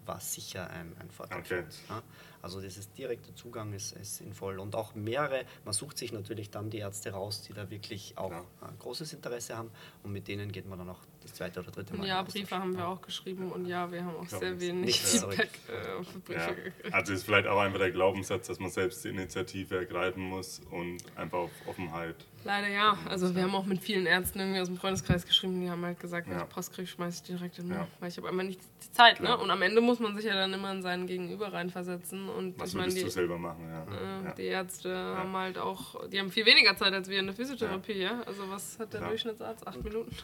war 0.06 0.20
sicher 0.20 0.70
ein, 0.70 0.96
ein 1.00 1.10
Vorteil 1.10 1.44
für 1.44 1.56
Okay. 1.56 1.66
uns. 1.66 1.82
Ja. 1.90 2.04
Also 2.44 2.62
dieses 2.62 2.92
direkte 2.94 3.34
Zugang 3.34 3.74
ist, 3.74 3.94
ist 3.94 4.18
sinnvoll. 4.18 4.60
Und 4.60 4.76
auch 4.76 4.94
mehrere, 4.94 5.46
man 5.64 5.74
sucht 5.74 5.98
sich 5.98 6.14
natürlich 6.14 6.52
dann 6.52 6.70
die 6.70 6.78
Ärzte 6.78 7.10
raus, 7.10 7.42
die 7.42 7.54
da 7.54 7.72
wirklich 7.72 8.16
auch 8.20 8.30
Ja. 8.30 8.42
äh, 8.62 8.72
großes 8.78 9.14
Interesse 9.14 9.58
haben 9.58 9.72
und 10.04 10.12
mit 10.12 10.28
denen 10.28 10.52
geht 10.52 10.68
man 10.68 10.78
dann 10.78 10.90
auch 10.92 11.00
das 11.26 11.34
zweite 11.34 11.60
oder 11.60 11.72
dritte 11.72 11.94
Mal. 11.96 12.02
Und 12.04 12.08
ja, 12.08 12.22
Briefe 12.22 12.56
haben 12.58 12.78
wir 12.78 12.88
auch 12.88 13.02
geschrieben 13.02 13.52
und 13.52 13.66
ja, 13.66 13.92
wir 13.92 14.04
haben 14.06 14.16
auch 14.16 14.28
sehr 14.28 14.60
wenig 14.60 14.86
Nicht 14.86 15.00
Feedback 15.06 15.50
äh, 15.68 16.00
auf 16.00 16.08
die 16.28 16.32
Ja. 16.34 16.40
Briefe 16.48 16.56
gekriegt. 16.62 16.94
Also 16.94 17.14
ist 17.14 17.24
vielleicht 17.24 17.48
auch 17.48 17.60
einfach 17.60 17.80
der 17.80 17.92
Glaubenssatz, 17.92 18.48
dass 18.48 18.60
man 18.60 18.70
selbst 18.70 19.04
die 19.04 19.10
Initiative 19.10 19.78
ergreifen 19.78 20.24
muss 20.24 20.62
und 20.72 20.98
einfach 21.16 21.40
auf 21.40 21.52
Offenheit. 21.68 22.16
Leider 22.44 22.68
ja. 22.68 22.96
Also 23.10 23.34
wir 23.36 23.42
haben 23.42 23.56
auch 23.56 23.66
mit 23.66 23.82
vielen 23.82 24.06
Ärzten 24.06 24.40
irgendwie 24.40 24.60
aus 24.60 24.68
dem 24.68 24.78
Freundeskreis 24.78 25.26
geschrieben, 25.26 25.60
die 25.62 25.70
haben 25.70 25.84
halt 25.84 26.00
gesagt, 26.00 26.28
wenn 26.30 26.38
Ja. 26.38 26.44
ich 26.44 26.50
Post 26.50 26.74
kriege, 26.74 26.88
schmeiße 26.88 27.18
ich 27.18 27.24
die 27.24 27.34
direkt 27.34 27.58
in 27.58 27.66
den 27.66 27.72
Ja. 27.74 27.78
Müll. 27.80 27.88
Weil 28.00 28.10
ich 28.10 28.18
habe 28.18 28.30
einfach 28.30 28.44
nicht 28.44 28.60
die 28.84 28.92
Zeit, 28.92 29.20
ne? 29.20 29.36
Und 29.36 29.50
am 29.50 29.62
Ende 29.64 29.82
muss 29.82 30.00
man 30.00 30.16
sich 30.16 30.26
ja 30.26 30.36
dann 30.36 30.54
immer 30.54 30.72
in 30.72 30.84
seinen 30.84 31.08
Gegenüber 31.08 31.52
reinversetzen. 31.52 32.30
Und 32.30 32.60
Was 32.60 32.70
ich 32.70 32.76
meine, 32.76 32.88
würdest 32.92 33.02
du 33.02 33.06
die, 33.06 33.12
selber 33.12 33.40
machen? 33.40 33.68
Ja. 33.68 33.84
äh, 34.22 34.26
ja. 34.26 34.32
die 34.34 34.44
Ärzte 34.44 34.96
haben 34.96 35.36
halt 35.36 35.58
auch, 35.58 36.08
die 36.08 36.20
haben 36.20 36.30
viel 36.32 36.46
weniger 36.46 36.78
Zeit 36.78 36.94
als 36.94 37.10
wir 37.10 37.18
in 37.20 37.26
der 37.26 37.36
Physiotherapie, 37.36 37.94
ja. 37.94 38.22
Also 38.28 38.44
was 38.50 38.78
hat 38.78 38.94
der 38.94 39.02
Ja. 39.02 39.08
Durchschnittsarzt? 39.08 39.66
Acht 39.68 39.84
Minuten? 39.84 40.16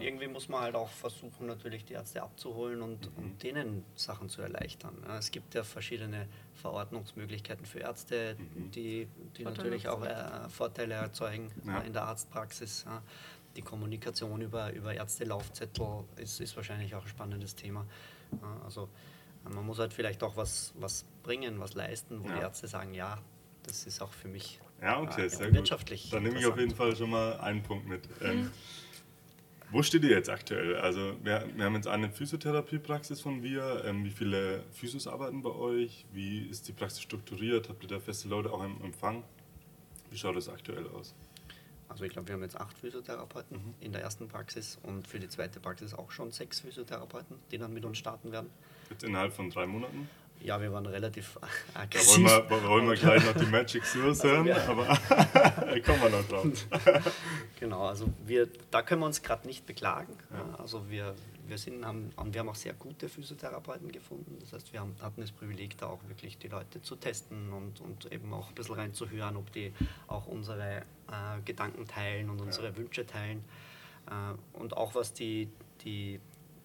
Irgendwie 0.00 0.28
muss 0.28 0.48
man 0.48 0.60
halt 0.62 0.74
auch 0.76 0.88
versuchen, 0.88 1.46
natürlich 1.46 1.84
die 1.84 1.94
Ärzte 1.94 2.22
abzuholen 2.22 2.80
und, 2.82 3.10
und 3.16 3.42
denen 3.42 3.84
Sachen 3.96 4.28
zu 4.28 4.42
erleichtern. 4.42 4.94
Ja, 5.06 5.18
es 5.18 5.30
gibt 5.30 5.54
ja 5.54 5.64
verschiedene 5.64 6.28
Verordnungsmöglichkeiten 6.54 7.66
für 7.66 7.80
Ärzte, 7.80 8.36
die, 8.74 9.08
die 9.36 9.42
Vorteile 9.42 9.56
natürlich 9.70 9.88
auch 9.88 10.04
äh, 10.04 10.48
Vorteile 10.48 10.94
erzeugen 10.94 11.50
Ja. 11.66 11.80
äh, 11.80 11.86
in 11.86 11.92
der 11.92 12.04
Arztpraxis. 12.04 12.84
Ja. 12.86 13.02
Die 13.56 13.62
Kommunikation 13.62 14.40
über, 14.42 14.72
über 14.72 14.94
Ärztelaufzettel 14.94 16.04
ist, 16.16 16.40
ist 16.40 16.56
wahrscheinlich 16.56 16.94
auch 16.94 17.02
ein 17.02 17.08
spannendes 17.08 17.56
Thema. 17.56 17.84
Ja, 18.40 18.60
also 18.64 18.88
äh, 19.44 19.48
man 19.50 19.66
muss 19.66 19.78
halt 19.78 19.92
vielleicht 19.92 20.22
auch 20.22 20.36
was, 20.36 20.72
was 20.76 21.04
bringen, 21.22 21.58
was 21.60 21.74
leisten, 21.74 22.22
wo 22.22 22.28
Ja. 22.28 22.34
die 22.36 22.40
Ärzte 22.42 22.68
sagen, 22.68 22.94
ja, 22.94 23.18
das 23.64 23.86
ist 23.86 24.00
auch 24.00 24.12
für 24.12 24.28
mich 24.28 24.60
Ja, 24.80 25.00
okay, 25.00 25.26
äh, 25.26 25.28
sehr 25.28 25.48
gut. 25.48 25.56
wirtschaftlich. 25.56 26.08
Dann 26.10 26.22
nehme 26.22 26.38
ich 26.38 26.46
auf 26.46 26.56
jeden 26.58 26.74
Fall 26.74 26.94
schon 26.96 27.10
mal 27.10 27.38
einen 27.40 27.62
Punkt 27.62 27.86
mit. 27.88 28.08
Ähm, 28.22 28.50
wo 29.72 29.82
steht 29.82 30.02
ihr 30.04 30.10
jetzt 30.10 30.28
aktuell? 30.28 30.76
Also 30.76 31.16
wir, 31.22 31.46
wir 31.54 31.64
haben 31.64 31.74
jetzt 31.74 31.86
eine 31.86 32.10
Physiotherapiepraxis 32.10 33.20
von 33.20 33.42
wir. 33.42 33.84
Ähm, 33.84 34.04
wie 34.04 34.10
viele 34.10 34.64
Physios 34.72 35.06
arbeiten 35.06 35.42
bei 35.42 35.50
euch? 35.50 36.06
Wie 36.12 36.46
ist 36.48 36.68
die 36.68 36.72
Praxis 36.72 37.00
strukturiert? 37.00 37.68
Habt 37.68 37.82
ihr 37.82 37.88
da 37.88 38.00
feste 38.00 38.28
Leute 38.28 38.52
auch 38.52 38.64
im 38.64 38.82
Empfang? 38.82 39.22
Wie 40.10 40.18
schaut 40.18 40.36
es 40.36 40.48
aktuell 40.48 40.86
aus? 40.88 41.14
Also 41.88 42.04
ich 42.04 42.12
glaube, 42.12 42.28
wir 42.28 42.34
haben 42.34 42.42
jetzt 42.42 42.56
acht 42.60 42.78
Physiotherapeuten 42.78 43.56
Mhm. 43.56 43.74
in 43.80 43.92
der 43.92 44.02
ersten 44.02 44.28
Praxis 44.28 44.78
und 44.84 45.06
für 45.08 45.18
die 45.18 45.28
zweite 45.28 45.58
Praxis 45.60 45.92
auch 45.94 46.10
schon 46.12 46.30
sechs 46.30 46.60
Physiotherapeuten, 46.60 47.36
die 47.50 47.58
dann 47.58 47.72
mit 47.72 47.84
uns 47.84 47.98
starten 47.98 48.30
werden. 48.32 48.50
Jetzt 48.90 49.02
innerhalb 49.02 49.32
von 49.32 49.50
drei 49.50 49.66
Monaten? 49.66 50.08
Ja, 50.42 50.60
wir 50.60 50.72
waren 50.72 50.86
relativ 50.86 51.38
Da 51.74 51.80
aggressiv. 51.82 52.24
wollen 52.24 52.48
wir, 52.50 52.68
wollen- 52.68 52.88
wir 52.88 52.96
gleich 52.96 53.24
noch 53.24 53.34
die 53.34 53.46
Magic 53.46 53.84
Source 53.84 54.24
hören, 54.24 54.46
wir- 54.46 54.68
aber 54.68 54.86
da 55.08 55.80
kommen 55.80 56.02
wir 56.02 56.10
noch 56.10 56.26
drauf. 56.28 56.46
Genau, 57.60 57.84
also 57.86 58.06
wir, 58.24 58.48
da 58.70 58.80
können 58.80 59.02
wir 59.02 59.06
uns 59.06 59.20
gerade 59.22 59.46
nicht 59.46 59.66
beklagen. 59.66 60.16
Also 60.56 60.88
wir, 60.88 61.14
wir, 61.46 61.58
sind, 61.58 61.84
haben, 61.84 62.10
wir 62.32 62.40
haben 62.40 62.48
auch 62.48 62.54
sehr 62.54 62.72
gute 62.72 63.06
Physiotherapeuten 63.06 63.92
gefunden. 63.92 64.38
Das 64.40 64.54
heißt, 64.54 64.72
wir 64.72 64.80
haben, 64.80 64.96
hatten 65.02 65.20
das 65.20 65.30
Privileg, 65.30 65.76
da 65.76 65.88
auch 65.88 66.00
wirklich 66.08 66.38
die 66.38 66.48
Leute 66.48 66.80
zu 66.80 66.96
testen 66.96 67.52
und, 67.52 67.82
und 67.82 68.10
eben 68.10 68.32
auch 68.32 68.48
ein 68.48 68.54
bisschen 68.54 68.76
reinzuhören, 68.76 69.36
ob 69.36 69.52
die 69.52 69.74
auch 70.06 70.26
unsere 70.26 70.78
äh, 70.78 71.42
Gedanken 71.44 71.86
teilen 71.86 72.30
und 72.30 72.40
unsere 72.40 72.74
Wünsche 72.78 73.06
teilen. 73.06 73.44
Äh, 74.10 74.58
und 74.58 74.74
auch 74.78 74.94
was 74.94 75.12
die, 75.12 75.50
die, 75.84 76.18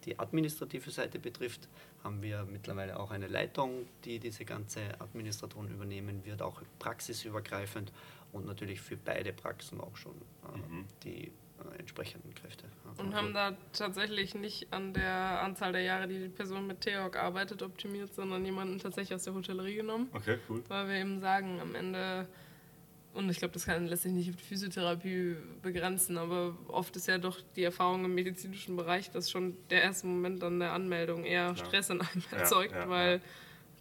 die 0.06 0.18
administrative 0.18 0.92
Seite 0.92 1.20
betrifft, 1.20 1.68
haben 2.06 2.22
wir 2.22 2.46
mittlerweile 2.50 2.98
auch 3.00 3.12
eine 3.12 3.28
Leitung, 3.28 3.88
die 4.06 4.20
diese 4.20 4.46
ganze 4.46 4.80
Administration 5.02 5.68
übernehmen 5.70 6.24
wird, 6.24 6.42
auch 6.42 6.62
praxisübergreifend 6.80 7.92
und 8.32 8.46
natürlich 8.46 8.80
für 8.80 8.96
beide 8.96 9.34
Praxen 9.34 9.82
auch 9.82 9.96
schon 9.98 10.14
äh, 10.14 10.84
die 11.04 11.28
äh, 11.28 11.80
entsprechenden 11.80 12.34
Kräfte. 12.36 12.66
Und 12.98 13.08
Also- 13.08 13.14
haben 13.18 13.34
da 13.34 13.58
tatsächlich 13.74 14.36
nicht 14.36 14.72
an 14.72 14.94
der 14.94 15.42
Anzahl 15.42 15.72
der 15.72 15.82
Jahre, 15.82 16.08
die 16.08 16.20
die 16.20 16.30
Person 16.30 16.68
mit 16.68 16.82
Theorg 16.82 17.18
arbeitet, 17.18 17.62
optimiert, 17.64 18.14
sondern 18.14 18.46
jemanden 18.46 18.78
tatsächlich 18.80 19.16
aus 19.16 19.24
der 19.24 19.34
Hotellerie 19.34 19.76
genommen. 19.76 20.10
Okay, 20.14 20.38
cool. 20.50 20.64
Weil 20.68 20.88
wir 20.88 20.96
eben 20.96 21.20
sagen, 21.20 21.60
am 21.60 21.74
Ende, 21.76 22.28
und 23.16 23.30
ich 23.30 23.38
glaube, 23.38 23.54
das 23.54 23.66
kann, 23.66 23.88
lässt 23.88 24.04
sich 24.04 24.12
nicht 24.12 24.30
auf 24.30 24.36
die 24.36 24.44
Physiotherapie 24.44 25.36
begrenzen, 25.62 26.18
aber 26.18 26.56
oft 26.68 26.96
ist 26.96 27.08
ja 27.08 27.18
doch 27.18 27.40
die 27.56 27.64
Erfahrung 27.64 28.06
im 28.06 28.14
medizinischen 28.14 28.76
Bereich, 28.76 29.10
dass 29.12 29.32
schon 29.32 29.56
der 29.70 29.82
erste 29.84 30.08
Moment 30.08 30.44
an 30.44 30.60
der 30.60 30.74
Anmeldung 30.74 31.24
eher 31.24 31.54
Klar. 31.54 31.66
Stress 31.66 31.90
in 31.90 32.02
einem 32.02 32.24
Ja, 32.32 32.38
erzeugt, 32.40 32.74
ja, 32.74 32.90
weil 32.90 33.14
ja. 33.18 33.22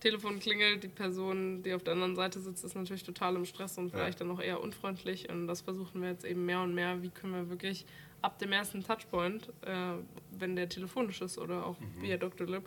Telefon 0.00 0.38
klingelt, 0.38 0.82
die 0.84 0.88
Person, 0.88 1.62
die 1.62 1.72
auf 1.72 1.82
der 1.82 1.94
anderen 1.94 2.14
Seite 2.16 2.38
sitzt, 2.40 2.62
ist 2.64 2.74
natürlich 2.74 3.04
total 3.04 3.36
im 3.36 3.44
Stress 3.46 3.78
und 3.78 3.90
Ja. 3.92 3.98
vielleicht 3.98 4.20
dann 4.20 4.30
auch 4.30 4.40
eher 4.40 4.60
unfreundlich. 4.60 5.28
Und 5.30 5.46
das 5.46 5.62
versuchen 5.62 6.02
wir 6.02 6.10
jetzt 6.10 6.24
eben 6.24 6.44
mehr 6.44 6.60
und 6.60 6.74
mehr. 6.74 7.02
Wie 7.02 7.08
können 7.10 7.32
wir 7.32 7.48
wirklich 7.48 7.86
ab 8.20 8.38
dem 8.38 8.52
ersten 8.52 8.82
Touchpoint, 8.84 9.48
äh, 9.62 9.94
wenn 10.30 10.56
der 10.56 10.68
telefonisch 10.68 11.20
ist 11.22 11.38
oder 11.38 11.64
auch 11.66 11.78
Mhm. 11.80 12.02
via 12.02 12.16
Dr. 12.18 12.46
Lip, 12.46 12.64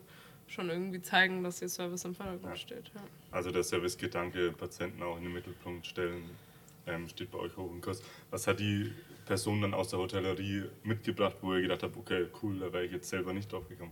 schon 0.47 0.69
irgendwie 0.69 1.01
zeigen, 1.01 1.43
dass 1.43 1.60
der 1.60 1.69
Service 1.69 2.06
im 2.06 2.15
Vordergrund 2.15 2.53
Ja. 2.53 2.58
steht. 2.58 2.91
Ja. 2.95 3.01
Also 3.32 3.51
der 3.51 3.63
Servicegedanke, 3.63 4.51
Patienten 4.53 5.03
auch 5.03 5.17
in 5.17 5.23
den 5.23 5.34
Mittelpunkt 5.34 5.86
stellen, 5.86 6.23
ähm, 6.88 7.08
steht 7.08 7.32
bei 7.32 7.39
euch 7.39 7.56
hoch 7.58 7.71
im 7.71 7.82
Kurs. 7.82 8.02
Was 8.30 8.47
hat 8.47 8.60
die 8.60 8.91
Person 9.26 9.62
dann 9.62 9.73
aus 9.73 9.89
der 9.89 10.00
Hotellerie 10.00 10.63
mitgebracht, 10.84 11.36
wo 11.41 11.54
ihr 11.54 11.62
gedacht 11.62 11.84
habt, 11.84 11.97
okay, 11.97 12.28
cool, 12.41 12.60
da 12.60 12.71
wäre 12.71 12.86
ich 12.86 12.91
jetzt 12.91 13.10
selber 13.10 13.34
nicht 13.34 13.52
drauf 13.52 13.67
gekommen? 13.67 13.91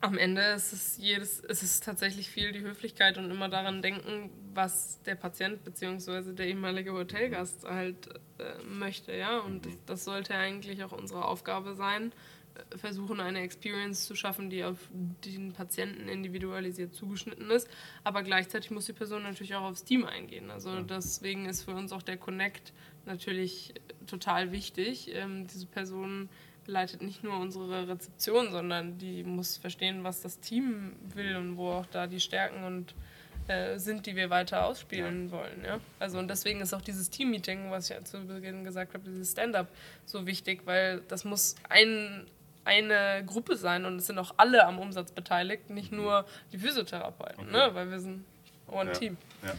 Am 0.00 0.18
Ende 0.18 0.42
ist 0.42 0.72
es 0.72 0.98
jedes, 0.98 1.38
ist 1.38 1.62
es 1.62 1.78
tatsächlich 1.78 2.28
viel 2.28 2.50
die 2.50 2.62
Höflichkeit 2.62 3.18
und 3.18 3.30
immer 3.30 3.48
daran 3.48 3.82
denken, 3.82 4.30
was 4.52 5.00
der 5.02 5.14
Patient 5.14 5.62
bzw. 5.62 6.32
der 6.32 6.48
ehemalige 6.48 6.92
Hotelgast 6.92 7.64
halt 7.64 8.08
äh, 8.38 8.64
möchte, 8.64 9.14
ja. 9.14 9.38
Und 9.38 9.64
das, 9.64 9.78
das 9.86 10.04
sollte 10.04 10.34
eigentlich 10.34 10.82
auch 10.82 10.90
unsere 10.90 11.24
Aufgabe 11.24 11.76
sein, 11.76 12.12
versuchen 12.76 13.20
eine 13.20 13.40
Experience 13.40 14.06
zu 14.06 14.14
schaffen, 14.14 14.50
die 14.50 14.64
auf 14.64 14.78
den 14.92 15.52
Patienten 15.52 16.08
individualisiert 16.08 16.94
zugeschnitten 16.94 17.50
ist. 17.50 17.68
Aber 18.04 18.22
gleichzeitig 18.22 18.70
muss 18.70 18.86
die 18.86 18.92
Person 18.92 19.22
natürlich 19.22 19.54
auch 19.54 19.62
aufs 19.62 19.84
Team 19.84 20.04
eingehen. 20.04 20.50
Also 20.50 20.80
deswegen 20.82 21.46
ist 21.46 21.62
für 21.62 21.72
uns 21.72 21.92
auch 21.92 22.02
der 22.02 22.16
Connect 22.16 22.72
natürlich 23.06 23.74
total 24.06 24.52
wichtig. 24.52 25.14
Ähm, 25.14 25.46
diese 25.46 25.66
Person 25.66 26.28
leitet 26.66 27.02
nicht 27.02 27.24
nur 27.24 27.38
unsere 27.38 27.88
Rezeption, 27.88 28.52
sondern 28.52 28.98
die 28.98 29.24
muss 29.24 29.56
verstehen, 29.56 30.04
was 30.04 30.20
das 30.20 30.38
Team 30.40 30.92
will 31.14 31.36
und 31.36 31.56
wo 31.56 31.70
auch 31.70 31.86
da 31.86 32.06
die 32.06 32.20
Stärken 32.20 32.64
und 32.64 32.94
äh, 33.48 33.78
sind, 33.78 34.06
die 34.06 34.14
wir 34.14 34.30
weiter 34.30 34.66
ausspielen 34.66 35.30
wollen. 35.32 35.64
Ja? 35.64 35.80
Also 35.98 36.18
und 36.18 36.28
deswegen 36.28 36.60
ist 36.60 36.72
auch 36.74 36.80
dieses 36.80 37.10
Team-Meeting, 37.10 37.70
was 37.70 37.90
ich 37.90 37.96
ja 37.96 38.04
zu 38.04 38.24
Beginn 38.24 38.62
gesagt 38.62 38.94
habe, 38.94 39.04
dieses 39.04 39.32
Stand-up 39.32 39.68
so 40.04 40.26
wichtig, 40.26 40.62
weil 40.64 41.00
das 41.08 41.24
muss 41.24 41.56
ein, 41.68 42.26
eine 42.64 43.24
Gruppe 43.26 43.56
sein 43.56 43.84
und 43.84 43.96
es 43.96 44.06
sind 44.06 44.18
auch 44.18 44.34
alle 44.36 44.66
am 44.66 44.78
Umsatz 44.78 45.12
beteiligt, 45.12 45.70
nicht 45.70 45.92
nur 45.92 46.24
die 46.52 46.58
Physiotherapeuten, 46.58 47.44
Okay. 47.44 47.52
ne? 47.52 47.70
weil 47.74 47.90
wir 47.90 48.00
sind 48.00 48.24
One 48.68 48.90
ja. 48.92 48.98
Team. 48.98 49.16
Ja. 49.44 49.52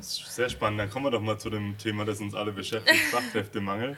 Sehr 0.00 0.48
spannend. 0.48 0.80
Dann 0.80 0.90
kommen 0.90 1.06
wir 1.06 1.10
doch 1.10 1.20
mal 1.20 1.38
zu 1.38 1.48
dem 1.50 1.78
Thema, 1.78 2.04
das 2.04 2.20
uns 2.20 2.34
alle 2.34 2.52
beschäftigt, 2.52 2.98
Fachkräftemangel. 3.10 3.96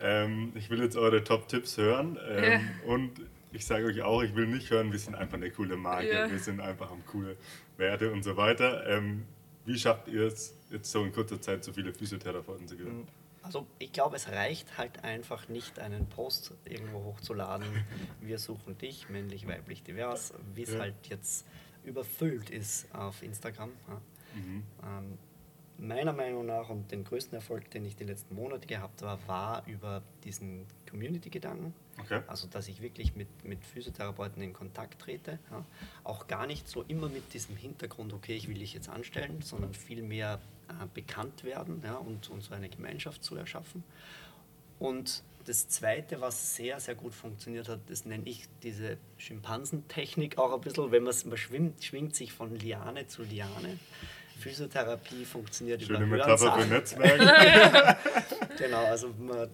Ähm, 0.00 0.52
ich 0.54 0.68
will 0.70 0.82
jetzt 0.82 0.96
eure 0.96 1.24
Top-Tipps 1.24 1.78
hören. 1.78 2.18
Ähm, 2.28 2.68
Und 2.86 3.12
ich 3.52 3.64
sage 3.64 3.86
euch 3.86 4.02
auch, 4.02 4.22
ich 4.22 4.34
will 4.34 4.46
nicht 4.46 4.70
hören, 4.70 4.92
wir 4.92 4.98
sind 4.98 5.14
einfach 5.14 5.38
eine 5.38 5.50
coole 5.50 5.76
Marke, 5.76 6.12
Ja. 6.12 6.30
wir 6.30 6.38
sind 6.38 6.60
einfach 6.60 6.90
am 6.90 7.04
coole 7.06 7.36
Werte 7.78 8.12
und 8.12 8.22
so 8.22 8.36
weiter. 8.36 8.86
Ähm, 8.86 9.24
wie 9.64 9.78
schafft 9.78 10.08
ihr 10.08 10.22
es, 10.26 10.54
jetzt 10.70 10.90
so 10.90 11.02
in 11.02 11.12
kurzer 11.12 11.40
Zeit 11.40 11.64
so 11.64 11.72
viele 11.72 11.92
Physiotherapeuten 11.94 12.68
zu 12.68 12.76
gewinnen? 12.76 13.08
Also 13.46 13.66
ich 13.78 13.92
glaube, 13.92 14.16
es 14.16 14.28
reicht 14.28 14.76
halt 14.76 15.04
einfach 15.04 15.48
nicht, 15.48 15.78
einen 15.78 16.06
Post 16.08 16.52
irgendwo 16.64 17.04
hochzuladen. 17.04 17.66
Wir 18.20 18.38
suchen 18.38 18.76
dich, 18.76 19.08
männlich, 19.08 19.46
weiblich, 19.46 19.82
divers, 19.84 20.34
wie 20.54 20.62
es 20.64 20.72
Ja. 20.72 20.80
halt 20.80 20.94
jetzt 21.08 21.46
überfüllt 21.84 22.50
ist 22.50 22.92
auf 22.92 23.22
Instagram. 23.22 23.70
Mhm. 24.34 24.64
Ähm, 24.84 25.18
meiner 25.78 26.12
Meinung 26.12 26.46
nach 26.46 26.68
und 26.70 26.90
den 26.90 27.04
größten 27.04 27.36
Erfolg, 27.36 27.70
den 27.70 27.84
ich 27.84 27.94
die 27.96 28.04
letzten 28.04 28.34
Monate 28.34 28.66
gehabt 28.66 29.02
habe, 29.02 29.20
war 29.28 29.64
über 29.66 30.02
diesen 30.24 30.66
Community-Gedanken. 30.90 31.72
Okay. 32.00 32.22
Also, 32.26 32.48
dass 32.48 32.66
ich 32.66 32.82
wirklich 32.82 33.14
mit, 33.14 33.28
mit 33.44 33.64
Physiotherapeuten 33.64 34.42
in 34.42 34.52
Kontakt 34.52 35.00
trete. 35.02 35.38
Ja. 35.50 35.64
Auch 36.02 36.26
gar 36.26 36.46
nicht 36.46 36.68
so 36.68 36.82
immer 36.88 37.08
mit 37.08 37.32
diesem 37.32 37.56
Hintergrund, 37.56 38.12
okay, 38.12 38.34
ich 38.34 38.48
will 38.48 38.58
dich 38.58 38.74
jetzt 38.74 38.88
anstellen, 38.88 39.40
sondern 39.42 39.72
vielmehr 39.72 40.40
äh, 40.68 40.86
bekannt 40.94 41.44
werden 41.44 41.82
ja, 41.84 41.94
und, 41.96 42.28
und 42.30 42.42
so 42.42 42.54
eine 42.54 42.68
Gemeinschaft 42.68 43.22
zu 43.24 43.36
erschaffen. 43.36 43.82
Und 44.78 45.22
das 45.46 45.68
Zweite, 45.68 46.20
was 46.20 46.56
sehr, 46.56 46.80
sehr 46.80 46.94
gut 46.96 47.14
funktioniert 47.14 47.68
hat, 47.68 47.80
das 47.88 48.04
nenne 48.04 48.24
ich 48.28 48.48
diese 48.62 48.98
Schimpansentechnik 49.16 50.38
auch 50.38 50.52
ein 50.52 50.60
bisschen, 50.60 50.90
wenn 50.90 51.04
man's- 51.04 51.24
man 51.24 51.36
schwimmt, 51.38 51.82
schwingt 51.84 52.14
sich 52.16 52.32
von 52.32 52.54
Liane 52.56 53.06
zu 53.06 53.22
Liane. 53.22 53.78
Physiotherapie 54.38 55.24
funktioniert 55.24 55.82
Schöne 55.82 56.04
über 56.04 56.16
Metapher 56.16 56.58
für. 56.58 57.96
Genau, 58.58 58.84
also 58.84 59.08
man, 59.18 59.48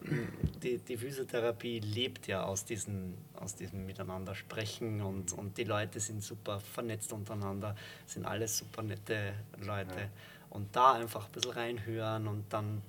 die, 0.63 0.79
die 0.79 0.97
Physiotherapie 0.97 1.81
lebt 1.81 2.27
ja 2.27 2.45
aus, 2.45 2.65
diesen, 2.65 3.15
aus 3.35 3.55
diesem 3.55 3.85
Miteinander 3.87 4.35
sprechen 4.35 5.01
und, 5.01 5.33
und 5.33 5.59
die 5.59 5.65
Leute 5.65 6.01
sind 6.01 6.23
super 6.23 6.61
vernetzt 6.61 7.13
untereinander, 7.13 7.77
sind 8.07 8.25
alles 8.27 8.59
super 8.59 8.83
nette 8.83 9.35
Leute. 9.61 10.09
Und 10.53 10.77
da 10.77 10.93
einfach 10.93 11.27
ein 11.27 11.33
bisschen 11.33 11.53
reinhören 11.53 12.27
und 12.29 12.53
dann 12.53 12.83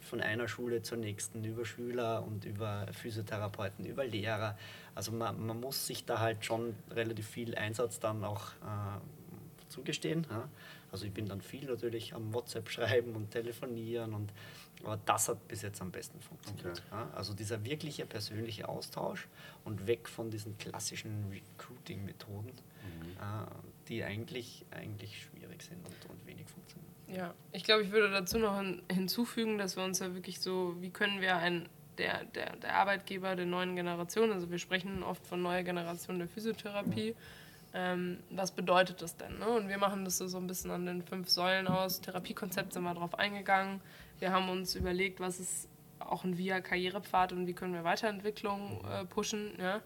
von 0.00 0.20
einer 0.20 0.48
Schule 0.48 0.82
zur 0.82 0.98
nächsten, 0.98 1.44
über 1.44 1.64
Schüler 1.64 2.24
und 2.24 2.44
über 2.44 2.86
Physiotherapeuten, 2.92 3.84
über 3.86 4.04
Lehrer. 4.04 4.58
Also 4.96 5.12
man, 5.12 5.46
man 5.46 5.60
muss 5.60 5.86
sich 5.86 6.04
da 6.04 6.18
halt 6.18 6.44
schon 6.44 6.74
relativ 6.90 7.28
viel 7.28 7.54
Einsatz 7.54 8.00
dann 8.00 8.24
auch 8.24 8.48
äh, 8.62 9.68
zugestehen. 9.68 10.26
Ja? 10.28 10.48
Also 10.90 11.06
ich 11.06 11.12
bin 11.12 11.26
dann 11.26 11.40
viel 11.40 11.66
natürlich 11.66 12.14
am 12.14 12.34
WhatsApp 12.34 12.68
schreiben 12.68 13.14
und 13.14 13.30
telefonieren 13.30 14.14
und 14.14 14.32
aber 14.82 14.98
das 15.06 15.28
hat 15.28 15.48
bis 15.48 15.62
jetzt 15.62 15.80
am 15.80 15.90
besten 15.90 16.20
funktioniert. 16.20 16.82
Okay. 16.86 16.96
Ja? 16.96 17.10
Also 17.14 17.32
dieser 17.32 17.64
wirkliche 17.64 18.04
persönliche 18.04 18.68
Austausch 18.68 19.28
und 19.64 19.86
weg 19.86 20.08
von 20.08 20.30
diesen 20.30 20.58
klassischen 20.58 21.30
Recruiting-Methoden, 21.30 22.50
äh, 22.50 23.46
die 23.88 24.04
eigentlich, 24.04 24.66
eigentlich 24.70 25.22
schwierig 25.22 25.62
sind 25.62 25.78
und, 25.86 26.10
und 26.10 26.26
wenig 26.26 26.46
funktionieren. 26.48 26.83
Ja, 27.08 27.34
ich 27.52 27.64
glaube, 27.64 27.82
ich 27.82 27.92
würde 27.92 28.10
dazu 28.10 28.38
noch 28.38 28.58
hin, 28.58 28.82
hinzufügen, 28.90 29.58
dass 29.58 29.76
wir 29.76 29.84
uns 29.84 29.98
ja 29.98 30.14
wirklich 30.14 30.40
so, 30.40 30.76
wie 30.80 30.90
können 30.90 31.20
wir 31.20 31.36
ein, 31.36 31.68
der, 31.98 32.24
der, 32.24 32.56
der 32.56 32.74
Arbeitgeber 32.76 33.36
der 33.36 33.46
neuen 33.46 33.76
Generation, 33.76 34.32
also 34.32 34.50
wir 34.50 34.58
sprechen 34.58 35.02
oft 35.02 35.26
von 35.26 35.42
neuer 35.42 35.62
Generation 35.62 36.18
der 36.18 36.28
Physiotherapie, 36.28 37.14
ähm, 37.74 38.18
was 38.30 38.52
bedeutet 38.52 39.02
das 39.02 39.16
denn? 39.16 39.38
Ne? 39.38 39.48
Und 39.48 39.68
wir 39.68 39.78
machen 39.78 40.04
das 40.04 40.18
so, 40.18 40.28
so 40.28 40.38
ein 40.38 40.46
bisschen 40.46 40.70
an 40.70 40.86
den 40.86 41.02
fünf 41.02 41.28
Säulen 41.28 41.66
aus. 41.66 42.00
Therapiekonzept 42.00 42.72
sind 42.72 42.84
wir 42.84 42.94
drauf 42.94 43.18
eingegangen. 43.18 43.80
Wir 44.20 44.30
haben 44.30 44.48
uns 44.48 44.76
überlegt, 44.76 45.18
was 45.18 45.40
ist 45.40 45.68
auch 45.98 46.22
ein 46.22 46.38
VIA-Karrierepfad 46.38 47.32
und 47.32 47.48
wie 47.48 47.52
können 47.52 47.74
wir 47.74 47.82
Weiterentwicklung 47.82 48.84
äh, 48.84 49.04
pushen. 49.04 49.54
Ja? 49.58 49.82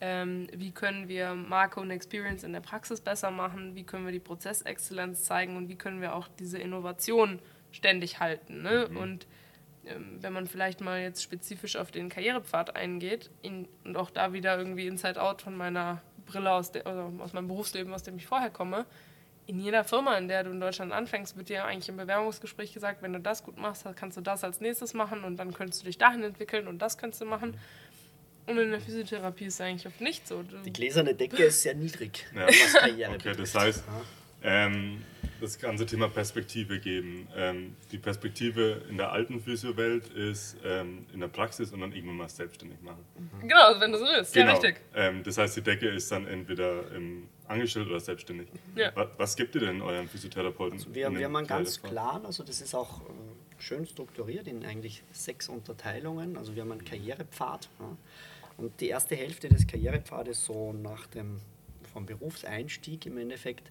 Ähm, 0.00 0.46
wie 0.54 0.70
können 0.70 1.08
wir 1.08 1.34
Marke 1.34 1.80
und 1.80 1.90
Experience 1.90 2.42
in 2.42 2.52
der 2.52 2.60
Praxis 2.60 3.00
besser 3.00 3.30
machen? 3.30 3.74
Wie 3.74 3.84
können 3.84 4.06
wir 4.06 4.12
die 4.12 4.18
Prozessexzellenz 4.18 5.24
zeigen 5.24 5.56
und 5.56 5.68
wie 5.68 5.76
können 5.76 6.00
wir 6.00 6.14
auch 6.14 6.28
diese 6.38 6.58
Innovation 6.58 7.38
ständig 7.70 8.18
halten? 8.18 8.62
Ne? 8.62 8.88
Und 8.88 9.26
ähm, 9.84 10.18
wenn 10.20 10.32
man 10.32 10.46
vielleicht 10.46 10.80
mal 10.80 11.00
jetzt 11.00 11.22
spezifisch 11.22 11.76
auf 11.76 11.90
den 11.90 12.08
Karrierepfad 12.08 12.76
eingeht 12.76 13.30
in, 13.42 13.68
und 13.84 13.96
auch 13.96 14.10
da 14.10 14.32
wieder 14.32 14.56
irgendwie 14.56 14.86
Inside 14.86 15.20
Out 15.20 15.42
von 15.42 15.56
meiner 15.56 16.00
Brille 16.26 16.50
aus, 16.50 16.72
der, 16.72 16.86
also 16.86 17.12
aus 17.22 17.32
meinem 17.32 17.48
Berufsleben, 17.48 17.92
aus 17.92 18.02
dem 18.02 18.16
ich 18.16 18.26
vorher 18.26 18.50
komme, 18.50 18.86
in 19.46 19.58
jeder 19.58 19.82
Firma, 19.82 20.16
in 20.16 20.28
der 20.28 20.44
du 20.44 20.50
in 20.50 20.60
Deutschland 20.60 20.92
anfängst, 20.92 21.36
wird 21.36 21.48
dir 21.48 21.64
eigentlich 21.64 21.88
im 21.88 21.96
Bewerbungsgespräch 21.96 22.72
gesagt, 22.72 23.02
wenn 23.02 23.12
du 23.12 23.20
das 23.20 23.42
gut 23.42 23.58
machst, 23.58 23.84
kannst 23.96 24.16
du 24.16 24.20
das 24.20 24.44
als 24.44 24.60
nächstes 24.60 24.94
machen 24.94 25.24
und 25.24 25.38
dann 25.38 25.52
könntest 25.52 25.82
du 25.82 25.86
dich 25.86 25.98
dahin 25.98 26.22
entwickeln 26.22 26.68
und 26.68 26.78
das 26.78 26.98
könntest 26.98 27.20
du 27.20 27.26
machen. 27.26 27.56
Und 28.50 28.58
in 28.58 28.70
der 28.70 28.80
Physiotherapie 28.80 29.44
ist 29.44 29.54
es 29.54 29.60
eigentlich 29.60 29.86
oft 29.86 30.00
nicht 30.00 30.26
so. 30.26 30.42
Die 30.64 30.72
gläserne 30.72 31.14
Decke 31.14 31.44
ist 31.44 31.62
sehr 31.62 31.74
niedrig, 31.74 32.26
Ja. 32.96 33.10
Okay, 33.12 33.34
das 33.36 33.54
heißt, 33.54 33.84
ähm, 34.42 35.04
das 35.40 35.58
ganze 35.58 35.86
Thema 35.86 36.08
Perspektive 36.08 36.80
geben. 36.80 37.28
Ähm, 37.36 37.76
die 37.92 37.98
Perspektive 37.98 38.82
in 38.88 38.96
der 38.96 39.12
alten 39.12 39.40
Physiowelt 39.40 40.08
ist 40.08 40.56
ähm, 40.64 41.06
in 41.14 41.20
der 41.20 41.28
Praxis 41.28 41.72
und 41.72 41.80
dann 41.80 41.92
irgendwann 41.92 42.16
mal 42.16 42.28
selbstständig 42.28 42.80
machen. 42.82 43.04
genau, 43.42 43.78
wenn 43.78 43.92
du 43.92 43.98
so 43.98 44.04
willst. 44.04 44.34
Ja, 44.34 44.50
richtig. 44.50 44.80
Ähm, 44.94 45.22
das 45.22 45.38
heißt, 45.38 45.56
die 45.56 45.62
Decke 45.62 45.88
ist 45.88 46.10
dann 46.10 46.26
entweder 46.26 46.90
ähm, 46.94 47.28
angestellt 47.46 47.88
oder 47.88 48.00
selbstständig. 48.00 48.48
Ja. 48.76 48.92
Was, 48.94 49.08
was 49.16 49.36
gibt 49.36 49.54
ihr 49.54 49.62
denn 49.62 49.82
euren 49.82 50.08
Physiotherapeuten? 50.08 50.78
Also 50.78 50.94
wir, 50.94 51.10
wir 51.14 51.24
haben 51.24 51.36
einen 51.36 51.46
ganz 51.46 51.80
klaren, 51.82 52.26
also 52.26 52.42
das 52.42 52.60
ist 52.60 52.74
auch 52.74 53.00
äh, 53.02 53.12
schön 53.58 53.86
strukturiert 53.86 54.46
in 54.46 54.64
eigentlich 54.64 55.02
sechs 55.12 55.48
Unterteilungen. 55.48 56.36
Also 56.36 56.54
wir 56.54 56.62
haben 56.62 56.72
einen 56.72 56.84
Karrierepfad. 56.84 57.68
Ja. 57.78 57.96
Und 58.60 58.78
die 58.80 58.88
erste 58.88 59.16
Hälfte 59.16 59.48
des 59.48 59.66
Karrierepfades 59.66 60.44
so 60.44 60.72
nach 60.72 61.06
dem 61.06 61.40
vom 61.92 62.06
Berufseinstieg 62.06 63.06
im 63.06 63.18
Endeffekt, 63.18 63.70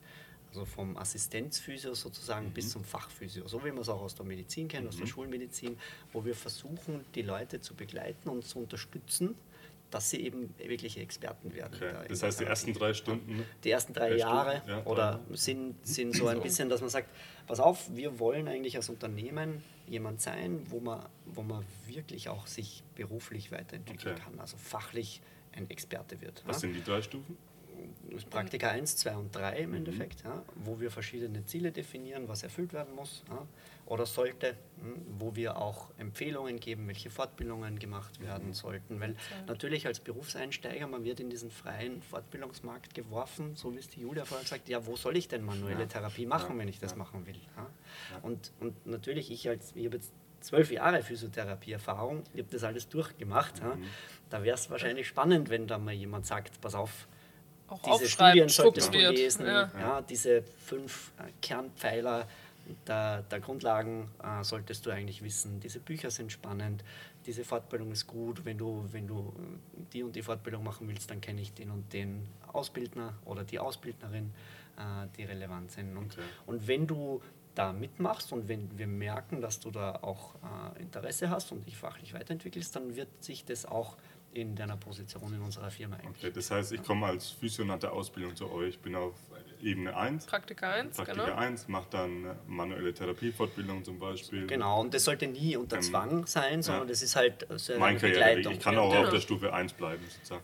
also 0.50 0.66
vom 0.66 0.98
Assistenzphysio 0.98 1.94
sozusagen 1.94 2.50
bis 2.52 2.72
zum 2.72 2.84
Fachphysio, 2.84 3.48
so 3.48 3.64
wie 3.64 3.72
man 3.72 3.82
es 3.82 3.90
auch 3.90 4.02
aus 4.02 4.16
der 4.16 4.26
Medizin 4.26 4.68
kennt, 4.68 4.88
aus 4.88 4.98
der 4.98 5.06
Schulmedizin, 5.06 5.78
wo 6.12 6.26
wir 6.26 6.36
versuchen, 6.36 7.06
die 7.14 7.22
Leute 7.22 7.62
zu 7.62 7.76
begleiten 7.76 8.30
und 8.30 8.46
zu 8.46 8.60
unterstützen, 8.60 9.36
dass 9.92 10.10
sie 10.10 10.22
eben 10.22 10.54
wirkliche 10.58 11.00
Experten 11.02 11.54
werden. 11.54 11.74
Okay. 11.76 11.92
da 11.94 12.04
Das 12.04 12.24
heißt, 12.24 12.40
die 12.40 12.46
ersten 12.46 12.74
drei 12.74 12.94
Stunden. 12.94 13.44
Die 13.64 13.72
ersten 13.72 13.94
drei 13.94 14.10
Drei 14.10 14.18
Jahre 14.18 14.58
Stunden, 14.58 14.70
ja, 14.70 14.86
oder 14.86 15.20
drei. 15.28 15.36
sind, 15.36 15.86
sind 15.88 16.16
so 16.16 16.28
ein 16.28 16.42
bisschen, 16.42 16.70
dass 16.70 16.82
man 16.82 16.90
sagt, 16.90 17.10
pass 17.48 17.60
auf, 17.60 17.90
wir 17.96 18.20
wollen 18.20 18.48
eigentlich 18.48 18.76
als 18.76 18.90
Unternehmen 18.90 19.64
jemand 19.88 20.22
sein, 20.22 20.62
wo 20.70 20.80
man, 20.80 21.06
wo 21.26 21.42
man 21.42 21.66
wirklich 21.88 22.30
auch 22.30 22.46
sich 22.48 22.84
beruflich 22.96 23.52
weiterentwickeln 23.52 24.16
Okay. 24.16 24.24
kann, 24.24 24.40
also 24.40 24.58
fachlich 24.58 25.22
ein 25.54 25.70
Experte 25.70 26.22
wird. 26.22 26.44
Was 26.46 26.58
ja. 26.58 26.60
sind 26.62 26.74
die 26.74 26.84
drei 26.84 27.02
Stufen? 27.02 27.38
Praktika 28.30 28.70
1, 28.72 28.98
2 28.98 29.16
und 29.16 29.34
3 29.36 29.52
Mhm. 29.60 29.64
im 29.64 29.74
Endeffekt, 29.76 30.24
ja, 30.26 30.44
wo 30.56 30.80
wir 30.82 30.92
verschiedene 30.92 31.46
Ziele 31.46 31.72
definieren, 31.72 32.28
was 32.28 32.44
erfüllt 32.44 32.74
werden 32.74 32.94
muss 32.94 33.24
ja, 33.30 33.48
oder 33.90 34.06
sollte, 34.06 34.56
hm, 34.82 35.02
wo 35.20 35.36
wir 35.36 35.58
auch 35.58 35.90
Empfehlungen 35.98 36.60
geben, 36.60 36.88
welche 36.88 37.10
Fortbildungen 37.10 37.78
gemacht 37.80 38.20
Mhm. 38.20 38.24
werden 38.26 38.54
sollten. 38.54 39.00
Weil 39.02 39.16
natürlich 39.48 39.86
als 39.88 40.00
Berufseinsteiger, 40.00 40.88
man 40.88 41.04
wird 41.04 41.20
in 41.20 41.30
diesen 41.30 41.50
freien 41.52 42.02
Fortbildungsmarkt 42.02 42.94
geworfen, 42.94 43.56
so 43.56 43.74
wie 43.74 43.80
es 43.80 43.90
die 43.90 44.02
Julia 44.02 44.26
vorher 44.26 44.44
gesagt 44.44 44.62
hat, 44.62 44.70
ja, 44.70 44.86
wo 44.86 44.96
soll 44.96 45.18
ich 45.18 45.28
denn 45.28 45.44
manuelle. 45.44 45.88
Therapie 45.88 46.26
machen, 46.28 46.58
wenn 46.60 46.68
ich 46.68 46.80
das 46.80 46.96
machen 46.96 47.26
will? 47.28 47.40
Und, 48.22 48.52
und 48.60 48.86
natürlich, 48.86 49.32
ich 49.32 49.50
als, 49.50 49.74
ich 49.76 49.86
habe 49.88 49.98
jetzt 49.98 50.14
zwölf 50.40 50.72
Jahre 50.72 51.02
Physiotherapie-Erfahrung, 51.02 52.24
ich 52.34 52.42
habe 52.42 52.52
das 52.52 52.64
alles 52.64 52.88
durchgemacht. 52.90 53.62
Mhm. 53.64 53.84
Da 54.30 54.44
wäre 54.44 54.56
es 54.56 54.70
wahrscheinlich 54.70 55.08
spannend, 55.08 55.50
wenn 55.50 55.68
da 55.68 55.78
mal 55.80 55.94
jemand 55.94 56.26
sagt, 56.28 56.62
pass 56.62 56.76
auf, 56.76 57.08
Auch 57.68 57.82
diese 57.82 58.08
Studien 58.10 58.50
solltest 58.50 58.94
du 58.94 58.98
lesen, 59.00 59.46
Ja. 59.48 59.72
ja. 59.80 60.02
diese 60.02 60.44
fünf 60.44 61.12
äh, 61.20 61.24
Kernpfeiler 61.42 62.28
der, 62.88 63.24
der 63.24 63.40
Grundlagen 63.40 64.10
äh, 64.24 64.44
solltest 64.44 64.86
du 64.86 64.92
eigentlich 64.92 65.24
wissen. 65.24 65.60
Diese 65.60 65.80
Bücher 65.80 66.12
sind 66.12 66.32
spannend, 66.32 66.84
diese 67.26 67.44
Fortbildung 67.44 67.92
ist 67.92 68.08
gut. 68.08 68.46
Wenn 68.46 68.58
du, 68.58 68.86
wenn 68.92 69.08
du 69.08 69.34
äh, 69.38 69.82
die 69.94 70.04
und 70.04 70.16
die 70.16 70.22
Fortbildung 70.22 70.64
machen 70.64 70.88
willst, 70.88 71.10
dann 71.12 71.22
kenne 71.22 71.42
ich 71.42 71.54
den 71.54 71.72
und 71.72 71.92
den 71.94 72.28
Ausbildner 72.54 73.14
oder 73.26 73.44
die 73.44 73.60
Ausbildnerin, 73.60 74.32
äh, 74.78 75.08
die 75.18 75.24
relevant 75.24 75.72
sind. 75.72 75.96
Und, 75.98 76.14
Okay. 76.14 76.22
und 76.48 76.68
wenn 76.68 76.88
du 76.88 77.22
da 77.56 77.74
mitmachst 77.74 78.32
und 78.32 78.48
wenn 78.48 78.78
wir 78.78 78.88
merken, 78.88 79.42
dass 79.42 79.60
du 79.60 79.72
da 79.72 79.96
auch 80.02 80.36
äh, 80.76 80.82
Interesse 80.82 81.30
hast 81.30 81.52
und 81.52 81.66
dich 81.66 81.76
fachlich 81.78 82.14
weiterentwickelst, 82.14 82.76
dann 82.76 82.96
wird 82.96 83.10
sich 83.24 83.44
das 83.46 83.66
auch 83.66 83.98
in 84.34 84.56
deiner 84.56 84.78
Position 84.78 85.34
in 85.34 85.42
unserer 85.42 85.72
Firma 85.72 85.96
eigentlich 85.98 86.24
Okay, 86.24 86.32
das 86.32 86.52
heißt, 86.52 86.72
ich 86.72 86.84
komme 86.84 87.08
als 87.08 87.30
Physio 87.32 87.66
nach 87.66 87.80
der 87.80 87.92
Ausbildung 87.94 88.36
zu 88.36 88.50
euch, 88.52 88.78
bin 88.80 88.96
auf 88.96 89.16
Ebene 89.62 89.96
1, 89.96 90.26
Praktika 90.26 90.72
1, 90.72 90.96
Praktika 90.98 91.26
genau. 91.26 91.38
1, 91.38 91.68
mache 91.68 91.88
dann 91.92 92.26
äh, 92.26 92.34
manuelle 92.48 92.94
Therapiefortbildung 92.94 93.84
zum 93.84 94.00
Beispiel. 94.00 94.48
Genau, 94.48 94.82
und 94.82 94.94
das 94.94 95.04
sollte 95.04 95.28
nie 95.28 95.56
unter 95.58 95.78
Ähm, 95.78 95.82
Zwang 95.82 96.26
sein, 96.28 96.62
sondern 96.62 96.84
ja. 96.84 96.90
das 96.90 97.02
ist 97.02 97.16
halt 97.16 97.46
so 97.56 97.74
eine 97.74 97.80
Mein. 97.80 97.98
Begleitung. 98.00 98.54
Ich 98.54 98.60
kann 98.60 98.76
Ja, 98.76 98.82
auch 98.82 98.92
genau. 98.92 99.04
auf 99.06 99.10
der 99.10 99.20
Stufe 99.20 99.54
1 99.54 99.74
bleiben, 99.74 100.04
sozusagen. 100.10 100.44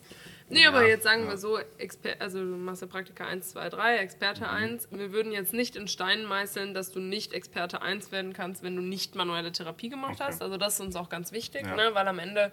Nee, 0.50 0.68
aber 0.68 0.84
Ja, 0.84 0.90
jetzt 0.90 1.04
sagen 1.04 1.24
ja. 1.24 1.30
wir 1.30 1.38
so, 1.38 1.58
Exper 1.78 2.12
also 2.20 2.40
du 2.40 2.46
machst 2.58 2.82
ja 2.82 2.88
Praktika 2.88 3.26
1, 3.26 3.50
2, 3.52 3.70
3, 3.70 3.98
Experte 3.98 4.48
1. 4.50 4.90
Wir 4.92 5.12
würden 5.12 5.32
jetzt 5.32 5.54
nicht 5.54 5.76
in 5.76 5.88
Stein 5.88 6.24
meißeln, 6.26 6.74
dass 6.74 6.92
du 6.92 7.00
nicht 7.00 7.34
Experte 7.34 7.82
1 7.82 8.12
werden 8.12 8.34
kannst, 8.34 8.62
wenn 8.64 8.76
du 8.76 8.82
nicht 8.84 9.16
manuelle 9.16 9.52
Therapie 9.52 9.90
gemacht 9.90 10.16
Okay. 10.16 10.26
hast. 10.28 10.42
Also 10.44 10.58
das 10.58 10.76
ist 10.76 10.82
uns 10.82 10.96
auch 10.96 11.10
ganz 11.10 11.32
wichtig, 11.32 11.66
Ja. 11.66 11.76
ne? 11.76 11.90
weil 11.94 12.08
am 12.08 12.20
Ende 12.20 12.52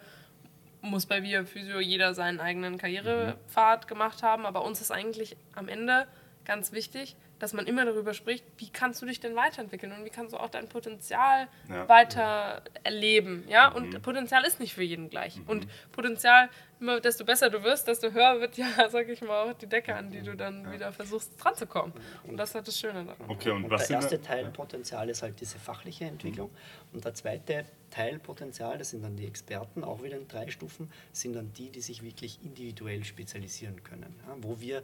muss 0.81 1.07
bei 1.07 1.23
Via 1.23 1.45
Physio 1.45 1.81
jeder 1.81 2.15
seinen 2.15 2.41
eigenen 2.41 2.79
Karrierepfad 2.79 3.87
gemacht 3.89 4.23
haben. 4.23 4.47
Aber 4.47 4.65
uns 4.65 4.81
ist 4.81 4.91
eigentlich 4.91 5.37
am 5.55 5.69
Ende 5.69 6.07
ganz 6.45 6.73
wichtig, 6.73 7.17
dass 7.39 7.53
man 7.53 7.67
immer 7.67 7.85
darüber 7.85 8.15
spricht, 8.15 8.45
wie 8.59 8.69
kannst 8.69 9.03
du 9.03 9.07
dich 9.07 9.19
denn 9.19 9.35
weiterentwickeln 9.35 9.93
und 9.93 10.05
wie 10.05 10.11
kannst 10.11 10.33
du 10.33 10.39
auch 10.39 10.49
dein 10.49 10.69
Potenzial 10.69 11.49
Ja. 11.69 11.89
weiter 11.89 12.63
erleben. 12.85 13.45
Ja? 13.49 13.71
Mhm. 13.71 13.77
Und 13.77 14.03
Potenzial 14.03 14.45
ist 14.45 14.61
nicht 14.61 14.75
für 14.75 14.83
jeden 14.85 15.11
gleich. 15.11 15.41
Und 15.47 15.67
Potenzial, 15.91 16.49
immer 16.79 17.01
desto 17.01 17.25
besser 17.25 17.51
du 17.51 17.63
wirst, 17.65 17.89
desto 17.89 18.13
höher 18.13 18.41
wird 18.41 18.57
ja, 18.57 18.67
sag 18.91 19.09
ich 19.09 19.23
mal, 19.23 19.51
auch 19.51 19.55
die 19.55 19.67
Decke, 19.67 19.95
an 19.97 20.11
die 20.13 20.23
du 20.23 20.37
dann 20.37 20.71
wieder 20.73 20.93
versuchst 20.93 21.33
dran 21.43 21.57
zu 21.57 21.67
kommen. 21.67 21.93
Und 22.25 22.37
das 22.37 22.55
ist 22.55 22.69
das 22.69 22.79
Schöne 22.79 23.05
daran. 23.05 23.29
Okay, 23.29 23.51
und, 23.51 23.65
Und 23.65 23.71
was 23.71 23.89
der 23.89 23.97
erste 23.97 24.21
Teil 24.23 24.47
Potenzial 24.51 25.09
ist 25.11 25.23
halt 25.23 25.41
diese 25.41 25.59
fachliche 25.59 26.05
Entwicklung. 26.05 26.51
Und 26.93 27.05
der 27.05 27.15
zweite 27.15 27.65
Teil 27.91 28.21
Potenzial, 28.21 28.79
das 28.79 28.91
sind 28.91 29.03
dann 29.03 29.17
die 29.17 29.27
Experten, 29.27 29.83
auch 29.83 30.03
wieder 30.03 30.17
in 30.17 30.29
drei 30.29 30.49
Stufen, 30.49 30.91
sind 31.13 31.35
dann 31.35 31.53
die, 31.53 31.71
die 31.71 31.81
sich 31.81 32.03
wirklich 32.05 32.39
individuell 32.45 33.03
spezialisieren 33.05 33.83
können. 33.83 34.15
Ja, 34.29 34.37
wo 34.41 34.61
wir 34.61 34.83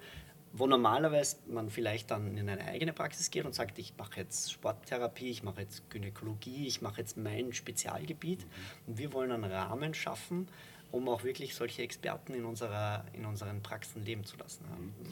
wo 0.53 0.67
normalerweise 0.67 1.37
man 1.49 1.69
vielleicht 1.71 2.11
dann 2.11 2.37
in 2.37 2.49
eine 2.49 2.65
eigene 2.65 2.93
Praxis 2.93 3.31
geht 3.31 3.45
und 3.45 3.55
sagt, 3.55 3.79
ich 3.79 3.97
mache 3.97 4.21
jetzt 4.21 4.53
Sporttherapie, 4.53 5.31
ich 5.31 5.43
mache 5.43 5.61
jetzt 5.61 5.91
Gynäkologie, 5.91 6.67
ich 6.67 6.81
mache 6.81 7.01
jetzt 7.01 7.17
mein 7.17 7.53
Spezialgebiet. 7.53 8.47
Und 8.87 8.99
wir 8.99 9.13
wollen 9.13 9.31
einen 9.31 9.45
Rahmen 9.45 9.95
schaffen, 9.95 10.49
um 10.91 11.09
auch 11.09 11.25
wirklich 11.25 11.55
solche 11.55 11.83
Experten 11.83 12.35
in, 12.35 12.45
unserer, 12.45 13.05
in 13.13 13.27
unseren 13.27 13.63
Praxen 13.63 14.05
leben 14.05 14.25
zu 14.25 14.37
lassen. 14.37 14.65
Ja. 14.69 15.11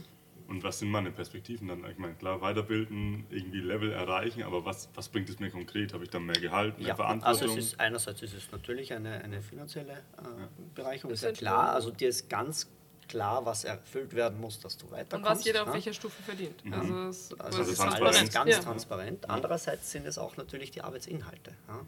Und 0.48 0.62
was 0.62 0.78
sind 0.78 0.90
meine 0.90 1.10
Perspektiven 1.10 1.66
dann? 1.68 1.84
Ich 1.90 1.98
meine, 1.98 2.14
klar, 2.14 2.40
weiterbilden, 2.40 3.26
irgendwie 3.30 3.58
Level 3.60 3.90
erreichen, 3.90 4.44
aber 4.44 4.64
was, 4.64 4.88
was 4.94 5.08
bringt 5.08 5.28
es 5.28 5.40
mir 5.40 5.50
konkret? 5.50 5.92
Habe 5.92 6.04
ich 6.04 6.10
dann 6.10 6.24
mehr 6.24 6.40
Gehalt, 6.40 6.78
mehr 6.78 6.88
Ja, 6.88 6.94
Verantwortung? 6.94 7.48
also 7.48 7.58
es 7.58 7.72
ist, 7.72 7.80
einerseits 7.80 8.22
ist 8.22 8.34
es 8.34 8.52
natürlich 8.52 8.92
eine, 8.92 9.24
eine 9.24 9.42
finanzielle 9.42 9.92
äh, 9.92 9.98
Bereicherung, 10.74 11.12
ist 11.12 11.24
ja 11.24 11.32
klar. 11.32 11.74
Also 11.74 11.90
dir 11.90 12.08
ist 12.08 12.28
ganz 12.28 12.70
klar, 13.08 13.44
was 13.46 13.64
erfüllt 13.64 14.14
werden 14.14 14.40
muss, 14.40 14.58
dass 14.60 14.76
du 14.76 14.90
weiterkommst. 14.90 15.30
Und 15.30 15.38
was 15.38 15.44
jeder 15.44 15.62
auf 15.62 15.68
ne? 15.68 15.74
welcher 15.74 15.92
Stufe 15.92 16.22
verdient. 16.22 16.62
Also, 16.70 16.94
es, 17.08 17.40
Also 17.40 17.62
es 17.62 17.68
das 17.68 17.68
ist 17.68 17.78
transparent. 17.80 18.32
ganz 18.32 18.50
Ja. 18.50 18.60
transparent. 18.60 19.30
Andererseits 19.30 19.90
sind 19.90 20.06
es 20.06 20.18
auch 20.18 20.36
natürlich 20.36 20.70
die 20.70 20.82
Arbeitsinhalte. 20.82 21.52
Ja. 21.68 21.80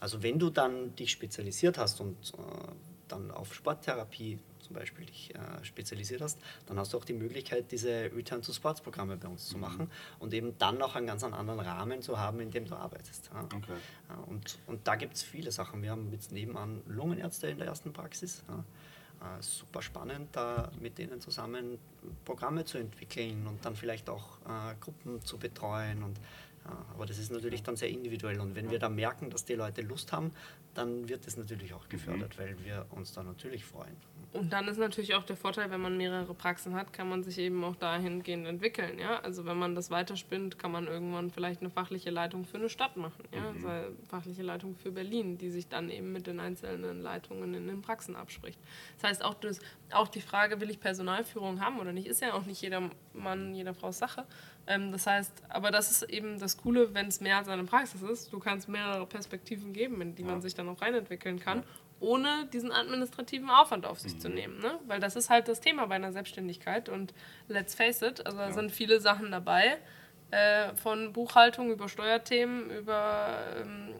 Also 0.00 0.22
wenn 0.22 0.38
du 0.38 0.50
dann 0.50 0.94
dich 0.96 1.10
spezialisiert 1.10 1.78
hast 1.78 2.00
und 2.00 2.16
äh, 2.34 2.72
dann 3.08 3.30
auf 3.30 3.54
Sporttherapie 3.54 4.38
zum 4.60 4.74
Beispiel 4.74 5.06
dich 5.06 5.32
äh, 5.32 5.64
spezialisiert 5.64 6.20
hast, 6.20 6.38
dann 6.66 6.76
hast 6.78 6.92
du 6.92 6.98
auch 6.98 7.04
die 7.04 7.12
Möglichkeit, 7.12 7.70
diese 7.70 8.10
Return 8.16 8.42
to 8.42 8.52
Sports 8.52 8.80
Programme 8.80 9.16
bei 9.16 9.28
uns 9.28 9.46
zu 9.46 9.58
machen 9.58 9.88
und 10.18 10.34
eben 10.34 10.58
dann 10.58 10.82
auch 10.82 10.96
einen 10.96 11.06
ganz 11.06 11.22
anderen 11.22 11.60
Rahmen 11.60 12.02
zu 12.02 12.18
haben, 12.18 12.40
in 12.40 12.50
dem 12.50 12.64
du 12.66 12.74
arbeitest. 12.74 13.30
Ja. 13.32 13.44
Okay. 13.44 13.72
Ja, 14.08 14.16
und, 14.26 14.58
und 14.66 14.86
da 14.88 14.96
gibt 14.96 15.14
es 15.14 15.22
viele 15.22 15.52
Sachen. 15.52 15.82
Wir 15.82 15.92
haben 15.92 16.10
jetzt 16.10 16.32
nebenan 16.32 16.82
Lungenärzte 16.88 17.46
in 17.46 17.58
der 17.58 17.68
ersten 17.68 17.92
Praxis. 17.92 18.42
Ja. 18.48 18.64
Äh, 19.20 19.42
super 19.42 19.80
spannend, 19.80 20.28
da 20.32 20.70
mit 20.78 20.98
denen 20.98 21.20
zusammen 21.20 21.78
Programme 22.24 22.64
zu 22.66 22.76
entwickeln 22.76 23.46
und 23.46 23.64
dann 23.64 23.74
vielleicht 23.74 24.10
auch 24.10 24.38
äh, 24.44 24.74
Gruppen 24.78 25.22
zu 25.22 25.38
betreuen. 25.38 26.02
Und, 26.02 26.18
ja, 26.64 26.84
aber 26.92 27.06
das 27.06 27.18
ist 27.18 27.32
natürlich 27.32 27.62
dann 27.62 27.76
sehr 27.76 27.88
individuell. 27.88 28.40
Und 28.40 28.54
wenn 28.54 28.70
wir 28.70 28.78
da 28.78 28.90
merken, 28.90 29.30
dass 29.30 29.44
die 29.44 29.54
Leute 29.54 29.80
Lust 29.80 30.12
haben, 30.12 30.32
dann 30.74 31.08
wird 31.08 31.26
das 31.26 31.38
natürlich 31.38 31.72
auch 31.72 31.88
gefördert, 31.88 32.38
weil 32.38 32.62
wir 32.62 32.84
uns 32.90 33.12
da 33.12 33.22
natürlich 33.22 33.64
freuen. 33.64 33.96
Und 34.32 34.52
dann 34.52 34.68
ist 34.68 34.78
natürlich 34.78 35.14
auch 35.14 35.24
der 35.24 35.36
Vorteil, 35.36 35.70
wenn 35.70 35.80
man 35.80 35.96
mehrere 35.96 36.34
Praxen 36.34 36.74
hat, 36.74 36.92
kann 36.92 37.08
man 37.08 37.22
sich 37.22 37.38
eben 37.38 37.62
auch 37.64 37.76
dahingehend 37.76 38.46
entwickeln. 38.46 38.98
Ja? 38.98 39.20
Also 39.20 39.46
wenn 39.46 39.56
man 39.56 39.74
das 39.74 39.90
weiterspinnt, 39.90 40.58
kann 40.58 40.72
man 40.72 40.86
irgendwann 40.86 41.30
vielleicht 41.30 41.60
eine 41.60 41.70
fachliche 41.70 42.10
Leitung 42.10 42.44
für 42.44 42.58
eine 42.58 42.68
Stadt 42.68 42.96
machen. 42.96 43.24
Ja? 43.32 43.48
Also 43.48 43.68
eine 43.68 43.92
fachliche 44.08 44.42
Leitung 44.42 44.76
für 44.76 44.92
Berlin, 44.92 45.38
die 45.38 45.50
sich 45.50 45.68
dann 45.68 45.90
eben 45.90 46.12
mit 46.12 46.26
den 46.26 46.40
einzelnen 46.40 47.00
Leitungen 47.00 47.54
in 47.54 47.66
den 47.66 47.80
Praxen 47.80 48.14
abspricht. 48.14 48.58
Das 49.00 49.10
heißt, 49.10 49.24
auch, 49.24 49.34
das, 49.34 49.60
auch 49.90 50.08
die 50.08 50.20
Frage, 50.20 50.60
will 50.60 50.70
ich 50.70 50.80
Personalführung 50.80 51.60
haben 51.60 51.78
oder 51.78 51.92
nicht, 51.92 52.06
ist 52.06 52.20
ja 52.20 52.34
auch 52.34 52.44
nicht 52.44 52.60
jeder 52.60 52.90
Mann, 53.14 53.54
jeder 53.54 53.74
Frau 53.74 53.92
Sache. 53.92 54.24
Ähm, 54.66 54.92
das 54.92 55.06
heißt, 55.06 55.44
aber 55.48 55.70
das 55.70 55.90
ist 55.90 56.02
eben 56.10 56.38
das 56.38 56.58
Coole, 56.58 56.92
wenn 56.94 57.06
es 57.06 57.20
mehr 57.20 57.38
als 57.38 57.48
eine 57.48 57.64
Praxis 57.64 58.02
ist. 58.02 58.32
Du 58.32 58.38
kannst 58.38 58.68
mehrere 58.68 59.06
Perspektiven 59.06 59.72
geben, 59.72 60.00
in 60.02 60.14
die 60.14 60.24
man 60.24 60.42
sich 60.42 60.54
dann 60.54 60.68
auch 60.68 60.82
reinentwickeln 60.82 61.40
kann 61.40 61.62
ohne 62.00 62.46
diesen 62.52 62.72
administrativen 62.72 63.48
Aufwand 63.50 63.86
auf 63.86 63.98
sich 64.00 64.18
zu 64.18 64.28
nehmen. 64.28 64.58
Ne? 64.60 64.78
Weil 64.86 65.00
das 65.00 65.16
ist 65.16 65.30
halt 65.30 65.48
das 65.48 65.60
Thema 65.60 65.86
bei 65.86 65.94
einer 65.94 66.12
Selbstständigkeit. 66.12 66.88
Und 66.88 67.14
let's 67.48 67.74
face 67.74 68.02
it, 68.02 68.24
also 68.26 68.38
da 68.38 68.52
sind 68.52 68.70
viele 68.70 69.00
Sachen 69.00 69.30
dabei, 69.30 69.78
äh, 70.30 70.74
von 70.76 71.12
Buchhaltung 71.12 71.70
über 71.70 71.88
Steuerthemen, 71.88 72.70
über 72.70 73.38
ähm, 73.60 73.94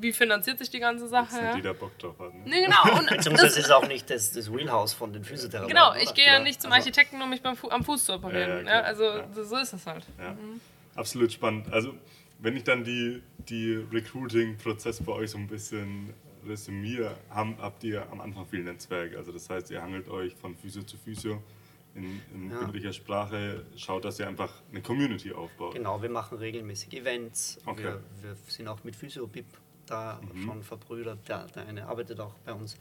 wie 0.00 0.12
finanziert 0.12 0.58
sich 0.58 0.70
die 0.70 0.78
ganze 0.80 1.08
Sache. 1.08 1.34
Dass 1.36 1.40
Ja? 1.42 1.56
jeder 1.56 1.74
Bock 1.74 1.96
drauf 1.98 2.18
hat. 2.18 2.34
Ne? 2.34 2.40
Nee, 2.44 2.64
genau. 2.64 2.98
Und 2.98 3.08
Beziehungsweise 3.10 3.46
das, 3.48 3.56
ist 3.58 3.64
es 3.66 3.70
auch 3.70 3.86
nicht 3.88 4.10
das, 4.10 4.32
das 4.32 4.52
Wheelhouse 4.52 4.92
von 4.92 5.12
den 5.12 5.24
Physiotherapeuten. 5.24 5.74
genau, 5.74 5.94
ich 5.94 6.12
gehe 6.14 6.26
ja 6.26 6.38
nicht 6.38 6.60
zum 6.60 6.70
also- 6.72 6.82
Architekten, 6.82 7.20
um 7.22 7.30
mich 7.30 7.42
beim 7.42 7.56
Fu 7.56 7.68
am 7.70 7.84
Fuß 7.84 8.04
zu 8.04 8.14
operieren. 8.14 8.50
Ja, 8.50 8.56
Ja, 8.56 8.58
ja, 8.58 8.62
klar. 8.80 8.84
also 8.84 9.04
Ja. 9.04 9.44
so 9.44 9.56
ist 9.56 9.72
es 9.72 9.86
halt. 9.86 10.04
Ja. 10.18 10.36
Absolut 10.94 11.32
spannend. 11.32 11.72
Also, 11.72 11.94
wenn 12.40 12.56
ich 12.56 12.64
dann 12.64 12.84
die, 12.84 13.22
die 13.48 13.74
Recruiting-Prozess 13.92 15.02
bei 15.02 15.12
euch 15.12 15.30
so 15.30 15.38
ein 15.38 15.46
bisschen 15.48 16.12
resümiere, 16.46 17.16
haben, 17.30 17.56
habt 17.58 17.84
ihr 17.84 18.10
am 18.10 18.20
Anfang 18.20 18.46
viel 18.46 18.62
Netzwerk. 18.62 19.16
Also, 19.16 19.32
das 19.32 19.48
heißt, 19.48 19.70
ihr 19.70 19.82
hangelt 19.82 20.08
euch 20.08 20.34
von 20.34 20.54
Physio 20.56 20.82
zu 20.82 20.96
Physio 20.96 21.42
in, 21.94 22.20
in 22.34 22.50
Ja. 22.50 22.92
Sprache, 22.92 23.64
schaut, 23.76 24.04
dass 24.04 24.18
ihr 24.18 24.28
einfach 24.28 24.52
eine 24.70 24.82
Community 24.82 25.32
aufbaut. 25.32 25.74
Genau, 25.74 26.00
wir 26.00 26.10
machen 26.10 26.38
regelmäßig 26.38 26.92
Events. 26.94 27.58
Okay. 27.66 27.82
Wir, 27.82 28.02
wir 28.22 28.36
sind 28.46 28.68
auch 28.68 28.82
mit 28.84 28.94
PhysioBip 28.96 29.46
da 29.86 30.20
Mhm. 30.34 30.42
schon 30.42 30.62
verbrüdert. 30.62 31.28
Der, 31.28 31.46
der 31.46 31.66
eine 31.66 31.86
arbeitet 31.86 32.20
auch 32.20 32.34
bei 32.44 32.52
uns. 32.52 32.76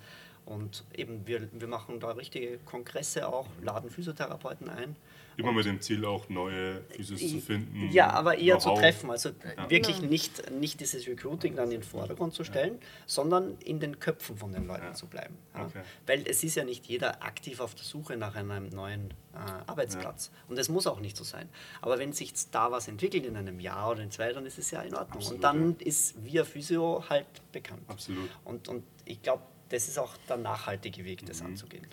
Und 0.45 0.85
eben, 0.95 1.25
wir, 1.27 1.47
wir 1.51 1.67
machen 1.67 1.99
da 1.99 2.11
richtige 2.11 2.57
Kongresse 2.59 3.27
auch, 3.27 3.47
laden 3.61 3.89
Physiotherapeuten 3.89 4.69
ein. 4.69 4.95
Immer 5.37 5.51
mit 5.51 5.65
dem 5.65 5.79
Ziel, 5.79 6.03
auch 6.03 6.27
neue 6.29 6.81
Physios 6.89 7.19
zu 7.31 7.39
finden. 7.39 7.89
Ja, 7.91 8.09
aber 8.09 8.37
eher 8.39 8.57
zu 8.57 8.73
treffen. 8.73 9.11
Also 9.11 9.29
Ja. 9.55 9.69
wirklich 9.69 10.01
nicht, 10.01 10.49
nicht 10.51 10.79
dieses 10.79 11.07
Recruiting 11.07 11.55
dann 11.55 11.65
in 11.65 11.79
den 11.81 11.83
Vordergrund 11.83 12.33
zu 12.33 12.43
stellen, 12.43 12.79
sondern 13.05 13.55
in 13.59 13.79
den 13.79 13.99
Köpfen 13.99 14.35
von 14.35 14.51
den 14.51 14.65
Leuten 14.65 14.85
Ja. 14.85 14.93
zu 14.93 15.05
bleiben. 15.05 15.37
Ja. 15.53 15.65
Okay. 15.67 15.81
Weil 16.07 16.27
es 16.27 16.43
ist 16.43 16.55
ja 16.55 16.65
nicht 16.65 16.87
jeder 16.87 17.23
aktiv 17.23 17.59
auf 17.59 17.75
der 17.75 17.85
Suche 17.85 18.17
nach 18.17 18.35
einem 18.35 18.69
neuen 18.69 19.11
äh, 19.35 19.37
Arbeitsplatz. 19.67 20.31
Und 20.47 20.57
es 20.57 20.69
muss 20.69 20.87
auch 20.87 20.99
nicht 20.99 21.15
so 21.15 21.23
sein. 21.23 21.47
Aber 21.81 21.99
wenn 21.99 22.13
sich 22.13 22.33
da 22.49 22.71
was 22.71 22.87
entwickelt 22.87 23.23
in 23.25 23.37
einem 23.37 23.59
Jahr 23.59 23.91
oder 23.91 24.01
in 24.01 24.09
zwei, 24.09 24.33
dann 24.33 24.45
ist 24.47 24.57
es 24.57 24.71
ja 24.71 24.81
in 24.81 24.95
Ordnung. 24.95 25.17
Absolut, 25.17 25.35
und 25.35 25.41
dann 25.43 25.75
ja. 25.79 25.85
ist 25.85 26.23
Via 26.25 26.43
Physio 26.45 27.03
halt 27.07 27.27
bekannt. 27.51 27.83
Absolut. 27.87 28.29
Und, 28.43 28.67
und 28.69 28.83
ich 29.05 29.21
glaube, 29.21 29.43
das 29.69 29.87
ist 29.87 29.99
auch 29.99 30.15
der 30.27 30.37
nachhaltige 30.37 31.05
Weg, 31.05 31.23
das 31.27 31.41
Mhm. 31.41 31.47
anzugehen. 31.49 31.85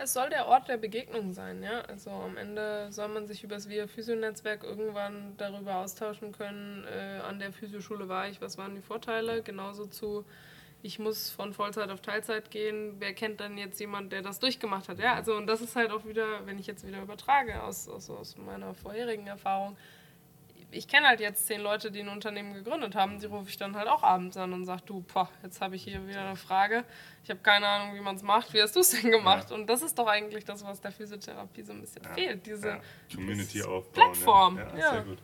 Es 0.00 0.12
soll 0.12 0.30
der 0.30 0.46
Ort 0.46 0.68
der 0.68 0.76
Begegnung 0.76 1.32
sein, 1.32 1.60
ja. 1.62 1.80
Also 1.80 2.10
am 2.10 2.36
Ende 2.36 2.86
soll 2.90 3.08
man 3.08 3.26
sich 3.26 3.42
über 3.42 3.56
das 3.56 3.68
Via 3.68 3.88
Physio-Netzwerk 3.88 4.62
irgendwann 4.62 5.34
darüber 5.38 5.76
austauschen 5.76 6.30
können. 6.30 6.84
Äh, 6.84 7.20
an 7.20 7.40
der 7.40 7.52
Physioschule 7.52 8.08
war 8.08 8.28
ich, 8.28 8.40
was 8.40 8.56
waren 8.58 8.76
die 8.76 8.80
Vorteile? 8.80 9.42
Genauso 9.42 9.86
zu, 9.86 10.24
ich 10.82 11.00
muss 11.00 11.30
von 11.30 11.52
Vollzeit 11.52 11.90
auf 11.90 12.00
Teilzeit 12.00 12.52
gehen. 12.52 12.94
Wer 13.00 13.12
kennt 13.12 13.40
dann 13.40 13.58
jetzt 13.58 13.80
jemand, 13.80 14.12
der 14.12 14.22
das 14.22 14.38
durchgemacht 14.38 14.88
hat? 14.88 15.00
Ja, 15.00 15.14
also 15.14 15.34
und 15.34 15.48
das 15.48 15.60
ist 15.60 15.74
halt 15.74 15.90
auch 15.90 16.04
wieder, 16.04 16.46
wenn 16.46 16.60
ich 16.60 16.68
jetzt 16.68 16.86
wieder 16.86 17.02
übertrage 17.02 17.60
aus, 17.64 17.88
aus, 17.88 18.08
aus 18.08 18.36
meiner 18.36 18.74
vorherigen 18.74 19.26
Erfahrung. 19.26 19.76
Ich 20.70 20.86
kenne 20.86 21.08
halt 21.08 21.20
jetzt 21.20 21.46
zehn 21.46 21.62
Leute, 21.62 21.90
die 21.90 22.00
ein 22.00 22.08
Unternehmen 22.08 22.52
gegründet 22.52 22.94
haben, 22.94 23.18
die 23.18 23.26
rufe 23.26 23.48
ich 23.48 23.56
dann 23.56 23.74
halt 23.74 23.88
auch 23.88 24.02
abends 24.02 24.36
an 24.36 24.52
und 24.52 24.66
sage, 24.66 24.82
du, 24.84 25.00
boah, 25.12 25.30
jetzt 25.42 25.62
habe 25.62 25.76
ich 25.76 25.84
hier 25.84 26.06
wieder 26.06 26.20
eine 26.20 26.36
Frage. 26.36 26.84
Ich 27.24 27.30
habe 27.30 27.40
keine 27.40 27.66
Ahnung, 27.66 27.94
wie 27.94 28.00
man 28.00 28.16
es 28.16 28.22
macht. 28.22 28.52
Wie 28.52 28.60
hast 28.60 28.76
du 28.76 28.80
es 28.80 28.90
denn 28.90 29.10
gemacht? 29.10 29.48
Ja. 29.48 29.56
Und 29.56 29.66
das 29.66 29.80
ist 29.80 29.98
doch 29.98 30.06
eigentlich 30.06 30.44
das, 30.44 30.62
was 30.64 30.80
der 30.80 30.92
Physiotherapie 30.92 31.62
so 31.62 31.72
ein 31.72 31.80
bisschen 31.80 32.04
fehlt. 32.04 32.44
Diese 32.46 32.68
ja. 32.68 32.80
Community 33.14 33.62
aufbauen. 33.62 33.92
Plattform, 33.92 34.56
Ja. 34.58 34.68
Ja, 34.68 34.78
ja. 34.78 34.90
sehr 34.90 35.02
gut. 35.02 35.18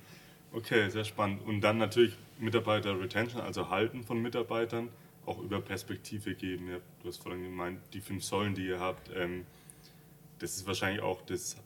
Okay, 0.53 0.89
sehr 0.89 1.05
spannend. 1.05 1.45
Und 1.47 1.61
dann 1.61 1.79
natürlich 1.79 2.17
Mitarbeiter-Retention, 2.39 3.43
also 3.43 3.69
Halten 3.69 4.05
von 4.05 4.23
Mitarbeitern, 4.23 4.89
auch 5.27 5.39
über 5.41 5.61
Perspektive 5.61 6.35
geben. 6.35 6.71
Ja, 6.71 6.79
du 7.03 7.09
hast 7.09 7.23
vorhin 7.23 7.43
gemeint, 7.43 7.81
die 7.93 8.01
fünf 8.01 8.25
Säulen, 8.25 8.55
die 8.55 8.67
ihr 8.67 8.81
habt, 8.81 9.11
ähm, 9.15 9.47
das 10.39 10.57
ist 10.57 10.67
wahrscheinlich 10.67 11.03
auch 11.03 11.23
das 11.23 11.57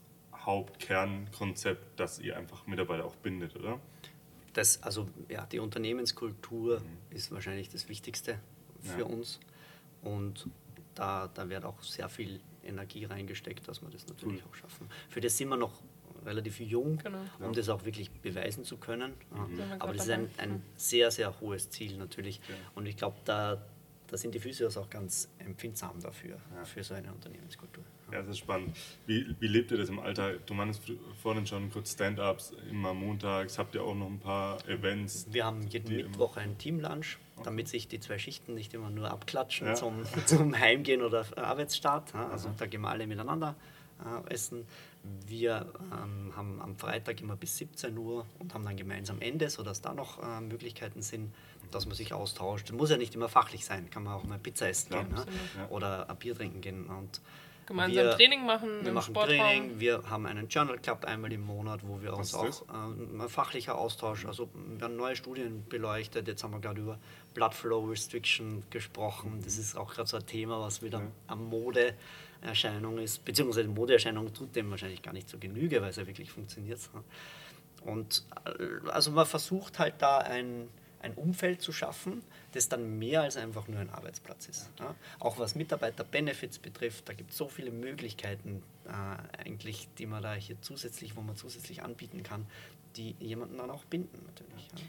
Hauptkernkonzept, 0.48 2.00
dass 2.00 2.18
ihr 2.18 2.36
einfach 2.36 2.66
Mitarbeiter 2.66 3.04
auch 3.04 3.14
bindet, 3.16 3.54
oder? 3.56 3.78
Das, 4.54 4.82
also 4.82 5.08
ja, 5.28 5.46
die 5.46 5.58
Unternehmenskultur 5.58 6.80
ist 7.10 7.30
wahrscheinlich 7.30 7.68
das 7.68 7.88
Wichtigste 7.88 8.38
für 8.82 8.94
Mhm. 8.94 8.98
Ja. 9.00 9.06
uns. 9.06 9.40
Und 10.02 10.48
da, 10.94 11.28
da 11.28 11.48
wird 11.48 11.64
auch 11.64 11.80
sehr 11.82 12.08
viel 12.08 12.40
Energie 12.64 13.04
reingesteckt, 13.04 13.66
dass 13.68 13.82
wir 13.82 13.90
das 13.90 14.06
natürlich 14.08 14.42
auch 14.44 14.54
schaffen. 14.54 14.88
Für 15.08 15.20
das 15.20 15.36
sind 15.36 15.48
wir 15.48 15.56
noch 15.56 15.82
relativ 16.24 16.58
jung, 16.60 16.98
Genau. 16.98 17.20
um 17.40 17.52
das 17.52 17.68
auch 17.68 17.84
wirklich 17.84 18.10
beweisen 18.10 18.64
zu 18.64 18.76
können. 18.78 19.12
Ja. 19.34 19.46
Mhm. 19.46 19.72
Aber 19.80 19.92
das 19.92 20.04
ist 20.06 20.10
ein, 20.10 20.30
ein 20.38 20.62
sehr, 20.76 21.10
sehr 21.10 21.38
hohes 21.40 21.70
Ziel 21.70 21.96
natürlich. 21.98 22.40
Ja. 22.48 22.54
Und 22.74 22.86
ich 22.86 22.96
glaube, 22.96 23.16
da, 23.24 23.62
da 24.08 24.16
sind 24.16 24.34
die 24.34 24.40
Physios 24.40 24.76
auch 24.76 24.88
ganz 24.90 25.28
empfindsam 25.38 26.00
dafür, 26.00 26.38
für 26.64 26.82
so 26.82 26.94
eine 26.94 27.12
Unternehmenskultur. 27.12 27.84
Ja, 28.12 28.20
das 28.20 28.28
ist 28.30 28.38
spannend. 28.38 28.76
Wie, 29.06 29.34
wie 29.38 29.48
lebt 29.48 29.70
ihr 29.70 29.76
das 29.76 29.88
im 29.88 29.98
Alltag? 30.00 30.46
Du 30.46 30.54
meinst 30.54 30.82
vorhin 31.22 31.46
schon 31.46 31.70
kurz 31.70 31.92
Stand-Ups, 31.92 32.52
immer 32.70 32.94
montags. 32.94 33.58
Habt 33.58 33.74
ihr 33.74 33.82
auch 33.82 33.94
noch 33.94 34.06
ein 34.06 34.18
paar 34.18 34.66
Events? 34.68 35.26
Wir 35.30 35.44
haben 35.44 35.62
jeden 35.68 35.94
Mittwoch 35.94 36.36
ein 36.38 36.56
Teamlunch, 36.58 37.18
damit 37.44 37.68
sich 37.68 37.86
die 37.88 38.00
zwei 38.00 38.18
Schichten 38.18 38.54
nicht 38.54 38.72
immer 38.74 38.88
nur 38.90 39.10
abklatschen 39.10 39.68
Ja. 39.68 39.74
zum, 39.74 40.04
zum 40.26 40.58
Heimgehen 40.58 41.02
oder 41.02 41.26
Arbeitsstart. 41.36 42.14
ja. 42.14 42.28
Also 42.30 42.50
da 42.56 42.66
gehen 42.66 42.80
wir 42.80 42.88
alle 42.88 43.06
miteinander 43.06 43.54
äh, 44.26 44.32
essen. 44.32 44.64
Wir 45.26 45.72
ähm, 45.92 46.32
haben 46.36 46.60
am 46.60 46.76
Freitag 46.76 47.20
immer 47.20 47.36
bis 47.36 47.56
17 47.58 47.96
Uhr 47.96 48.26
und 48.38 48.52
haben 48.54 48.64
dann 48.64 48.76
gemeinsam 48.76 49.20
Ende, 49.20 49.48
sodass 49.50 49.80
da 49.80 49.94
noch 49.94 50.22
äh, 50.22 50.40
Möglichkeiten 50.40 51.02
sind, 51.02 51.32
dass 51.70 51.86
man 51.86 51.94
sich 51.94 52.12
austauscht. 52.14 52.72
Muss 52.72 52.90
ja 52.90 52.96
nicht 52.96 53.14
immer 53.14 53.28
fachlich 53.28 53.64
sein, 53.64 53.90
kann 53.90 54.02
man 54.02 54.14
auch 54.14 54.24
mal 54.24 54.38
Pizza 54.38 54.68
essen 54.68 54.88
Klar, 54.90 55.04
gehen 55.04 55.14
ne? 55.14 55.26
ja. 55.58 55.68
oder 55.68 56.08
ein 56.10 56.16
Bier 56.16 56.34
trinken 56.34 56.60
gehen. 56.62 56.86
Und 56.86 57.20
gemeinsam 57.68 58.04
wir- 58.04 58.10
Training 58.16 58.44
machen 58.44 58.68
wir 58.82 58.88
im 58.88 58.94
machen 58.94 59.14
Sportraum. 59.14 59.36
Training, 59.38 59.78
wir 59.80 60.02
haben 60.10 60.26
einen 60.26 60.48
Journal 60.48 60.78
Club 60.78 61.04
einmal 61.04 61.32
im 61.32 61.42
Monat, 61.42 61.80
wo 61.86 62.02
wir 62.02 62.12
uns 62.14 62.34
auch 62.34 62.64
ein 62.68 63.28
fachlicher 63.28 63.78
Austausch, 63.78 64.26
also 64.26 64.48
wir 64.54 64.84
haben 64.84 64.96
neue 64.96 65.14
Studien 65.14 65.64
beleuchtet, 65.68 66.26
jetzt 66.26 66.42
haben 66.42 66.52
wir 66.52 66.60
gerade 66.60 66.80
über 66.80 66.98
Blood 67.34 67.54
Flow 67.54 67.84
Restriction 67.84 68.64
gesprochen, 68.70 69.40
das 69.44 69.56
ist 69.58 69.76
auch 69.76 69.94
gerade 69.94 70.08
so 70.08 70.16
ein 70.16 70.26
Thema, 70.26 70.60
was 70.60 70.82
wieder 70.82 71.02
am 71.28 71.44
Modeerscheinung 71.48 72.98
ist, 72.98 73.24
beziehungsweise 73.24 73.68
Modeerscheinung 73.68 74.32
tut 74.34 74.56
dem 74.56 74.70
wahrscheinlich 74.70 75.02
gar 75.02 75.12
nicht 75.12 75.28
so 75.28 75.38
Genüge, 75.38 75.80
weil 75.80 75.90
es 75.90 75.96
ja 75.96 76.06
wirklich 76.06 76.30
funktioniert. 76.32 76.80
Und 77.84 78.24
äh, 78.44 78.88
also 78.90 79.12
man 79.12 79.24
versucht 79.26 79.78
halt 79.78 79.94
da 80.00 80.18
ein, 80.18 80.68
ein 81.00 81.14
Umfeld 81.14 81.62
zu 81.62 81.72
schaffen, 81.72 82.22
das 82.52 82.68
dann 82.68 82.98
mehr 82.98 83.22
als 83.22 83.36
einfach 83.36 83.68
nur 83.68 83.80
ein 83.80 83.90
Arbeitsplatz 83.90 84.48
ist. 84.48 84.70
Ja. 84.78 84.94
Auch 85.20 85.38
was 85.38 85.54
Mitarbeiter-Benefits 85.54 86.58
betrifft, 86.58 87.08
da 87.08 87.12
gibt 87.12 87.30
es 87.30 87.36
so 87.36 87.48
viele 87.48 87.70
Möglichkeiten 87.70 88.62
äh, 88.86 89.42
eigentlich, 89.44 89.88
die 89.98 90.06
man 90.06 90.22
da 90.22 90.34
hier 90.34 90.56
zusätzlich, 90.60 91.16
wo 91.16 91.20
man 91.20 91.36
zusätzlich 91.36 91.82
anbieten 91.82 92.22
kann, 92.22 92.46
die 92.96 93.14
jemanden 93.20 93.58
dann 93.58 93.70
auch 93.70 93.84
binden 93.84 94.24
natürlich. 94.26 94.68
Ja. 94.74 94.84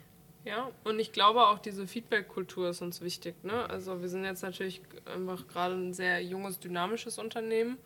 Ja, 0.46 0.72
und 0.86 1.00
ich 1.00 1.12
glaube 1.12 1.48
auch 1.48 1.60
diese 1.60 1.86
Feedback-Kultur 1.86 2.70
ist 2.70 2.82
uns 2.82 3.02
wichtig. 3.02 3.36
Ne? 3.44 3.70
Also 3.70 4.02
wir 4.02 4.08
sind 4.08 4.24
jetzt 4.24 4.42
natürlich 4.42 4.82
einfach 5.06 5.48
gerade 5.48 5.76
ein 5.76 5.94
sehr 5.94 6.24
junges, 6.24 6.60
dynamisches 6.60 7.20
Unternehmen 7.20 7.78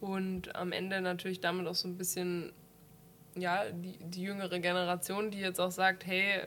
und 0.00 0.54
am 0.54 0.72
Ende 0.72 1.00
natürlich 1.00 1.40
damit 1.40 1.66
auch 1.66 1.74
so 1.74 1.88
ein 1.88 1.96
bisschen 1.96 2.52
ja, 3.36 3.64
die, 3.70 3.96
die 3.98 4.22
jüngere 4.22 4.60
Generation, 4.60 5.30
die 5.30 5.40
jetzt 5.40 5.60
auch 5.60 5.70
sagt, 5.70 6.06
hey, 6.06 6.42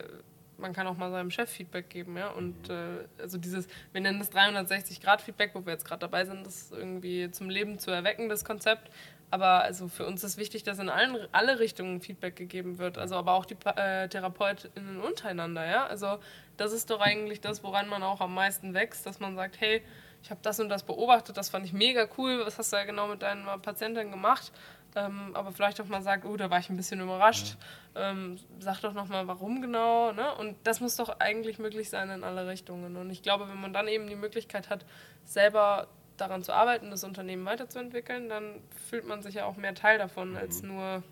man 0.58 0.74
kann 0.74 0.88
auch 0.88 0.98
mal 0.98 1.12
seinem 1.12 1.32
Chef 1.32 1.50
Feedback 1.50 1.90
geben, 1.90 2.18
ja. 2.18 2.30
Und 2.30 2.70
äh, 2.70 3.08
also 3.22 3.38
dieses, 3.38 3.68
wir 3.92 4.02
nennen 4.02 4.20
das 4.20 4.32
360-Grad-Feedback, 4.32 5.52
wo 5.54 5.66
wir 5.66 5.74
jetzt 5.74 5.86
gerade 5.86 6.00
dabei 6.00 6.26
sind, 6.26 6.46
das 6.46 6.72
irgendwie 6.72 7.32
zum 7.32 7.50
Leben 7.50 7.80
zu 7.80 7.92
erwecken, 7.92 8.30
das 8.30 8.46
Konzept. 8.46 8.92
Aber 9.30 9.64
also 9.64 9.88
für 9.88 10.06
uns 10.06 10.24
ist 10.24 10.38
wichtig, 10.38 10.64
dass 10.64 10.80
in 10.80 10.90
allen, 10.90 11.18
alle 11.34 11.60
Richtungen 11.60 12.02
Feedback 12.02 12.36
gegeben 12.36 12.78
wird. 12.78 12.98
Also 12.98 13.16
aber 13.16 13.34
auch 13.34 13.46
die 13.46 13.58
äh, 13.66 14.08
TherapeutInnen 14.08 15.02
untereinander, 15.02 15.66
ja. 15.66 15.86
Also 15.86 16.20
das 16.56 16.74
ist 16.74 16.90
doch 16.90 17.02
eigentlich 17.02 17.42
das, 17.42 17.64
woran 17.64 17.88
man 17.88 18.04
auch 18.04 18.22
am 18.22 18.34
meisten 18.34 18.74
wächst, 18.74 19.06
dass 19.06 19.20
man 19.20 19.36
sagt, 19.36 19.60
hey, 19.60 19.82
ich 20.24 20.32
habe 20.32 20.40
das 20.44 20.60
und 20.60 20.70
das 20.70 20.84
beobachtet, 20.84 21.38
das 21.38 21.50
fand 21.50 21.66
ich 21.66 21.74
mega 21.74 22.08
cool, 22.18 22.42
was 22.46 22.58
hast 22.58 22.74
du 22.74 22.78
ja 22.78 22.84
genau 22.86 23.08
mit 23.08 23.22
deinen 23.22 23.46
Patientin 23.62 24.12
gemacht? 24.12 24.52
Ähm, 24.96 25.36
aber 25.36 25.52
vielleicht 25.52 25.80
auch 25.82 25.88
mal 25.88 26.02
sagt, 26.02 26.26
oh, 26.26 26.36
da 26.38 26.50
war 26.50 26.60
ich 26.60 26.70
ein 26.70 26.78
bisschen 26.78 27.00
überrascht. 27.00 27.58
Ja. 27.96 28.12
Ähm, 28.12 28.40
sag 28.60 28.82
doch 28.82 28.94
nochmal, 28.94 29.28
warum 29.28 29.62
genau. 29.62 30.12
Ne? 30.12 30.34
Und 30.36 30.56
das 30.64 30.80
muss 30.80 30.96
doch 30.96 31.20
eigentlich 31.20 31.60
möglich 31.60 31.90
sein 31.90 32.10
in 32.10 32.24
alle 32.24 32.48
Richtungen. 32.48 32.96
Und 32.96 33.10
ich 33.10 33.22
glaube, 33.22 33.48
wenn 33.50 33.62
man 33.62 33.74
dann 33.74 33.88
eben 33.88 34.08
die 34.08 34.16
Möglichkeit 34.16 34.70
hat, 34.70 34.86
selber 35.26 35.88
daran 36.18 36.44
zu 36.44 36.54
arbeiten, 36.54 36.90
das 36.90 37.04
Unternehmen 37.04 37.46
weiterzuentwickeln, 37.46 38.30
dann 38.30 38.56
fühlt 38.90 39.06
man 39.06 39.22
sich 39.22 39.36
ja 39.36 39.46
auch 39.46 39.56
mehr 39.56 39.76
Teil 39.76 39.98
davon, 40.00 40.32
mhm. 40.32 40.38
als 40.38 40.64
nur 40.64 41.04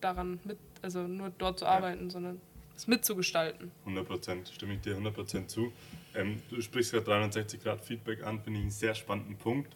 daran 0.00 0.38
mit, 0.44 0.58
also 0.82 1.00
nur 1.00 1.30
dort 1.38 1.58
zu 1.58 1.66
arbeiten, 1.66 2.04
ja. 2.04 2.10
sondern 2.10 2.40
es 2.76 2.86
mitzugestalten. 2.86 3.72
100 3.84 4.06
Prozent, 4.06 4.48
stimme 4.48 4.74
ich 4.74 4.80
dir 4.80 4.92
100 4.92 5.12
Prozent 5.12 5.50
zu. 5.50 5.72
Ähm, 6.14 6.40
du 6.48 6.60
sprichst 6.60 6.92
gerade 6.92 7.04
360 7.04 7.62
Grad 7.62 7.84
Feedback 7.84 8.22
an, 8.22 8.40
finde 8.40 8.60
ich 8.60 8.64
einen 8.64 8.70
sehr 8.70 8.94
spannenden 8.94 9.36
Punkt. 9.36 9.74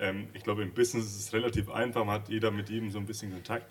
Ähm, 0.00 0.28
ich 0.32 0.42
glaube, 0.42 0.62
im 0.62 0.72
Business 0.72 1.06
ist 1.06 1.20
es 1.20 1.32
relativ 1.32 1.70
einfach, 1.70 2.04
man 2.04 2.20
hat 2.20 2.28
jeder 2.28 2.50
mit 2.50 2.70
jedem 2.70 2.90
so 2.90 2.98
ein 2.98 3.06
bisschen 3.06 3.32
Kontakt. 3.32 3.70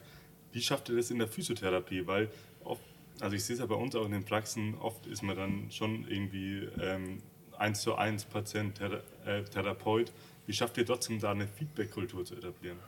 Wie 0.51 0.61
schafft 0.61 0.89
ihr 0.89 0.95
das 0.95 1.11
in 1.11 1.19
der 1.19 1.27
Physiotherapie? 1.27 2.07
Weil 2.07 2.29
oft, 2.63 2.81
also 3.19 3.35
ich 3.35 3.43
sehe 3.43 3.55
es 3.55 3.59
ja 3.59 3.65
bei 3.65 3.75
uns 3.75 3.95
auch 3.95 4.05
in 4.05 4.11
den 4.11 4.25
Praxen, 4.25 4.75
oft 4.75 5.05
ist 5.07 5.23
man 5.23 5.35
dann 5.35 5.71
schon 5.71 6.07
irgendwie 6.07 6.67
ähm, 6.79 7.21
eins 7.57 7.81
zu 7.81 7.95
eins 7.95 8.25
Patient, 8.25 8.75
Thera 8.77 9.01
äh, 9.25 9.43
Therapeut. 9.43 10.11
Wie 10.45 10.53
schafft 10.53 10.77
ihr 10.77 10.85
trotzdem 10.85 11.19
da 11.19 11.31
eine 11.31 11.47
Feedback-Kultur 11.47 12.25
zu 12.25 12.35
etablieren? 12.35 12.79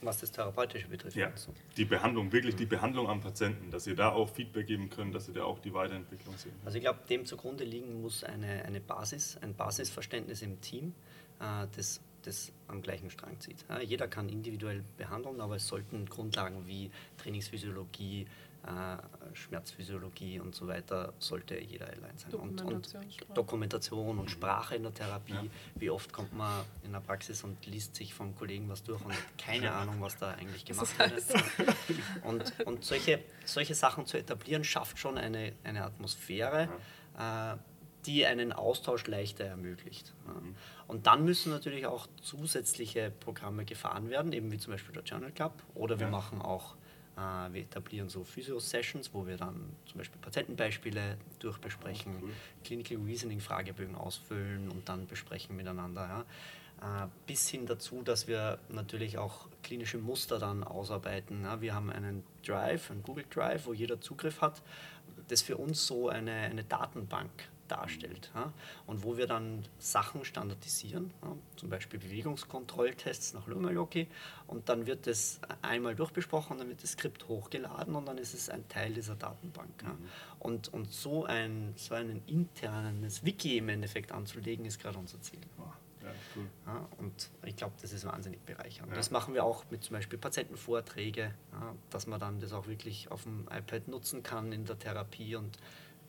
Was 0.00 0.18
das 0.18 0.30
Therapeutische 0.30 0.86
betrifft. 0.86 1.16
Ja, 1.16 1.30
also. 1.30 1.52
die 1.76 1.84
Behandlung, 1.84 2.30
wirklich 2.30 2.54
die 2.54 2.66
Behandlung 2.66 3.08
am 3.08 3.20
Patienten, 3.20 3.70
dass 3.72 3.86
ihr 3.88 3.96
da 3.96 4.10
auch 4.10 4.30
Feedback 4.30 4.68
geben 4.68 4.90
könnt, 4.90 5.12
dass 5.14 5.26
ihr 5.26 5.34
da 5.34 5.44
auch 5.44 5.58
die 5.58 5.74
Weiterentwicklung 5.74 6.36
sehen. 6.38 6.52
Also 6.64 6.78
ich 6.78 6.84
glaube, 6.84 7.00
dem 7.10 7.26
zugrunde 7.26 7.64
liegen 7.64 8.00
muss 8.00 8.22
eine, 8.22 8.64
eine 8.64 8.80
Basis, 8.80 9.36
ein 9.40 9.54
Basisverständnis 9.54 10.42
im 10.42 10.60
Team, 10.60 10.94
äh, 11.40 11.66
das 11.74 12.00
das 12.28 12.52
am 12.68 12.82
gleichen 12.82 13.10
Strang 13.10 13.40
zieht. 13.40 13.64
Ja, 13.68 13.80
jeder 13.80 14.06
kann 14.08 14.28
individuell 14.28 14.84
behandeln, 14.96 15.40
aber 15.40 15.56
es 15.56 15.66
sollten 15.66 16.06
Grundlagen 16.06 16.66
wie 16.66 16.90
Trainingsphysiologie, 17.16 18.26
äh, 18.66 19.34
Schmerzphysiologie 19.34 20.40
und 20.40 20.54
so 20.54 20.66
weiter, 20.68 21.14
sollte 21.18 21.58
jeder 21.58 21.86
allein 21.86 22.18
sein. 22.18 22.30
Dokumentation 22.30 23.02
und, 23.02 23.28
und 23.28 23.36
Dokumentation 23.36 24.18
und 24.18 24.30
Sprache 24.30 24.76
in 24.76 24.82
der 24.82 24.92
Therapie. 24.92 25.32
Ja. 25.32 25.44
Wie 25.76 25.90
oft 25.90 26.12
kommt 26.12 26.36
man 26.36 26.64
in 26.84 26.92
der 26.92 27.00
Praxis 27.00 27.42
und 27.44 27.64
liest 27.66 27.94
sich 27.96 28.12
vom 28.12 28.34
Kollegen 28.36 28.68
was 28.68 28.82
durch 28.82 29.02
und 29.04 29.12
hat 29.12 29.38
keine 29.38 29.72
Ahnung, 29.72 30.00
was 30.00 30.18
da 30.18 30.32
eigentlich 30.32 30.64
gemacht 30.64 30.98
wird. 30.98 31.24
Und, 32.24 32.52
und 32.66 32.84
solche, 32.84 33.20
solche 33.44 33.74
Sachen 33.74 34.06
zu 34.06 34.18
etablieren, 34.18 34.64
schafft 34.64 34.98
schon 34.98 35.16
eine, 35.18 35.52
eine 35.64 35.84
Atmosphäre. 35.84 36.68
Ja. 37.16 37.54
Äh, 37.54 37.58
die 38.06 38.26
einen 38.26 38.52
Austausch 38.52 39.06
leichter 39.06 39.44
ermöglicht. 39.44 40.14
Mhm. 40.26 40.54
Und 40.86 41.06
dann 41.06 41.24
müssen 41.24 41.50
natürlich 41.50 41.86
auch 41.86 42.06
zusätzliche 42.22 43.12
Programme 43.20 43.64
gefahren 43.64 44.08
werden, 44.10 44.32
eben 44.32 44.50
wie 44.50 44.58
zum 44.58 44.72
Beispiel 44.72 44.94
der 44.94 45.02
Journal 45.02 45.32
Club. 45.32 45.52
Oder 45.74 45.98
wir 45.98 46.06
ja. 46.06 46.10
machen 46.10 46.40
auch, 46.40 46.76
äh, 47.16 47.52
wir 47.52 47.62
etablieren 47.62 48.08
so 48.08 48.24
Physio-Sessions, 48.24 49.12
wo 49.12 49.26
wir 49.26 49.36
dann 49.36 49.76
zum 49.86 49.98
Beispiel 49.98 50.20
Patientenbeispiele 50.20 51.18
durchbesprechen, 51.40 52.14
oh, 52.16 52.24
cool. 52.24 52.32
Clinical 52.64 52.98
Reasoning 52.98 53.40
Fragebögen 53.40 53.94
ausfüllen 53.94 54.68
und 54.70 54.88
dann 54.88 55.06
besprechen 55.06 55.56
miteinander. 55.56 56.24
Ja. 56.80 57.04
Äh, 57.04 57.08
bis 57.26 57.48
hin 57.48 57.66
dazu, 57.66 58.02
dass 58.02 58.28
wir 58.28 58.58
natürlich 58.68 59.18
auch 59.18 59.48
klinische 59.62 59.98
Muster 59.98 60.38
dann 60.38 60.62
ausarbeiten. 60.62 61.42
Ja. 61.42 61.60
Wir 61.60 61.74
haben 61.74 61.90
einen 61.90 62.22
Drive, 62.46 62.90
einen 62.90 63.02
Google 63.02 63.24
Drive, 63.28 63.66
wo 63.66 63.72
jeder 63.72 64.00
Zugriff 64.00 64.40
hat. 64.40 64.62
Das 65.26 65.40
ist 65.40 65.46
für 65.46 65.56
uns 65.56 65.86
so 65.86 66.08
eine, 66.08 66.32
eine 66.32 66.64
Datenbank 66.64 67.30
darstellt. 67.68 68.30
Und 68.86 69.02
wo 69.02 69.16
wir 69.16 69.26
dann 69.26 69.64
Sachen 69.78 70.24
standardisieren, 70.24 71.12
zum 71.56 71.68
Beispiel 71.68 72.00
Bewegungskontrolltests 72.00 73.34
nach 73.34 73.46
Lumaloki 73.46 74.08
und 74.46 74.68
dann 74.68 74.86
wird 74.86 75.06
das 75.06 75.40
einmal 75.62 75.94
durchbesprochen, 75.94 76.58
dann 76.58 76.68
wird 76.68 76.82
das 76.82 76.92
Skript 76.92 77.28
hochgeladen 77.28 77.94
und 77.94 78.06
dann 78.06 78.18
ist 78.18 78.34
es 78.34 78.48
ein 78.48 78.66
Teil 78.68 78.92
dieser 78.94 79.14
Datenbank. 79.14 79.82
Mhm. 79.82 80.08
Und, 80.38 80.68
und 80.72 80.92
so 80.92 81.24
ein 81.24 81.74
so 81.76 81.94
ein 81.94 82.22
internes 82.26 83.24
Wiki 83.24 83.58
im 83.58 83.68
Endeffekt 83.68 84.12
anzulegen, 84.12 84.64
ist 84.64 84.80
gerade 84.80 84.98
unser 84.98 85.20
Ziel. 85.20 85.40
Ja, 86.02 86.14
cool. 86.36 86.46
ja, 86.66 86.88
und 86.98 87.30
ich 87.44 87.56
glaube, 87.56 87.74
das 87.80 87.92
ist 87.92 88.04
wahnsinnig 88.06 88.40
bereichernd. 88.44 88.90
Ja. 88.90 88.96
Das 88.96 89.10
machen 89.10 89.34
wir 89.34 89.44
auch 89.44 89.64
mit 89.70 89.82
zum 89.84 89.94
Beispiel 89.94 90.18
Patientenvorträge, 90.18 91.34
ja, 91.52 91.74
dass 91.90 92.06
man 92.06 92.20
dann 92.20 92.40
das 92.40 92.52
auch 92.52 92.66
wirklich 92.66 93.10
auf 93.10 93.24
dem 93.24 93.46
iPad 93.50 93.88
nutzen 93.88 94.22
kann 94.22 94.52
in 94.52 94.64
der 94.64 94.78
Therapie 94.78 95.36
und 95.36 95.58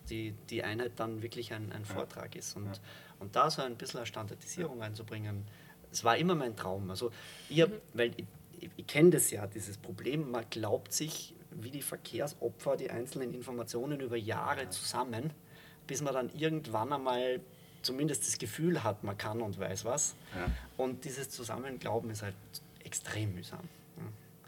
die, 0.09 0.33
die 0.49 0.63
Einheit 0.63 0.93
dann 0.97 1.21
wirklich 1.21 1.53
ein, 1.53 1.71
ein 1.71 1.85
Vortrag 1.85 2.35
ist. 2.35 2.55
Und, 2.55 2.65
ja. 2.65 2.71
und 3.19 3.35
da 3.35 3.49
so 3.49 3.61
ein 3.61 3.75
bisschen 3.75 3.99
eine 3.99 4.05
Standardisierung 4.05 4.81
einzubringen, 4.81 5.45
es 5.91 6.03
war 6.03 6.17
immer 6.17 6.35
mein 6.35 6.55
Traum. 6.55 6.89
Also 6.89 7.11
ich, 7.49 7.61
hab, 7.61 7.69
mhm. 7.69 7.75
weil 7.93 8.11
ich, 8.17 8.25
ich, 8.59 8.69
ich 8.77 8.87
kenne 8.87 9.11
das 9.11 9.31
ja, 9.31 9.47
dieses 9.47 9.77
Problem, 9.77 10.31
man 10.31 10.45
glaubt 10.49 10.93
sich 10.93 11.33
wie 11.51 11.71
die 11.71 11.81
Verkehrsopfer 11.81 12.77
die 12.77 12.91
einzelnen 12.91 13.33
Informationen 13.33 13.99
über 13.99 14.17
Jahre 14.17 14.69
zusammen, 14.69 15.31
bis 15.87 16.01
man 16.01 16.13
dann 16.13 16.29
irgendwann 16.35 16.93
einmal 16.93 17.39
zumindest 17.81 18.27
das 18.27 18.37
Gefühl 18.37 18.83
hat, 18.83 19.03
man 19.03 19.17
kann 19.17 19.41
und 19.41 19.57
weiß 19.57 19.85
was. 19.85 20.15
Ja. 20.35 20.51
Und 20.77 21.05
dieses 21.05 21.29
Zusammenglauben 21.29 22.11
ist 22.11 22.21
halt 22.21 22.35
extrem 22.83 23.33
mühsam. 23.33 23.67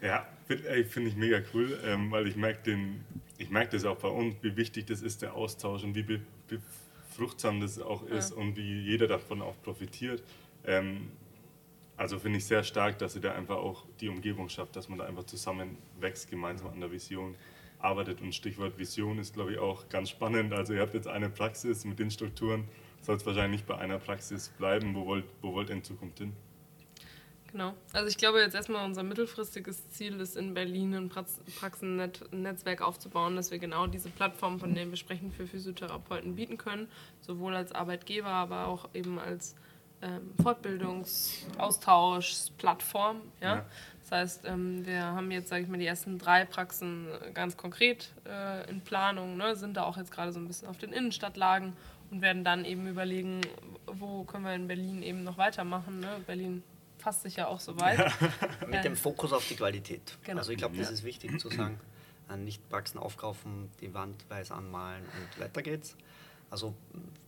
Ja, 0.00 0.26
finde 0.46 0.84
find 0.84 1.08
ich 1.08 1.16
mega 1.16 1.40
cool, 1.54 1.78
ähm, 1.84 2.10
weil 2.10 2.26
ich 2.26 2.34
merke 2.34 2.62
den, 2.64 3.04
ich 3.42 3.50
merke 3.50 3.72
das 3.72 3.84
auch 3.84 3.96
bei 3.96 4.08
uns, 4.08 4.36
wie 4.42 4.56
wichtig 4.56 4.86
das 4.86 5.02
ist, 5.02 5.22
der 5.22 5.34
Austausch 5.34 5.84
und 5.84 5.94
wie 5.94 6.02
be, 6.02 6.20
befruchtsam 6.48 7.60
das 7.60 7.80
auch 7.80 8.04
ist 8.04 8.30
ja. 8.30 8.36
und 8.36 8.56
wie 8.56 8.80
jeder 8.82 9.08
davon 9.08 9.42
auch 9.42 9.54
profitiert. 9.62 10.22
Ähm, 10.64 11.10
also 11.96 12.18
finde 12.18 12.38
ich 12.38 12.46
sehr 12.46 12.64
stark, 12.64 12.98
dass 12.98 13.14
ihr 13.14 13.20
da 13.20 13.32
einfach 13.34 13.56
auch 13.56 13.84
die 14.00 14.08
Umgebung 14.08 14.48
schafft, 14.48 14.76
dass 14.76 14.88
man 14.88 14.98
da 14.98 15.04
einfach 15.04 15.24
zusammen 15.24 15.76
wächst, 16.00 16.30
gemeinsam 16.30 16.68
an 16.68 16.80
der 16.80 16.90
Vision 16.90 17.34
arbeitet. 17.78 18.20
Und 18.20 18.34
Stichwort 18.34 18.78
Vision 18.78 19.18
ist, 19.18 19.34
glaube 19.34 19.52
ich, 19.52 19.58
auch 19.58 19.88
ganz 19.88 20.10
spannend. 20.10 20.52
Also 20.52 20.72
ihr 20.72 20.80
habt 20.80 20.94
jetzt 20.94 21.08
eine 21.08 21.28
Praxis 21.28 21.84
mit 21.84 21.98
den 21.98 22.10
Strukturen, 22.10 22.64
soll 23.02 23.16
es 23.16 23.26
wahrscheinlich 23.26 23.60
nicht 23.60 23.66
bei 23.66 23.76
einer 23.76 23.98
Praxis 23.98 24.48
bleiben. 24.50 24.94
Wo 24.94 25.06
wollt, 25.06 25.24
wo 25.42 25.52
wollt 25.52 25.68
ihr 25.68 25.76
in 25.76 25.84
Zukunft 25.84 26.18
hin? 26.18 26.32
Genau. 27.52 27.74
Also 27.92 28.08
ich 28.08 28.16
glaube 28.16 28.40
jetzt 28.40 28.54
erstmal 28.54 28.82
unser 28.84 29.02
mittelfristiges 29.02 29.90
Ziel 29.90 30.18
ist 30.20 30.36
in 30.36 30.54
Berlin 30.54 30.94
ein 30.94 31.10
Praxennetzwerk 31.10 32.80
aufzubauen, 32.80 33.36
dass 33.36 33.50
wir 33.50 33.58
genau 33.58 33.86
diese 33.86 34.08
Plattform, 34.08 34.58
von 34.58 34.74
der 34.74 34.88
wir 34.88 34.96
sprechen, 34.96 35.30
für 35.30 35.46
Physiotherapeuten 35.46 36.34
bieten 36.34 36.56
können, 36.56 36.88
sowohl 37.20 37.54
als 37.54 37.72
Arbeitgeber, 37.72 38.30
aber 38.30 38.68
auch 38.68 38.88
eben 38.94 39.18
als 39.18 39.54
ähm, 40.00 40.32
Fortbildungsaustauschplattform. 40.42 43.20
Ja? 43.42 43.56
ja? 43.56 43.66
Das 44.00 44.10
heißt, 44.10 44.46
ähm, 44.46 44.86
wir 44.86 45.04
haben 45.04 45.30
jetzt, 45.30 45.50
sage 45.50 45.64
ich 45.64 45.68
mal, 45.68 45.76
die 45.76 45.86
ersten 45.86 46.18
drei 46.18 46.46
Praxen 46.46 47.06
ganz 47.34 47.58
konkret 47.58 48.14
äh, 48.26 48.66
in 48.70 48.80
Planung, 48.80 49.36
ne? 49.36 49.56
sind 49.56 49.76
da 49.76 49.82
auch 49.82 49.98
jetzt 49.98 50.10
gerade 50.10 50.32
so 50.32 50.40
ein 50.40 50.46
bisschen 50.46 50.68
auf 50.68 50.78
den 50.78 50.92
Innenstadtlagen 50.92 51.74
und 52.10 52.22
werden 52.22 52.44
dann 52.44 52.64
eben 52.64 52.88
überlegen, 52.88 53.42
wo 53.86 54.24
können 54.24 54.44
wir 54.44 54.54
in 54.54 54.68
Berlin 54.68 55.02
eben 55.02 55.22
noch 55.22 55.36
weitermachen. 55.36 56.00
Ne? 56.00 56.08
Berlin 56.26 56.62
fasst 57.02 57.22
sich 57.22 57.36
ja 57.36 57.48
auch 57.48 57.60
so 57.60 57.78
weit. 57.80 58.12
Mit 58.66 58.84
dem 58.84 58.96
Fokus 58.96 59.32
auf 59.32 59.46
die 59.48 59.56
Qualität. 59.56 60.18
Genau. 60.22 60.38
Also 60.38 60.52
ich 60.52 60.58
glaube, 60.58 60.76
das 60.76 60.90
ist 60.90 61.04
wichtig 61.04 61.38
zu 61.40 61.50
sagen. 61.50 61.78
Äh, 62.30 62.36
nicht 62.36 62.68
Praxen 62.68 62.98
aufkaufen, 62.98 63.70
die 63.80 63.92
Wand 63.94 64.24
weiß 64.28 64.52
anmalen 64.52 65.02
und 65.04 65.40
weiter 65.40 65.62
geht's. 65.62 65.96
Also 66.50 66.74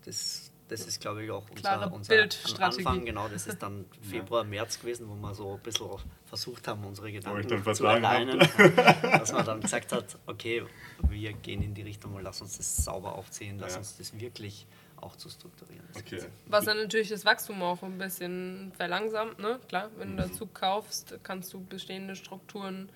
das, 0.05 0.53
das 0.69 0.87
ist, 0.87 1.01
glaube 1.01 1.25
ich, 1.25 1.31
auch 1.31 1.49
unser, 1.51 1.93
unser 1.93 2.29
Anfang. 2.61 3.05
Genau, 3.05 3.29
das 3.29 3.47
ist 3.47 3.63
dann 3.63 3.87
Februar, 4.03 4.45
März 4.45 4.81
gewesen, 4.81 5.09
wo 5.09 5.15
wir 5.15 5.35
so 5.35 5.55
ein 5.55 5.61
bisschen 5.61 5.89
versucht 6.27 6.69
haben, 6.69 6.85
unsere 6.85 7.11
Gedanken 7.11 7.75
zu 7.75 7.87
alleinen. 7.87 8.39
dass 9.03 9.33
man 9.33 9.45
dann 9.45 9.61
gesagt 9.61 9.93
hat, 9.93 10.19
okay, 10.27 10.65
wir 11.09 11.33
gehen 11.33 11.63
in 11.63 11.75
die 11.75 11.83
Richtung 11.83 12.15
und 12.15 12.23
lass 12.23 12.41
uns 12.41 12.57
das 12.57 12.77
sauber 12.77 13.15
aufziehen, 13.15 13.59
lass 13.59 13.73
ja. 13.73 13.79
uns 13.79 13.97
das 13.97 14.19
wirklich 14.21 14.67
auch 15.01 15.17
zu 15.17 15.29
strukturieren. 15.29 15.87
Okay. 15.97 16.21
Was 16.47 16.65
dann 16.65 16.79
natürlich 16.79 17.09
das 17.09 17.25
Wachstum 17.25 17.63
auch 17.63 17.83
ein 17.83 17.99
bisschen 17.99 18.73
verlangsamt. 18.77 19.39
Ne? 19.39 19.61
Klar, 19.69 19.91
wenn 19.97 20.13
mhm. 20.13 20.17
du 20.17 20.23
dazu 20.25 20.47
kaufst, 20.47 21.19
kannst 21.23 21.53
du 21.53 21.65
bestehende 21.65 22.17
Strukturen 22.17 22.89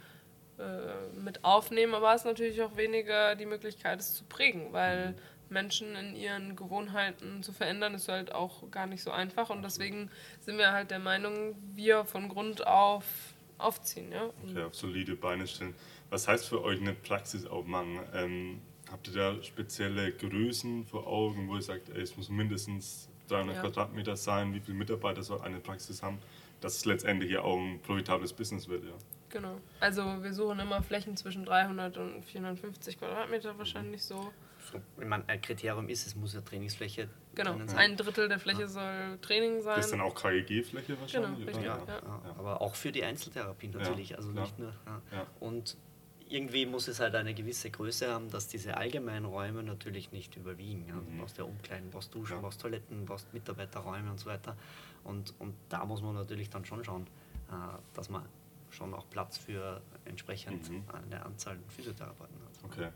äh, 0.58 1.18
mit 1.18 1.44
aufnehmen, 1.44 1.94
aber 1.94 2.10
hast 2.10 2.24
natürlich 2.24 2.62
auch 2.62 2.76
weniger 2.76 3.34
die 3.34 3.46
Möglichkeit, 3.46 4.00
es 4.00 4.14
zu 4.14 4.24
prägen, 4.24 4.72
weil 4.72 5.10
mhm. 5.10 5.14
Menschen 5.50 5.96
in 5.96 6.14
ihren 6.14 6.56
Gewohnheiten 6.56 7.42
zu 7.42 7.52
verändern, 7.52 7.94
ist 7.94 8.08
halt 8.08 8.32
auch 8.32 8.70
gar 8.70 8.86
nicht 8.86 9.02
so 9.02 9.10
einfach. 9.10 9.50
Und 9.50 9.62
deswegen 9.62 10.10
sind 10.40 10.58
wir 10.58 10.72
halt 10.72 10.90
der 10.90 10.98
Meinung, 10.98 11.56
wir 11.74 12.04
von 12.04 12.28
Grund 12.28 12.66
auf 12.66 13.04
aufziehen. 13.58 14.10
Ja? 14.12 14.30
Okay, 14.48 14.62
auf 14.62 14.74
solide 14.74 15.16
Beine 15.16 15.46
stellen. 15.46 15.74
Was 16.10 16.26
heißt 16.26 16.48
für 16.48 16.62
euch 16.62 16.80
eine 16.80 16.94
Praxis 16.94 17.44
aufmachen? 17.46 18.00
Ähm, 18.14 18.60
habt 18.90 19.08
ihr 19.08 19.14
da 19.14 19.42
spezielle 19.42 20.12
Größen 20.12 20.86
vor 20.86 21.06
Augen, 21.06 21.48
wo 21.48 21.56
ihr 21.56 21.62
sagt, 21.62 21.88
ey, 21.90 22.00
es 22.02 22.16
muss 22.16 22.28
mindestens 22.28 23.08
300 23.28 23.56
Ja. 23.56 23.62
Quadratmeter 23.62 24.16
sein, 24.16 24.54
wie 24.54 24.60
viele 24.60 24.76
Mitarbeiter 24.76 25.22
soll 25.22 25.40
eine 25.42 25.60
Praxis 25.60 26.02
haben, 26.02 26.18
dass 26.60 26.76
es 26.76 26.84
letztendlich 26.84 27.30
ja 27.30 27.42
auch 27.42 27.56
ein 27.58 27.80
profitables 27.82 28.32
Business 28.32 28.68
wird, 28.68 28.84
ja. 28.84 28.92
Genau. 29.30 29.60
Also 29.80 30.02
wir 30.22 30.32
suchen 30.32 30.58
immer 30.58 30.82
Flächen 30.82 31.16
zwischen 31.16 31.44
300 31.44 31.98
und 31.98 32.24
450 32.24 32.98
Quadratmeter 32.98 33.58
wahrscheinlich 33.58 34.02
so. 34.02 34.32
Ich 34.98 35.06
meine, 35.06 35.24
ein 35.28 35.40
Kriterium 35.40 35.88
ist, 35.88 36.06
es 36.06 36.14
muss 36.16 36.34
ja 36.34 36.40
Trainingsfläche 36.42 37.08
Genau. 37.34 37.56
sein. 37.66 37.76
Ein 37.76 37.96
Drittel 37.96 38.28
der 38.28 38.38
Fläche 38.38 38.68
soll 38.68 39.18
Training 39.22 39.62
sein. 39.62 39.76
Das 39.76 39.86
ist 39.86 39.92
dann 39.92 40.00
auch 40.00 40.14
KEG-Fläche 40.14 41.00
wahrscheinlich? 41.00 41.46
Genau, 41.46 41.46
richtig? 41.46 41.64
Ja, 41.64 41.78
ja. 41.86 42.02
aber 42.38 42.60
auch 42.60 42.74
für 42.74 42.90
die 42.92 43.04
Einzeltherapie 43.04 43.68
natürlich. 43.68 44.16
also 44.16 44.30
nicht 44.32 44.58
nur. 44.58 44.72
Ja. 44.86 45.02
Ja. 45.12 45.26
Und 45.40 45.76
irgendwie 46.28 46.66
muss 46.66 46.88
es 46.88 47.00
halt 47.00 47.14
eine 47.14 47.34
gewisse 47.34 47.70
Größe 47.70 48.08
haben, 48.12 48.30
dass 48.30 48.48
diese 48.48 48.76
allgemeinen 48.76 49.24
Räume 49.24 49.62
natürlich 49.62 50.12
nicht 50.12 50.36
überwiegen. 50.36 50.86
Ja. 50.88 50.94
Du 50.94 51.18
brauchst 51.20 51.38
ja 51.38 51.44
Umkleiden, 51.44 51.90
brauchst 51.90 52.14
Duschen, 52.14 52.36
Ja. 52.36 52.40
brauchst 52.40 52.60
Toiletten, 52.60 53.04
brauchst 53.06 53.32
Mitarbeiterräume 53.32 54.10
und 54.10 54.18
so 54.20 54.26
weiter. 54.26 54.56
Und, 55.04 55.34
und 55.38 55.54
da 55.68 55.84
muss 55.84 56.02
man 56.02 56.14
natürlich 56.14 56.50
dann 56.50 56.64
schon 56.64 56.84
schauen, 56.84 57.06
äh, 57.50 57.52
dass 57.94 58.08
man 58.10 58.24
schon 58.70 58.92
auch 58.94 59.08
Platz 59.08 59.38
für 59.38 59.80
entsprechend 60.04 60.68
Mhm. 60.70 60.84
eine 60.92 61.24
Anzahl 61.24 61.54
an 61.54 61.64
Physiotherapeuten 61.68 62.36
hat. 62.36 62.64
Okay. 62.70 62.88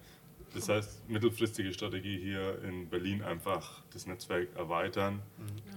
Das 0.55 0.69
heißt, 0.69 1.09
mittelfristige 1.09 1.73
Strategie 1.73 2.19
hier 2.19 2.63
in 2.63 2.89
Berlin 2.89 3.23
einfach 3.23 3.83
das 3.93 4.07
Netzwerk 4.07 4.55
erweitern. 4.57 5.23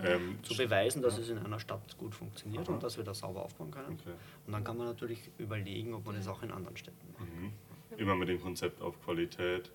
Ähm, 0.03 0.31
Mhm. 0.31 0.43
Zu 0.43 0.55
beweisen, 0.57 1.01
dass 1.01 1.17
es 1.17 1.29
in 1.29 1.37
einer 1.37 1.59
Stadt 1.59 1.97
gut 1.97 2.13
funktioniert 2.13 2.67
Aha. 2.67 2.73
und 2.73 2.83
dass 2.83 2.97
wir 2.97 3.03
das 3.05 3.19
sauber 3.19 3.43
aufbauen 3.43 3.71
können. 3.71 3.97
Okay. 4.01 4.13
Und 4.45 4.53
dann 4.53 4.63
kann 4.63 4.77
man 4.77 4.87
natürlich 4.87 5.29
überlegen, 5.37 5.93
ob 5.93 6.05
man 6.05 6.15
das 6.15 6.27
auch 6.27 6.41
in 6.43 6.51
anderen 6.51 6.75
Städten 6.77 7.07
macht. 7.13 7.29
Mhm. 7.33 7.53
Immer 7.97 8.15
mit 8.15 8.27
dem 8.29 8.41
Konzept 8.41 8.81
auf 8.81 9.01
Qualität 9.03 9.71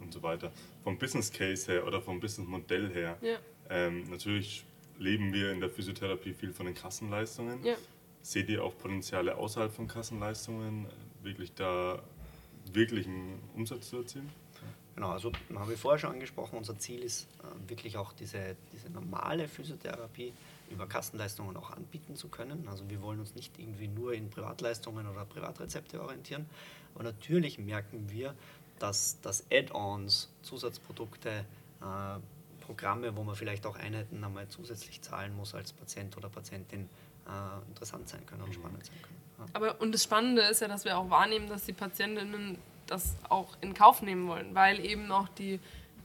und 0.00 0.12
so 0.12 0.22
weiter. 0.22 0.50
Vom 0.82 0.96
Business 0.98 1.30
Case 1.30 1.70
her 1.70 1.86
oder 1.86 2.00
vom 2.00 2.18
Business 2.20 2.48
Modell 2.48 2.90
her, 2.90 3.18
Ja. 3.20 3.36
ähm, 3.68 4.08
natürlich 4.10 4.64
leben 4.98 5.32
wir 5.32 5.52
in 5.52 5.60
der 5.60 5.68
Physiotherapie 5.70 6.32
viel 6.32 6.52
von 6.52 6.66
den 6.66 6.74
Kassenleistungen. 6.74 7.62
Ja. 7.64 7.74
Seht 8.22 8.48
ihr 8.48 8.64
auch 8.64 8.76
Potenziale 8.78 9.36
außerhalb 9.36 9.70
von 9.72 9.86
Kassenleistungen, 9.86 10.86
wirklich 11.22 11.52
da 11.54 12.02
wirklichen 12.74 13.40
Umsatz 13.54 13.90
zu 13.90 13.98
erzielen? 13.98 14.30
Genau, 14.94 15.10
also 15.10 15.32
habe 15.56 15.74
ich 15.74 15.80
vorher 15.80 15.98
schon 15.98 16.12
angesprochen, 16.12 16.56
unser 16.56 16.78
Ziel 16.78 17.02
ist 17.02 17.26
äh, 17.42 17.68
wirklich 17.68 17.96
auch 17.96 18.12
diese, 18.12 18.56
diese 18.72 18.90
normale 18.90 19.48
Physiotherapie 19.48 20.32
über 20.70 20.86
Kassenleistungen 20.86 21.56
auch 21.56 21.70
anbieten 21.70 22.14
zu 22.14 22.28
können. 22.28 22.68
Also 22.68 22.88
wir 22.88 23.02
wollen 23.02 23.18
uns 23.18 23.34
nicht 23.34 23.58
irgendwie 23.58 23.88
nur 23.88 24.14
in 24.14 24.30
Privatleistungen 24.30 25.08
oder 25.08 25.24
Privatrezepte 25.24 26.00
orientieren, 26.00 26.46
aber 26.94 27.04
natürlich 27.04 27.58
merken 27.58 28.08
wir, 28.08 28.34
dass, 28.78 29.20
dass 29.20 29.44
Add-ons, 29.50 30.32
Zusatzprodukte, 30.42 31.44
äh, 31.80 32.20
Programme, 32.60 33.14
wo 33.16 33.24
man 33.24 33.34
vielleicht 33.34 33.66
auch 33.66 33.76
Einheiten 33.76 34.22
einmal 34.24 34.48
zusätzlich 34.48 35.02
zahlen 35.02 35.36
muss 35.36 35.54
als 35.54 35.72
Patient 35.72 36.16
oder 36.16 36.28
Patientin, 36.28 36.88
äh, 37.26 37.68
interessant 37.68 38.08
sein 38.08 38.24
können 38.26 38.42
und 38.42 38.54
spannend 38.54 38.84
sein 38.86 38.96
können. 39.02 39.13
Aber 39.52 39.80
und 39.80 39.92
das 39.92 40.04
Spannende 40.04 40.42
ist 40.42 40.60
ja, 40.60 40.68
dass 40.68 40.84
wir 40.84 40.96
auch 40.98 41.10
wahrnehmen, 41.10 41.48
dass 41.48 41.64
die 41.64 41.72
Patientinnen 41.72 42.58
das 42.86 43.16
auch 43.28 43.56
in 43.60 43.74
Kauf 43.74 44.02
nehmen 44.02 44.28
wollen, 44.28 44.54
weil 44.54 44.84
eben 44.84 45.10
auch 45.10 45.28
die, 45.28 45.58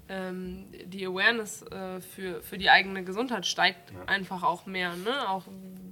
ähm, 0.07 0.65
die 0.85 1.05
Awareness 1.05 1.61
äh, 1.63 2.01
für, 2.01 2.41
für 2.41 2.57
die 2.57 2.69
eigene 2.69 3.03
Gesundheit 3.03 3.45
steigt 3.45 3.91
Ja. 3.91 4.05
einfach 4.07 4.43
auch 4.43 4.65
mehr. 4.65 4.95
Ne? 4.95 5.29
Auch 5.29 5.43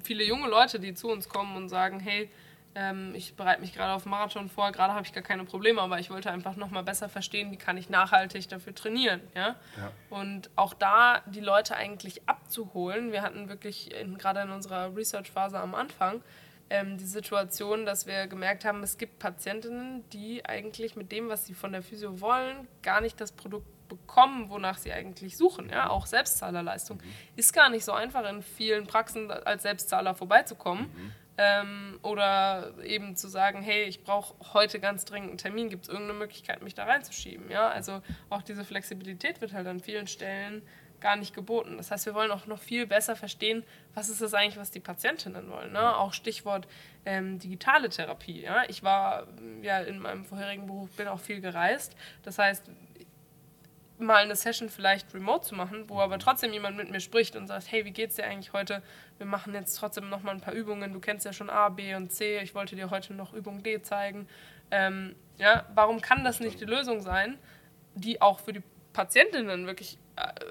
viele 0.03 0.23
junge 0.23 0.47
Leute, 0.47 0.79
die 0.79 0.93
zu 0.93 1.09
uns 1.09 1.29
kommen 1.29 1.55
und 1.57 1.69
sagen, 1.69 1.99
hey, 1.99 2.29
ähm, 2.73 3.13
ich 3.15 3.35
bereite 3.35 3.61
mich 3.61 3.73
gerade 3.73 3.93
auf 3.93 4.03
einen 4.05 4.11
Marathon 4.11 4.49
vor, 4.49 4.71
gerade 4.71 4.93
habe 4.93 5.05
ich 5.05 5.11
gar 5.13 5.23
keine 5.23 5.43
Probleme, 5.45 5.81
aber 5.81 5.99
ich 5.99 6.09
wollte 6.09 6.31
einfach 6.31 6.55
nochmal 6.55 6.83
besser 6.83 7.09
verstehen, 7.09 7.51
wie 7.51 7.57
kann 7.57 7.75
ich 7.77 7.89
nachhaltig 7.89 8.47
dafür 8.49 8.73
trainieren. 8.73 9.19
Ja? 9.35 9.55
Ja. 9.77 9.91
Und 10.09 10.49
auch 10.55 10.73
da 10.73 11.21
die 11.25 11.39
Leute 11.41 11.75
eigentlich 11.75 12.21
abzuholen. 12.27 13.11
Wir 13.11 13.23
hatten 13.23 13.49
wirklich 13.49 13.93
in, 13.99 14.17
gerade 14.17 14.41
in 14.41 14.51
unserer 14.51 14.95
Research-Phase 14.95 15.59
am 15.59 15.75
Anfang 15.75 16.21
ähm, 16.69 16.97
die 16.97 17.05
Situation, 17.05 17.85
dass 17.85 18.07
wir 18.07 18.27
gemerkt 18.27 18.65
haben, 18.65 18.83
es 18.83 18.97
gibt 18.97 19.19
Patientinnen, 19.19 20.07
die 20.09 20.45
eigentlich 20.45 20.95
mit 20.95 21.11
dem, 21.11 21.29
was 21.29 21.45
sie 21.45 21.53
von 21.53 21.71
der 21.71 21.81
Physio 21.81 22.19
wollen, 22.21 22.67
gar 22.81 23.01
nicht 23.01 23.19
das 23.21 23.31
Produkt 23.31 23.67
bekommen, 23.87 24.49
wonach 24.49 24.77
sie 24.77 24.91
eigentlich 24.91 25.37
suchen. 25.37 25.69
Ja? 25.69 25.89
Auch 25.89 26.05
Selbstzahlerleistung 26.05 27.01
ist 27.35 27.53
gar 27.53 27.69
nicht 27.69 27.85
so 27.85 27.93
einfach 27.93 28.27
in 28.29 28.41
vielen 28.41 28.85
Praxen 28.85 29.31
als 29.31 29.63
Selbstzahler 29.63 30.13
vorbeizukommen. 30.13 31.13
Ähm, 31.39 31.99
oder 32.01 32.73
eben 32.83 33.15
zu 33.15 33.27
sagen, 33.27 33.61
hey, 33.61 33.83
ich 33.83 34.03
brauche 34.03 34.33
heute 34.53 34.79
ganz 34.79 35.05
dringend 35.05 35.29
einen 35.29 35.37
Termin, 35.37 35.69
gibt 35.69 35.83
es 35.83 35.89
irgendeine 35.89 36.17
Möglichkeit, 36.17 36.63
mich 36.63 36.73
da 36.73 36.85
reinzuschieben? 36.85 37.51
Ja? 37.51 37.69
Also 37.69 38.01
auch 38.31 38.41
diese 38.41 38.65
Flexibilität 38.65 39.39
wird 39.39 39.53
halt 39.53 39.67
an 39.67 39.79
vielen 39.79 40.07
Stellen 40.07 40.63
gar 40.99 41.15
nicht 41.15 41.33
geboten. 41.33 41.77
Das 41.77 41.91
heißt, 41.91 42.05
wir 42.05 42.13
wollen 42.13 42.31
auch 42.31 42.47
noch 42.47 42.59
viel 42.59 42.87
besser 42.87 43.15
verstehen, 43.15 43.63
was 43.93 44.09
ist 44.09 44.21
das 44.21 44.33
eigentlich, 44.33 44.57
was 44.57 44.71
die 44.71 44.79
Patientinnen 44.79 45.49
wollen. 45.49 45.71
Ne? 45.73 45.95
Auch 45.95 46.13
Stichwort 46.13 46.67
ähm, 47.05 47.39
digitale 47.39 47.89
Therapie. 47.89 48.41
Ja? 48.41 48.63
Ich 48.67 48.83
war 48.83 49.27
ja 49.61 49.79
in 49.79 49.99
meinem 49.99 50.25
vorherigen 50.25 50.65
Beruf, 50.65 50.89
bin 50.91 51.07
auch 51.07 51.19
viel 51.19 51.41
gereist. 51.41 51.95
Das 52.23 52.39
heißt, 52.39 52.69
mal 53.99 54.17
eine 54.23 54.35
Session 54.35 54.69
vielleicht 54.69 55.13
remote 55.13 55.45
zu 55.45 55.55
machen, 55.55 55.85
wo 55.87 55.99
aber 55.99 56.19
trotzdem 56.19 56.53
jemand 56.53 56.77
mit 56.77 56.89
mir 56.89 56.99
spricht 56.99 57.35
und 57.35 57.47
sagt, 57.47 57.71
hey, 57.71 57.85
wie 57.85 57.91
geht's 57.91 58.15
dir 58.15 58.25
eigentlich 58.25 58.53
heute? 58.53 58.83
Wir 59.17 59.25
machen 59.25 59.53
jetzt 59.53 59.75
trotzdem 59.75 60.09
noch 60.09 60.23
mal 60.23 60.31
ein 60.31 60.41
paar 60.41 60.53
Übungen. 60.53 60.93
Du 60.93 60.99
kennst 60.99 61.25
ja 61.25 61.33
schon 61.33 61.49
A, 61.49 61.69
B 61.69 61.95
und 61.95 62.11
C. 62.11 62.39
Ich 62.39 62.53
wollte 62.53 62.75
dir 62.75 62.89
heute 62.89 63.13
noch 63.13 63.33
Übung 63.33 63.63
D 63.63 63.81
zeigen. 63.81 64.27
Ähm, 64.69 65.15
ja, 65.37 65.65
warum 65.73 66.01
kann 66.01 66.23
das 66.23 66.39
nicht 66.39 66.59
die 66.59 66.65
Lösung 66.65 67.01
sein, 67.01 67.37
die 67.95 68.21
auch 68.21 68.39
für 68.39 68.53
die 68.53 68.63
Patientinnen 68.93 69.65
wirklich 69.65 69.97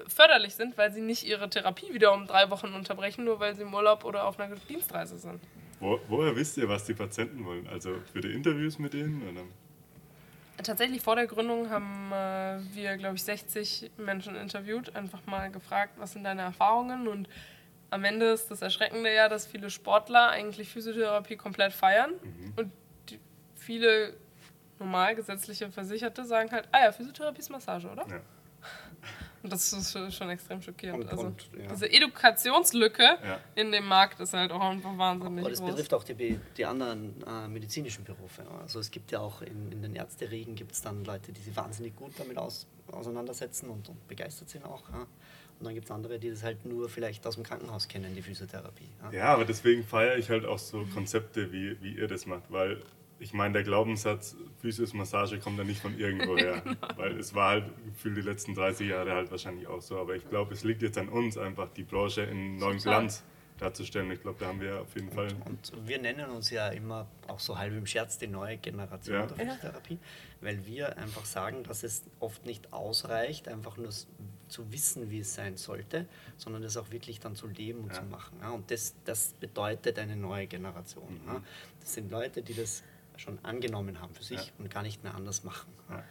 förderlich 0.07 0.55
sind, 0.55 0.77
weil 0.77 0.91
sie 0.91 1.01
nicht 1.01 1.23
ihre 1.23 1.49
Therapie 1.49 1.93
wieder 1.93 2.13
um 2.13 2.25
drei 2.27 2.49
Wochen 2.49 2.73
unterbrechen, 2.73 3.25
nur 3.25 3.39
weil 3.39 3.55
sie 3.55 3.63
im 3.63 3.73
Urlaub 3.73 4.03
oder 4.05 4.25
auf 4.25 4.39
einer 4.39 4.55
Dienstreise 4.55 5.17
sind? 5.17 5.41
Wo, 5.79 5.99
woher 6.07 6.35
wisst 6.35 6.57
ihr, 6.57 6.67
was 6.67 6.85
die 6.85 6.93
Patienten 6.93 7.45
wollen? 7.45 7.67
Also 7.67 7.95
für 8.11 8.21
die 8.21 8.31
Interviews 8.31 8.79
mit 8.79 8.93
denen? 8.93 9.21
Oder? 9.29 9.43
Tatsächlich 10.63 11.01
vor 11.01 11.15
der 11.15 11.27
Gründung 11.27 11.69
haben 11.69 12.11
äh, 12.11 12.75
wir, 12.75 12.97
glaube 12.97 13.15
ich, 13.15 13.23
60 13.23 13.91
Menschen 13.97 14.35
interviewt, 14.35 14.95
einfach 14.95 15.25
mal 15.27 15.51
gefragt, 15.51 15.93
was 15.97 16.13
sind 16.13 16.23
deine 16.23 16.41
Erfahrungen 16.41 17.07
und 17.07 17.29
am 17.89 18.03
Ende 18.03 18.25
ist 18.31 18.49
das 18.49 18.61
Erschreckende 18.61 19.13
ja, 19.13 19.29
dass 19.29 19.45
viele 19.45 19.69
Sportler 19.69 20.29
eigentlich 20.29 20.69
Physiotherapie 20.69 21.37
komplett 21.37 21.73
feiern 21.73 22.13
und 22.55 22.71
die, 23.09 23.19
viele 23.55 24.15
normal 24.79 25.15
gesetzliche 25.15 25.71
Versicherte 25.71 26.25
sagen 26.25 26.51
halt, 26.51 26.67
ah 26.71 26.85
ja, 26.85 26.91
Physiotherapie 26.91 27.39
ist 27.39 27.49
Massage, 27.49 27.87
oder? 27.87 28.05
Ja. 28.09 28.21
Und 29.43 29.53
das 29.53 29.71
ist 29.71 29.91
schon- 30.13 30.29
extrem 30.29 30.61
schockierend. 30.61 31.03
Und- 31.03 31.09
also 31.11 31.23
und, 31.27 31.49
ja. 31.57 31.67
diese 31.71 31.89
Edukationslücke 31.91 33.03
Ja. 33.03 33.39
in 33.55 33.71
dem 33.71 33.85
Markt 33.85 34.19
ist 34.19 34.33
halt 34.33 34.51
auch 34.51 34.61
einfach 34.61 34.97
wahnsinnig 34.97 35.39
Aber 35.41 35.49
das 35.49 35.59
groß. 35.59 35.69
betrifft 35.71 35.93
auch 35.93 36.03
die, 36.03 36.39
die 36.57 36.65
anderen 36.65 37.15
äh, 37.25 37.47
medizinischen 37.47 38.03
Berufe. 38.03 38.43
Also 38.61 38.79
es 38.79 38.91
gibt 38.91 39.11
ja 39.11 39.19
auch 39.19 39.41
in, 39.41 39.71
in 39.71 39.81
den 39.81 39.95
Ärzteriegen 39.95 40.55
gibt 40.55 40.71
es 40.73 40.81
dann 40.81 41.05
Leute, 41.05 41.31
die 41.31 41.41
sich 41.41 41.55
wahnsinnig 41.55 41.95
gut 41.95 42.11
damit 42.17 42.37
aus, 42.37 42.67
auseinandersetzen 42.91 43.69
und, 43.69 43.87
und 43.89 44.07
begeistert 44.07 44.49
sind 44.49 44.65
auch. 44.65 44.89
Ja. 44.89 45.01
Und 45.59 45.65
dann 45.65 45.73
gibt 45.73 45.85
es 45.85 45.91
andere, 45.91 46.19
die 46.19 46.29
das 46.29 46.43
halt 46.43 46.65
nur 46.65 46.87
vielleicht 46.89 47.25
aus 47.25 47.35
dem 47.35 47.43
Krankenhaus 47.43 47.87
kennen, 47.87 48.13
die 48.15 48.21
Physiotherapie. 48.21 48.89
Ja. 49.05 49.11
Ja, 49.11 49.25
aber 49.33 49.45
deswegen 49.45 49.83
feiere 49.83 50.17
ich 50.17 50.29
halt 50.29 50.45
auch 50.45 50.59
so 50.59 50.85
Konzepte, 50.93 51.51
wie, 51.51 51.81
wie 51.81 51.93
ihr 51.95 52.07
das 52.07 52.25
macht, 52.27 52.43
weil 52.49 52.81
ich 53.19 53.33
meine, 53.33 53.53
der 53.53 53.63
Glaubenssatz, 53.63 54.35
Physios-Massage 54.61 55.39
kommt 55.39 55.57
ja 55.57 55.63
nicht 55.63 55.81
von 55.81 55.97
irgendwoher, 55.97 56.61
weil 56.97 57.17
es 57.19 57.33
war 57.33 57.49
halt 57.49 57.65
für 57.95 58.11
die 58.11 58.21
letzten 58.21 58.53
30 58.53 58.89
Jahre 58.89 59.11
halt 59.13 59.31
wahrscheinlich 59.31 59.67
auch 59.67 59.81
so, 59.81 59.97
aber 59.97 60.15
ich 60.15 60.27
glaube, 60.29 60.53
es 60.53 60.63
liegt 60.63 60.81
jetzt 60.81 60.97
an 60.97 61.09
uns 61.09 61.37
einfach, 61.37 61.69
die 61.69 61.83
Branche 61.83 62.21
in 62.23 62.57
neuen 62.57 62.77
Total. 62.77 62.99
Glanz 63.01 63.23
darzustellen. 63.59 64.11
Ich 64.11 64.21
glaube, 64.21 64.37
da 64.39 64.45
haben 64.49 64.61
wir 64.61 64.81
auf 64.81 64.93
jeden 64.93 65.09
Fall... 65.09 65.29
Und 65.45 65.71
wir 65.87 65.99
nennen 65.99 66.29
uns 66.29 66.51
ja 66.51 66.67
immer 66.67 67.07
auch 67.27 67.39
so 67.39 67.57
halb 67.57 67.73
im 67.73 67.87
Scherz 67.87 68.19
die 68.19 68.27
neue 68.27 68.57
Generation 68.57 69.15
Ja. 69.15 69.25
der 69.25 69.35
Physiotherapie, 69.35 69.97
weil 70.41 70.63
wir 70.67 70.95
einfach 70.95 71.25
sagen, 71.25 71.63
dass 71.63 71.81
es 71.81 72.03
oft 72.19 72.45
nicht 72.45 72.71
ausreicht, 72.71 73.47
einfach 73.47 73.77
nur 73.77 73.89
zu 74.47 74.71
wissen, 74.71 75.09
wie 75.09 75.21
es 75.21 75.33
sein 75.33 75.57
sollte, 75.57 76.05
sondern 76.37 76.61
das 76.61 76.77
auch 76.77 76.91
wirklich 76.91 77.19
dann 77.19 77.35
zu 77.35 77.47
leben 77.47 77.79
und 77.79 77.87
Ja. 77.93 77.95
zu 77.95 78.03
machen. 78.03 78.37
Ja. 78.41 78.51
Und 78.51 78.69
das, 78.69 78.93
das 79.05 79.33
bedeutet 79.39 79.97
eine 79.97 80.15
neue 80.15 80.45
Generation. 80.45 81.19
Ja. 81.25 81.41
Das 81.79 81.95
sind 81.95 82.11
Leute, 82.11 82.43
die 82.43 82.53
das 82.53 82.83
schon 83.17 83.43
angenommen 83.43 83.99
haben 84.01 84.13
für 84.13 84.23
sich 84.23 84.47
Ja. 84.47 84.53
und 84.59 84.69
gar 84.69 84.83
nicht 84.83 85.03
mehr 85.03 85.15
anders 85.15 85.43
machen. 85.43 85.71
Ja. 85.89 86.03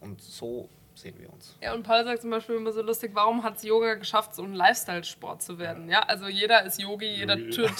Und 0.00 0.20
so 0.20 0.68
sehen 0.94 1.14
wir 1.18 1.32
uns. 1.32 1.56
Ja, 1.62 1.72
und 1.74 1.82
Paul 1.82 2.04
sagt 2.04 2.20
zum 2.22 2.30
Beispiel 2.30 2.56
immer 2.56 2.72
so 2.72 2.82
lustig, 2.82 3.10
warum 3.14 3.42
hat 3.42 3.56
es 3.56 3.62
Yoga 3.62 3.94
geschafft, 3.94 4.34
so 4.34 4.42
ein 4.42 4.54
Lifestyle-Sport 4.54 5.42
zu 5.42 5.58
werden? 5.58 5.88
Ja, 5.88 6.00
also 6.00 6.28
jeder 6.28 6.64
ist 6.64 6.80
Yogi, 6.80 7.06
jeder 7.06 7.36
tut, 7.50 7.72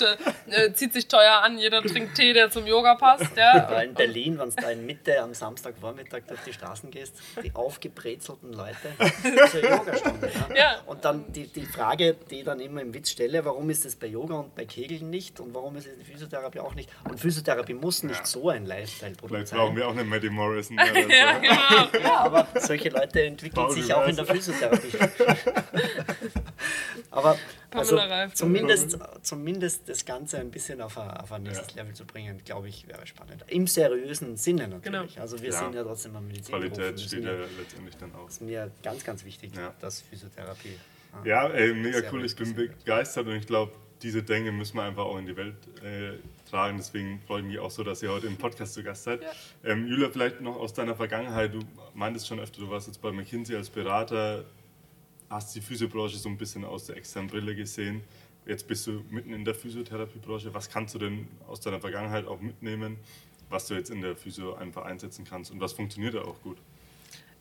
äh, 0.48 0.72
zieht 0.72 0.92
sich 0.92 1.08
teuer 1.08 1.40
an, 1.42 1.58
jeder 1.58 1.82
trinkt 1.82 2.16
Tee, 2.16 2.32
der 2.32 2.50
zum 2.50 2.66
Yoga 2.66 2.94
passt. 2.94 3.36
Ja. 3.36 3.52
Aber 3.68 3.84
in 3.84 3.94
Berlin, 3.94 4.38
wenn 4.38 4.50
du 4.50 4.56
da 4.56 4.70
in 4.70 4.86
Mitte 4.86 5.20
am 5.20 5.34
Samstagvormittag 5.34 6.22
durch 6.26 6.40
die 6.46 6.52
Straßen 6.52 6.90
gehst, 6.90 7.14
die 7.42 7.54
aufgebrezelten 7.54 8.52
Leute 8.52 8.76
zur 9.50 9.60
Yogastunde. 9.62 10.30
Ja? 10.50 10.56
Ja. 10.56 10.80
Und 10.86 11.04
dann 11.04 11.30
die, 11.32 11.46
die 11.46 11.66
Frage, 11.66 12.14
die 12.30 12.38
ich 12.40 12.44
dann 12.44 12.60
immer 12.60 12.80
im 12.80 12.94
Witz 12.94 13.10
stelle, 13.10 13.44
warum 13.44 13.68
ist 13.70 13.84
es 13.84 13.96
bei 13.96 14.06
Yoga 14.06 14.36
und 14.36 14.54
bei 14.54 14.64
Kegeln 14.64 15.10
nicht 15.10 15.40
und 15.40 15.54
warum 15.54 15.76
ist 15.76 15.86
es 15.86 15.94
in 15.98 16.04
Physiotherapie 16.04 16.60
auch 16.60 16.74
nicht? 16.74 16.88
Und 17.08 17.18
Physiotherapie 17.20 17.74
muss 17.74 18.02
nicht 18.02 18.20
Ja. 18.20 18.24
so 18.26 18.48
ein 18.48 18.66
Lifestyle-Produkt 18.66 19.32
Vielleicht 19.32 19.48
sein. 19.48 19.58
brauchen 19.58 19.76
wir 19.76 19.86
auch 19.88 19.92
eine 19.92 20.04
Maddie 20.04 20.30
Morrison. 20.30 20.78
Oder 20.80 21.02
so. 21.02 21.08
Ja, 21.08 21.38
genau. 21.38 22.02
Ja, 22.02 22.16
aber 22.20 22.46
solche 22.60 22.88
Leute 22.88 23.01
entwickeln 23.02 23.54
Paul 23.54 23.72
sich 23.72 23.92
auch 23.92 24.06
in 24.06 24.16
der 24.16 24.26
Physiotherapie. 24.26 24.98
aber 27.10 27.38
also, 27.70 27.98
zumindest, 28.34 28.98
zumindest 29.22 29.88
das 29.88 30.04
Ganze 30.04 30.38
ein 30.38 30.50
bisschen 30.50 30.80
auf 30.80 30.98
ein, 30.98 31.10
auf 31.10 31.32
ein 31.32 31.42
nächstes 31.42 31.74
Ja. 31.74 31.82
Level 31.82 31.94
zu 31.94 32.04
bringen, 32.04 32.40
glaube 32.44 32.68
ich, 32.68 32.86
wäre 32.88 33.06
spannend. 33.06 33.44
Im 33.48 33.66
seriösen 33.66 34.36
Sinne 34.36 34.68
natürlich. 34.68 34.82
Genau. 35.14 35.22
Also 35.22 35.40
wir 35.40 35.50
Ja. 35.50 35.58
sind 35.58 35.74
ja 35.74 35.82
trotzdem 35.82 36.14
am 36.16 36.26
Medizinberuf. 36.26 36.72
Qualität 36.72 37.00
steht 37.00 37.24
ja 37.24 37.32
letztendlich 37.58 37.96
dann 37.96 38.14
auch. 38.14 38.28
ist 38.28 38.42
mir 38.42 38.70
ganz, 38.82 39.04
ganz 39.04 39.24
wichtig, 39.24 39.52
Ja. 39.56 39.72
dass 39.80 40.00
Physiotherapie. 40.02 40.76
äh, 41.24 41.28
Ja, 41.28 41.48
ey, 41.48 41.72
mega 41.74 42.00
cool. 42.12 42.24
Ich 42.24 42.36
bin 42.36 42.54
begeistert 42.54 43.26
und 43.26 43.34
ich 43.36 43.46
glaube, 43.46 43.72
diese 44.02 44.22
Dinge 44.22 44.52
müssen 44.52 44.76
wir 44.76 44.82
einfach 44.82 45.04
auch 45.04 45.18
in 45.18 45.26
die 45.26 45.36
Welt 45.36 45.54
äh, 45.82 46.12
tragen. 46.52 46.76
Deswegen 46.76 47.20
freue 47.26 47.40
ich 47.40 47.46
mich 47.46 47.58
auch 47.58 47.70
so, 47.70 47.82
dass 47.82 48.02
ihr 48.02 48.10
heute 48.10 48.26
im 48.26 48.36
Podcast 48.36 48.74
zu 48.74 48.82
Gast 48.82 49.04
seid. 49.04 49.22
Ähm, 49.64 49.86
Julia, 49.86 50.10
vielleicht 50.10 50.40
noch 50.40 50.56
aus 50.56 50.74
deiner 50.74 50.94
Vergangenheit. 50.94 51.54
Du 51.54 51.60
meintest 51.94 52.28
schon 52.28 52.38
öfter, 52.38 52.60
du 52.60 52.70
warst 52.70 52.86
jetzt 52.86 53.00
bei 53.00 53.10
McKinsey 53.10 53.56
als 53.56 53.70
Berater, 53.70 54.44
hast 55.30 55.54
die 55.54 55.60
Physiobranche 55.60 56.16
so 56.16 56.28
ein 56.28 56.36
bisschen 56.36 56.64
aus 56.64 56.86
der 56.86 56.96
externen 56.96 57.30
Brille 57.30 57.56
gesehen. 57.56 58.02
Jetzt 58.44 58.68
bist 58.68 58.86
du 58.86 59.02
mitten 59.10 59.32
in 59.32 59.44
der 59.44 59.54
Physiotherapiebranche. 59.54 60.52
Was 60.52 60.68
kannst 60.68 60.94
du 60.94 60.98
denn 60.98 61.26
aus 61.48 61.60
deiner 61.60 61.80
Vergangenheit 61.80 62.26
auch 62.26 62.40
mitnehmen, 62.40 62.98
was 63.48 63.66
du 63.68 63.74
jetzt 63.74 63.90
in 63.90 64.02
der 64.02 64.14
Physio 64.14 64.54
einfach 64.54 64.84
einsetzen 64.84 65.24
kannst 65.24 65.50
und 65.50 65.60
was 65.60 65.72
funktioniert 65.72 66.14
da 66.14 66.22
auch 66.22 66.40
gut? 66.42 66.58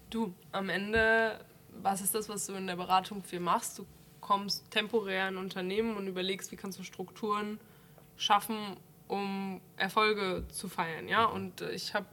Du, 0.09 0.33
am 0.51 0.69
Ende, 0.69 1.39
was 1.81 2.01
ist 2.01 2.15
das, 2.15 2.29
was 2.29 2.45
du 2.45 2.53
in 2.53 2.67
der 2.67 2.75
Beratung 2.75 3.23
viel 3.23 3.39
machst? 3.39 3.79
Du 3.79 3.85
kommst 4.21 4.69
temporär 4.71 5.27
in 5.27 5.37
Unternehmen 5.37 5.97
und 5.97 6.07
überlegst, 6.07 6.51
wie 6.51 6.55
kannst 6.55 6.79
du 6.79 6.83
Strukturen 6.83 7.59
schaffen, 8.15 8.77
um 9.11 9.59
Erfolge 9.75 10.45
zu 10.47 10.69
feiern. 10.69 11.09
Ja? 11.09 11.25
Und 11.25 11.59
äh, 11.59 11.71
ich 11.71 11.93
habe 11.93 12.05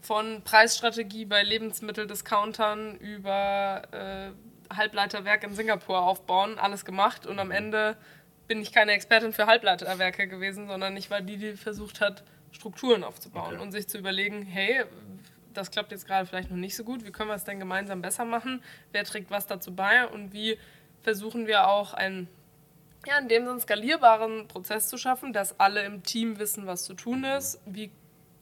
von 0.00 0.42
Preisstrategie 0.42 1.24
bei 1.24 1.42
Lebensmitteldiscountern 1.42 2.96
über 2.96 3.82
äh, 3.92 4.74
Halbleiterwerk 4.74 5.44
in 5.44 5.54
Singapur 5.54 6.00
aufbauen, 6.02 6.58
alles 6.58 6.84
gemacht 6.84 7.26
und 7.26 7.38
am 7.38 7.50
Ende 7.52 7.96
bin 8.48 8.60
ich 8.60 8.72
keine 8.72 8.92
Expertin 8.92 9.32
für 9.32 9.46
Halbleiterwerke 9.46 10.26
gewesen, 10.26 10.66
sondern 10.66 10.96
ich 10.96 11.10
war 11.10 11.20
die, 11.20 11.36
die 11.36 11.52
versucht 11.52 12.00
hat, 12.00 12.24
Strukturen 12.50 13.04
aufzubauen 13.04 13.54
Okay. 13.54 13.62
und 13.62 13.72
sich 13.72 13.88
zu 13.88 13.98
überlegen, 13.98 14.42
hey, 14.42 14.84
das 15.54 15.70
klappt 15.70 15.92
jetzt 15.92 16.06
gerade 16.06 16.26
vielleicht 16.26 16.50
noch 16.50 16.56
nicht 16.56 16.76
so 16.76 16.82
gut, 16.84 17.06
wie 17.06 17.12
können 17.12 17.30
wir 17.30 17.36
es 17.36 17.44
denn 17.44 17.60
gemeinsam 17.60 18.02
besser 18.02 18.24
machen, 18.24 18.62
wer 18.92 19.04
trägt 19.04 19.30
was 19.30 19.46
dazu 19.46 19.74
bei 19.74 20.06
und 20.08 20.32
wie 20.32 20.58
versuchen 21.02 21.46
wir 21.46 21.68
auch 21.68 21.94
einen, 21.94 22.28
ja, 23.06 23.18
in 23.18 23.28
dem 23.28 23.46
Sinne 23.46 23.60
skalierbaren 23.60 24.48
Prozess 24.48 24.88
zu 24.88 24.96
schaffen, 24.96 25.32
dass 25.32 25.58
alle 25.60 25.84
im 25.84 26.02
Team 26.02 26.38
wissen, 26.38 26.66
was 26.66 26.84
zu 26.84 26.94
tun 26.94 27.24
ist, 27.24 27.60
wie 27.66 27.90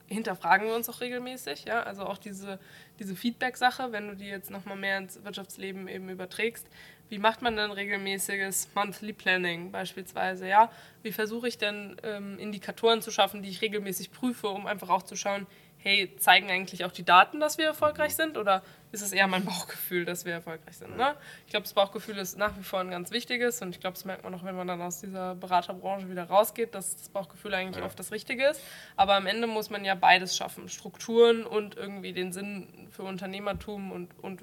hinterfragen 0.07 0.69
wir 0.69 0.75
uns 0.75 0.89
auch 0.89 1.01
regelmäßig, 1.01 1.65
ja, 1.65 1.83
also 1.83 2.05
auch 2.05 2.19
diese, 2.19 2.59
diese 2.99 3.17
Feedback-Sache, 3.17 3.93
wenn 3.93 4.09
du 4.09 4.17
die 4.17 4.29
jetzt 4.29 4.51
nochmal 4.51 4.77
mehr 4.77 4.99
ins 4.99 5.25
Wirtschaftsleben 5.25 5.89
eben 5.89 6.09
überträgst, 6.09 6.67
wie 7.09 7.19
macht 7.19 7.43
man 7.43 7.57
denn 7.57 7.71
regelmäßiges 7.71 8.71
Monthly 8.75 9.13
Planning 9.13 9.71
beispielsweise, 9.71 10.49
ja, 10.49 10.71
wie 11.03 11.13
versuche 11.13 11.49
ich 11.49 11.59
denn 11.59 11.97
ähm, 12.03 12.39
Indikatoren 12.39 13.03
zu 13.03 13.11
schaffen, 13.11 13.43
die 13.43 13.51
ich 13.51 13.63
regelmäßig 13.63 14.13
prüfe, 14.13 14.49
um 14.49 14.67
einfach 14.67 14.89
auch 14.89 15.03
zu 15.03 15.17
schauen, 15.17 15.47
hey, 15.79 16.15
zeigen 16.17 16.51
eigentlich 16.51 16.85
auch 16.85 16.93
die 16.93 17.05
Daten, 17.05 17.41
dass 17.41 17.59
wir 17.59 17.67
erfolgreich 17.67 18.15
sind? 18.15 18.39
Oder 18.39 18.63
ist 18.93 19.03
es 19.03 19.13
eher 19.13 19.27
mein 19.27 19.45
Bauchgefühl, 19.47 20.05
dass 20.05 20.25
wir 20.25 20.35
erfolgreich 20.35 20.77
sind, 20.77 20.97
ne? 20.97 21.17
Ich 21.47 21.51
glaube, 21.51 21.65
das 21.65 21.73
Bauchgefühl 21.73 22.17
ist 22.19 22.39
nach 22.39 22.57
wie 22.59 22.63
vor 22.63 22.81
ein 22.81 22.91
ganz 22.91 23.11
wichtiges 23.11 23.61
und 23.63 23.71
ich 23.71 23.81
glaube, 23.81 23.95
das 23.95 24.05
merkt 24.05 24.23
man 24.23 24.35
auch, 24.35 24.45
wenn 24.45 24.55
man 24.55 24.67
dann 24.67 24.81
aus 24.83 25.01
dieser 25.01 25.35
Beraterbranche 25.35 26.09
wieder 26.11 26.25
rausgeht, 26.25 26.75
dass 26.75 26.97
das 26.97 27.09
Bauchgefühl 27.09 27.55
eigentlich 27.55 27.79
Ja. 27.79 27.87
oft 27.87 27.99
das 27.99 28.13
Richtige 28.13 28.47
ist. 28.47 28.61
Aber 28.97 29.15
am 29.15 29.27
Ende 29.27 29.47
muss 29.47 29.71
man 29.71 29.85
ja 29.85 29.95
beides 29.95 30.37
schaffen: 30.37 30.69
Strukturen 30.69 31.45
und 31.45 31.77
irgendwie 31.77 32.13
den 32.13 32.33
Sinn 32.33 32.89
für 32.91 33.03
Unternehmertum 33.03 33.91
und, 33.93 34.11
und 34.23 34.43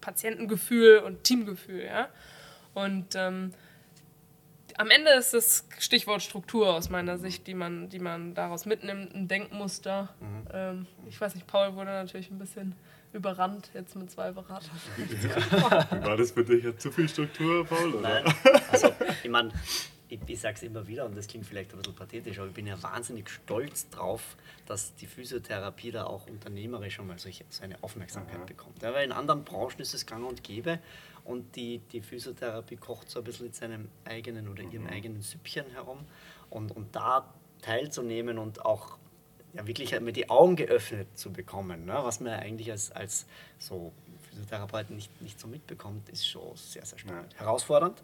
Patientengefühl 0.00 0.98
und 0.98 1.24
Teamgefühl. 1.24 1.84
Ja? 1.84 2.08
Und 2.74 3.14
ähm, 3.14 3.52
am 4.76 4.90
Ende 4.90 5.10
ist 5.12 5.34
das 5.34 5.66
Stichwort 5.78 6.22
Struktur 6.22 6.74
aus 6.74 6.88
meiner 6.88 7.18
Sicht, 7.18 7.46
die 7.46 7.54
man, 7.54 7.88
die 7.90 7.98
man 7.98 8.34
daraus 8.34 8.64
mitnimmt, 8.66 9.14
ein 9.14 9.28
Denkmuster. 9.28 10.08
Ähm, 10.52 10.86
ich 11.08 11.20
weiß 11.20 11.34
nicht, 11.34 11.46
Paul 11.46 11.74
wurde 11.74 11.90
natürlich 11.90 12.30
ein 12.30 12.38
bisschen 12.38 12.74
überrannt 13.12 13.70
jetzt 13.74 13.96
mit 13.96 14.10
zwei 14.10 14.30
Beratern. 14.32 14.70
Wie 14.96 16.04
war 16.04 16.16
das 16.16 16.30
für 16.30 16.44
dich? 16.44 16.64
Hat 16.64 16.80
zu 16.80 16.90
viel 16.92 17.08
Struktur, 17.08 17.64
Paul? 17.64 17.94
Oder? 17.94 18.22
Nein, 18.22 18.34
also 18.70 18.92
ich 19.22 19.30
meine, 19.30 19.52
ich, 20.08 20.20
ich 20.26 20.40
sage 20.40 20.56
es 20.56 20.62
immer 20.62 20.86
wieder 20.86 21.06
und 21.06 21.16
das 21.16 21.26
klingt 21.26 21.46
vielleicht 21.46 21.72
ein 21.72 21.78
bisschen 21.78 21.94
pathetisch, 21.94 22.38
aber 22.38 22.48
ich 22.48 22.54
bin 22.54 22.66
ja 22.66 22.80
wahnsinnig 22.82 23.30
stolz 23.30 23.88
drauf, 23.90 24.36
dass 24.66 24.94
die 24.96 25.06
Physiotherapie 25.06 25.90
da 25.90 26.04
auch 26.04 26.26
unternehmerisch 26.26 26.98
einmal 26.98 27.18
solche, 27.18 27.44
so 27.48 27.62
eine 27.62 27.82
Aufmerksamkeit 27.82 28.44
bekommt. 28.46 28.82
Ja, 28.82 28.92
weil 28.92 29.04
in 29.04 29.12
anderen 29.12 29.44
Branchen 29.44 29.80
ist 29.80 29.94
es 29.94 30.06
gang 30.06 30.28
und 30.28 30.42
gäbe 30.42 30.80
und 31.24 31.54
die, 31.56 31.78
die 31.92 32.00
Physiotherapie 32.00 32.76
kocht 32.76 33.10
so 33.10 33.20
ein 33.20 33.24
bisschen 33.24 33.46
in 33.46 33.52
seinem 33.52 33.88
eigenen 34.04 34.48
oder 34.48 34.62
ihrem 34.62 34.86
eigenen 34.86 35.22
Süppchen 35.22 35.70
herum 35.70 35.98
und, 36.48 36.74
und 36.74 36.94
da 36.94 37.32
teilzunehmen 37.62 38.38
und 38.38 38.64
auch 38.64 38.98
ja, 39.54 39.66
wirklich 39.66 39.98
mit 40.00 40.16
die 40.16 40.28
Augen 40.30 40.56
geöffnet 40.56 41.08
zu 41.18 41.32
bekommen, 41.32 41.84
ne? 41.84 41.98
was 42.02 42.20
man 42.20 42.32
eigentlich 42.34 42.70
als, 42.70 42.92
als 42.92 43.26
so 43.58 43.92
Physiotherapeut 44.28 44.90
nicht, 44.90 45.20
nicht 45.20 45.40
so 45.40 45.48
mitbekommt, 45.48 46.08
ist 46.08 46.26
schon 46.26 46.54
sehr, 46.56 46.84
sehr 46.84 46.98
spannend. 46.98 47.38
Herausfordernd, 47.38 48.02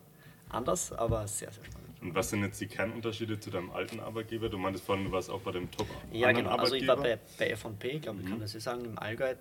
anders, 0.49 0.93
aber 0.93 1.27
sehr, 1.29 1.53
sehr 1.53 1.65
spannend. 1.65 1.87
Und 2.01 2.15
was 2.15 2.31
sind 2.31 2.43
jetzt 2.43 2.61
die 2.61 2.67
Kernunterschiede 2.67 3.41
zu 3.41 3.51
deinem 3.51 3.71
alten 3.71 4.01
Arbeitgeber? 4.01 4.49
Du 4.49 4.59
meintest 4.59 4.85
vorhin, 4.85 5.07
du 5.07 5.13
warst 5.13 5.31
auch 5.31 5.41
bei 5.41 5.53
dem 5.53 5.71
top 5.71 5.87
Ja, 6.13 6.31
genau. 6.33 6.51
Also 6.51 6.75
ich 6.75 6.87
war 6.87 6.97
bei, 6.97 7.19
bei 7.39 7.49
F&P, 7.51 7.99
glaube, 8.01 8.21
ich 8.21 8.29
kann 8.29 8.41
das 8.41 8.53
so 8.53 8.59
sagen, 8.59 8.85
im 8.85 8.99
Allgäu. 8.99 9.35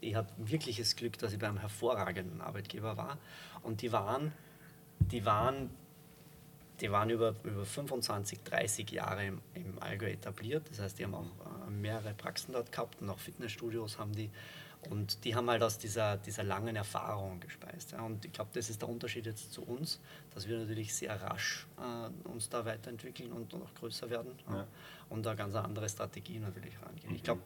Ich 0.00 0.14
hatte 0.14 0.32
wirkliches 0.38 0.96
Glück, 0.96 1.18
dass 1.18 1.32
ich 1.32 1.38
bei 1.38 1.48
einem 1.48 1.58
hervorragenden 1.58 2.40
Arbeitgeber 2.40 2.96
war. 2.96 3.18
Und 3.62 3.82
die 3.82 3.92
waren, 3.92 4.32
die 5.00 5.24
waren, 5.24 5.70
die 6.80 6.90
waren 6.90 7.10
über, 7.10 7.34
über 7.44 7.64
25, 7.64 8.42
30 8.42 8.90
Jahre 8.90 9.26
im, 9.26 9.40
im 9.54 9.78
Allgäu 9.80 10.10
etabliert. 10.10 10.68
Das 10.70 10.80
heißt, 10.80 10.98
die 10.98 11.04
haben 11.04 11.14
auch 11.14 11.24
äh, 11.24 11.70
mehrere 11.70 12.14
Praxen 12.14 12.52
dort 12.52 12.70
gehabt 12.70 13.00
und 13.00 13.10
auch 13.10 13.18
Fitnessstudios 13.18 13.98
haben 13.98 14.12
die. 14.12 14.30
Und 14.90 15.24
die 15.24 15.34
haben 15.34 15.50
halt 15.50 15.62
aus 15.62 15.78
dieser, 15.78 16.16
dieser 16.16 16.44
langen 16.44 16.76
Erfahrung 16.76 17.40
gespeist. 17.40 17.92
Ja. 17.92 18.02
Und 18.02 18.24
ich 18.24 18.32
glaube, 18.32 18.50
das 18.52 18.70
ist 18.70 18.82
der 18.82 18.88
Unterschied 18.88 19.26
jetzt 19.26 19.52
zu 19.52 19.62
uns, 19.62 20.00
dass 20.34 20.46
wir 20.46 20.58
natürlich 20.58 20.94
sehr 20.94 21.20
rasch 21.20 21.66
äh, 21.78 22.28
uns 22.28 22.48
da 22.48 22.64
weiterentwickeln 22.64 23.32
und 23.32 23.52
noch 23.52 23.74
größer 23.74 24.10
werden 24.10 24.32
ja. 24.48 24.58
Ja. 24.58 24.66
und 25.08 25.26
da 25.26 25.34
ganz 25.34 25.54
andere 25.54 25.88
Strategie 25.88 26.38
natürlich 26.38 26.74
rangehen. 26.82 27.14
Ich 27.14 27.22
glaube, 27.22 27.42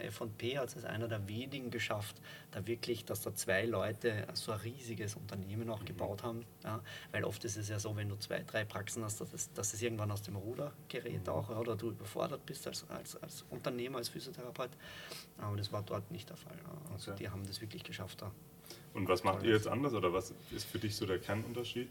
F&P 0.00 0.58
hat 0.58 0.68
es 0.68 0.76
als 0.76 0.84
einer 0.84 1.08
der 1.08 1.26
wenigen 1.28 1.70
geschafft, 1.70 2.16
da 2.50 2.66
wirklich, 2.66 3.04
dass 3.04 3.22
da 3.22 3.34
zwei 3.34 3.64
Leute 3.64 4.26
so 4.34 4.52
ein 4.52 4.60
riesiges 4.60 5.14
Unternehmen 5.14 5.70
auch 5.70 5.84
gebaut 5.84 6.22
haben. 6.22 6.44
Ja. 6.64 6.80
Weil 7.12 7.24
oft 7.24 7.44
ist 7.44 7.56
es 7.56 7.68
ja 7.68 7.78
so, 7.78 7.96
wenn 7.96 8.08
du 8.08 8.16
zwei, 8.16 8.42
drei 8.42 8.64
Praxen 8.64 9.04
hast, 9.04 9.20
dass 9.20 9.32
es, 9.32 9.52
dass 9.52 9.74
es 9.74 9.82
irgendwann 9.82 10.10
aus 10.10 10.22
dem 10.22 10.36
Ruder 10.36 10.72
gerät 10.88 11.28
auch 11.28 11.48
oder 11.50 11.76
du 11.76 11.90
überfordert 11.90 12.44
bist 12.46 12.66
als, 12.66 12.88
als, 12.90 13.16
als 13.22 13.44
Unternehmer, 13.50 13.98
als 13.98 14.08
Physiotherapeut. 14.08 14.70
Aber 15.38 15.56
das 15.56 15.72
war 15.72 15.82
dort 15.82 16.10
nicht 16.10 16.28
der 16.28 16.36
Fall. 16.36 16.56
Ja. 16.56 16.92
Also 16.92 17.10
Okay. 17.10 17.24
die 17.24 17.28
haben 17.30 17.46
das 17.46 17.60
wirklich 17.60 17.82
geschafft 17.82 18.22
da. 18.22 18.30
Und 18.94 19.08
was 19.08 19.24
macht 19.24 19.42
ihr 19.42 19.50
jetzt 19.52 19.66
anders 19.66 19.94
oder 19.94 20.12
was 20.12 20.34
ist 20.50 20.64
für 20.64 20.78
dich 20.78 20.94
so 20.94 21.06
der 21.06 21.18
Kernunterschied? 21.18 21.90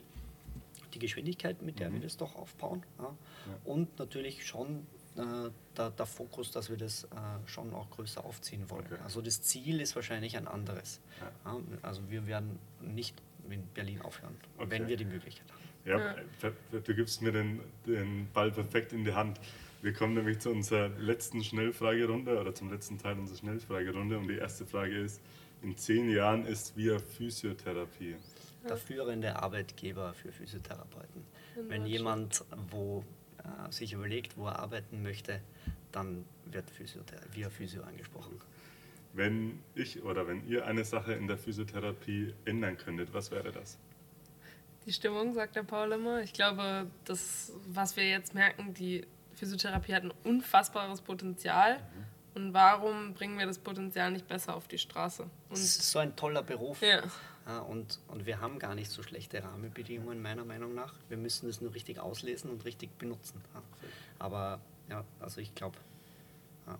die 0.93 0.99
Geschwindigkeit, 0.99 1.61
mit 1.61 1.79
der 1.79 1.93
wir 1.93 1.99
das 1.99 2.17
doch 2.17 2.35
aufbauen. 2.35 2.83
Ja. 2.97 3.15
Und 3.63 3.99
natürlich 3.99 4.45
schon 4.45 4.85
äh, 5.19 5.51
der, 5.77 5.91
der 5.91 6.05
Fokus, 6.05 6.51
dass 6.51 6.69
wir 6.69 6.77
das 6.77 7.03
äh, 7.05 7.07
schon 7.45 7.73
auch 7.73 7.89
größer 7.89 8.23
aufziehen 8.23 8.69
wollen. 8.69 8.85
Okay. 8.85 9.01
Also 9.03 9.21
das 9.21 9.41
Ziel 9.41 9.81
ist 9.81 9.95
wahrscheinlich 9.95 10.37
ein 10.37 10.47
anderes. 10.47 10.99
Ja. 11.45 11.57
Also 11.81 12.01
wir 12.09 12.25
werden 12.27 12.59
nicht 12.81 13.15
in 13.49 13.65
Berlin 13.73 14.01
aufhören, 14.01 14.35
Okay. 14.57 14.69
wenn 14.71 14.87
wir 14.87 14.97
die 14.97 15.05
Möglichkeit 15.05 15.45
haben. 15.51 15.59
Ja, 15.85 16.15
per- 16.39 16.81
du 16.81 16.93
gibst 16.93 17.21
mir 17.21 17.31
den, 17.31 17.61
den 17.87 18.27
Ball 18.33 18.51
perfekt 18.51 18.93
in 18.93 19.03
die 19.05 19.13
Hand. 19.13 19.39
Wir 19.81 19.93
kommen 19.93 20.13
nämlich 20.13 20.39
zu 20.39 20.49
unserer 20.51 20.89
letzten 20.89 21.41
Schnellfragerunde 21.43 22.39
oder 22.39 22.53
zum 22.53 22.69
letzten 22.71 22.97
Teil 22.97 23.17
unserer 23.17 23.37
Schnellfragerunde. 23.37 24.17
Und 24.17 24.27
die 24.27 24.37
erste 24.37 24.65
Frage 24.65 24.99
ist: 24.99 25.21
In 25.61 25.77
zehn 25.77 26.09
Jahren 26.09 26.45
ist 26.45 26.75
wir 26.75 26.99
Physiotherapie. 26.99 28.17
Der 28.67 28.75
führende 28.75 29.37
Arbeitgeber 29.41 30.13
für 30.13 30.33
Physiotherapeuten. 30.33 31.23
Wenn 31.69 31.85
jemand 31.85 32.43
wo, 32.69 33.05
äh, 33.43 33.71
sich 33.71 33.93
überlegt, 33.93 34.37
wo 34.37 34.47
er 34.47 34.59
arbeiten 34.59 35.01
möchte, 35.01 35.41
dann 35.91 36.25
wird 36.45 36.69
Physiothera 36.69 37.21
via 37.31 37.49
Physio 37.49 37.83
angesprochen. 37.83 38.39
Wenn 39.13 39.59
ich 39.75 40.03
oder 40.03 40.27
wenn 40.27 40.47
ihr 40.47 40.65
eine 40.65 40.85
Sache 40.85 41.13
in 41.13 41.27
der 41.27 41.37
Physiotherapie 41.37 42.33
ändern 42.45 42.77
könntet, 42.77 43.13
was 43.13 43.31
wäre 43.31 43.51
das? 43.51 43.77
Die 44.85 44.93
Stimmung, 44.93 45.33
sagt 45.33 45.55
der 45.55 45.63
Paul 45.63 45.91
immer. 45.91 46.21
Ich 46.21 46.33
glaube, 46.33 46.87
das, 47.05 47.51
was 47.67 47.95
wir 47.95 48.07
jetzt 48.07 48.33
merken, 48.33 48.73
die 48.73 49.05
Physiotherapie 49.33 49.93
hat 49.93 50.03
ein 50.03 50.13
unfassbares 50.23 51.01
Potenzial. 51.01 51.77
Mhm. 51.77 52.05
Und 52.35 52.53
warum 52.53 53.13
bringen 53.13 53.37
wir 53.39 53.47
das 53.47 53.57
Potenzial 53.57 54.11
nicht 54.11 54.27
besser 54.27 54.55
auf 54.55 54.67
die 54.67 54.77
Straße? 54.77 55.23
Und 55.23 55.31
das 55.51 55.61
ist 55.61 55.91
so 55.91 55.99
ein 55.99 56.15
toller 56.15 56.43
Beruf. 56.43 56.81
Ja. 56.81 57.01
Ja, 57.49 57.61
und, 57.61 57.99
und 58.09 58.27
wir 58.27 58.41
haben 58.41 58.59
gar 58.59 58.75
nicht 58.75 58.91
so 58.91 59.01
schlechte 59.01 59.43
Rahmenbedingungen, 59.43 60.21
meiner 60.21 60.45
Meinung 60.45 60.75
nach. 60.75 60.93
Wir 61.07 61.17
müssen 61.17 61.49
es 61.49 61.61
nur 61.61 61.73
richtig 61.73 61.99
auslesen 61.99 62.51
und 62.51 62.63
richtig 62.63 62.95
benutzen. 62.99 63.41
Ja. 63.55 63.63
Aber 64.19 64.59
ja, 64.87 65.03
also 65.19 65.41
ich 65.41 65.55
glaube, 65.55 65.75
ja, 66.67 66.77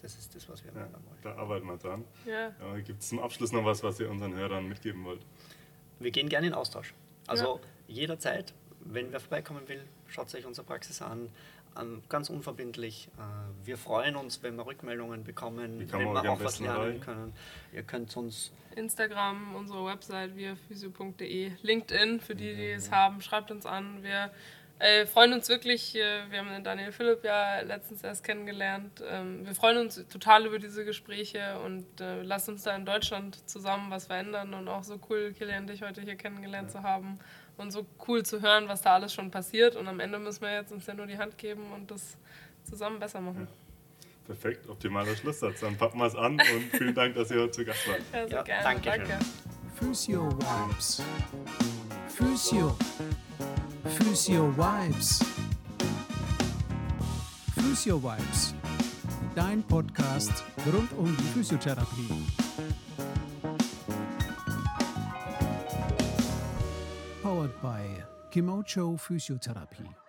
das 0.00 0.16
ist 0.16 0.32
das, 0.36 0.48
was 0.48 0.62
wir 0.62 0.70
ja, 0.70 0.82
wollen. 0.82 0.94
Da 1.22 1.34
arbeiten 1.34 1.66
wir 1.66 1.76
dran. 1.76 2.04
Ja. 2.24 2.52
Gibt 2.78 3.02
es 3.02 3.08
zum 3.08 3.18
Abschluss 3.18 3.50
noch 3.50 3.64
was, 3.64 3.82
was 3.82 3.98
ihr 3.98 4.08
unseren 4.08 4.36
Hörern 4.36 4.68
mitgeben 4.68 5.04
wollt? 5.04 5.26
Wir 5.98 6.12
gehen 6.12 6.28
gerne 6.28 6.46
in 6.46 6.54
Austausch. 6.54 6.94
Also 7.26 7.60
jederzeit, 7.88 8.54
wenn 8.78 9.10
wer 9.10 9.18
vorbeikommen 9.18 9.66
will, 9.66 9.82
schaut 10.06 10.32
euch 10.36 10.46
unsere 10.46 10.64
Praxis 10.64 11.02
an. 11.02 11.30
Ganz 12.08 12.30
unverbindlich. 12.30 13.08
Äh, 13.18 13.66
wir 13.66 13.76
freuen 13.76 14.16
uns, 14.16 14.42
wenn 14.42 14.56
wir 14.56 14.66
Rückmeldungen 14.66 15.24
bekommen, 15.24 15.86
wenn 15.90 16.12
wir 16.22 16.32
auch 16.32 16.42
was 16.42 16.60
lernen 16.60 16.78
rein? 16.78 17.00
können. 17.00 17.32
Ihr 17.72 17.82
könnt 17.82 18.16
uns 18.16 18.52
Instagram, 18.74 19.54
unsere 19.54 19.84
Website 19.86 20.36
wirphysio.de, 20.36 21.52
LinkedIn, 21.62 22.20
für 22.20 22.34
die, 22.34 22.54
die 22.54 22.70
es 22.70 22.90
haben, 22.90 23.20
schreibt 23.20 23.50
uns 23.50 23.66
an. 23.66 24.02
Wir 24.02 24.30
äh, 24.78 25.06
freuen 25.06 25.32
uns 25.32 25.48
wirklich, 25.48 25.96
äh, 25.96 26.30
wir 26.30 26.38
haben 26.38 26.50
den 26.50 26.62
Daniel 26.62 26.92
Philipp 26.92 27.24
ja 27.24 27.60
letztens 27.60 28.04
erst 28.04 28.22
kennengelernt. 28.22 29.02
Ähm, 29.08 29.46
wir 29.46 29.54
freuen 29.54 29.78
uns 29.78 30.06
total 30.08 30.44
über 30.44 30.58
diese 30.58 30.84
Gespräche 30.84 31.58
und 31.60 31.86
äh, 32.00 32.22
lasst 32.22 32.50
uns 32.50 32.64
da 32.64 32.76
in 32.76 32.84
Deutschland 32.84 33.48
zusammen 33.48 33.90
was 33.90 34.06
verändern 34.06 34.52
und 34.52 34.68
auch 34.68 34.84
so 34.84 35.00
cool, 35.08 35.32
Kilian, 35.32 35.66
dich 35.66 35.82
heute 35.82 36.02
hier 36.02 36.16
kennengelernt 36.16 36.74
ja. 36.74 36.80
zu 36.80 36.82
haben 36.82 37.18
und 37.56 37.70
so 37.70 37.86
cool 38.06 38.24
zu 38.24 38.42
hören, 38.42 38.68
was 38.68 38.82
da 38.82 38.94
alles 38.94 39.12
schon 39.12 39.30
passiert. 39.30 39.76
Und 39.76 39.88
am 39.88 40.00
Ende 40.00 40.18
müssen 40.18 40.42
wir 40.42 40.52
jetzt 40.52 40.72
uns 40.72 40.86
ja 40.86 40.94
nur 40.94 41.06
die 41.06 41.18
Hand 41.18 41.38
geben 41.38 41.62
und 41.74 41.90
das 41.90 42.16
zusammen 42.64 42.98
besser 42.98 43.20
machen. 43.20 43.48
Ja. 43.48 43.66
Perfekt, 44.26 44.68
optimaler 44.68 45.14
Schlusssatz. 45.14 45.60
Dann 45.60 45.76
packen 45.76 45.98
wir 45.98 46.06
es 46.06 46.16
an 46.16 46.32
und 46.32 46.70
vielen 46.76 46.94
Dank, 46.94 47.14
dass 47.14 47.30
ihr 47.30 47.42
heute 47.42 47.52
zu 47.52 47.64
Gast 47.64 47.88
wart. 47.88 48.00
Ja, 48.12 48.26
sehr 48.26 48.36
ja, 48.38 48.42
gerne. 48.42 48.62
Danke. 48.64 48.90
danke. 48.90 49.18
Physio 49.76 50.28
Vibes. 50.30 51.02
Physio. 52.08 52.76
Physio 53.84 54.56
Vibes. 54.56 55.24
Physio 57.54 58.02
Vibes. 58.02 58.54
Dein 59.36 59.62
Podcast 59.62 60.42
rund 60.72 60.92
um 60.94 61.16
die 61.16 61.22
Physiotherapie. 61.34 62.10
Powered 67.46 67.62
by 67.62 68.04
Kimocho 68.30 68.98
Physiotherapie. 68.98 70.05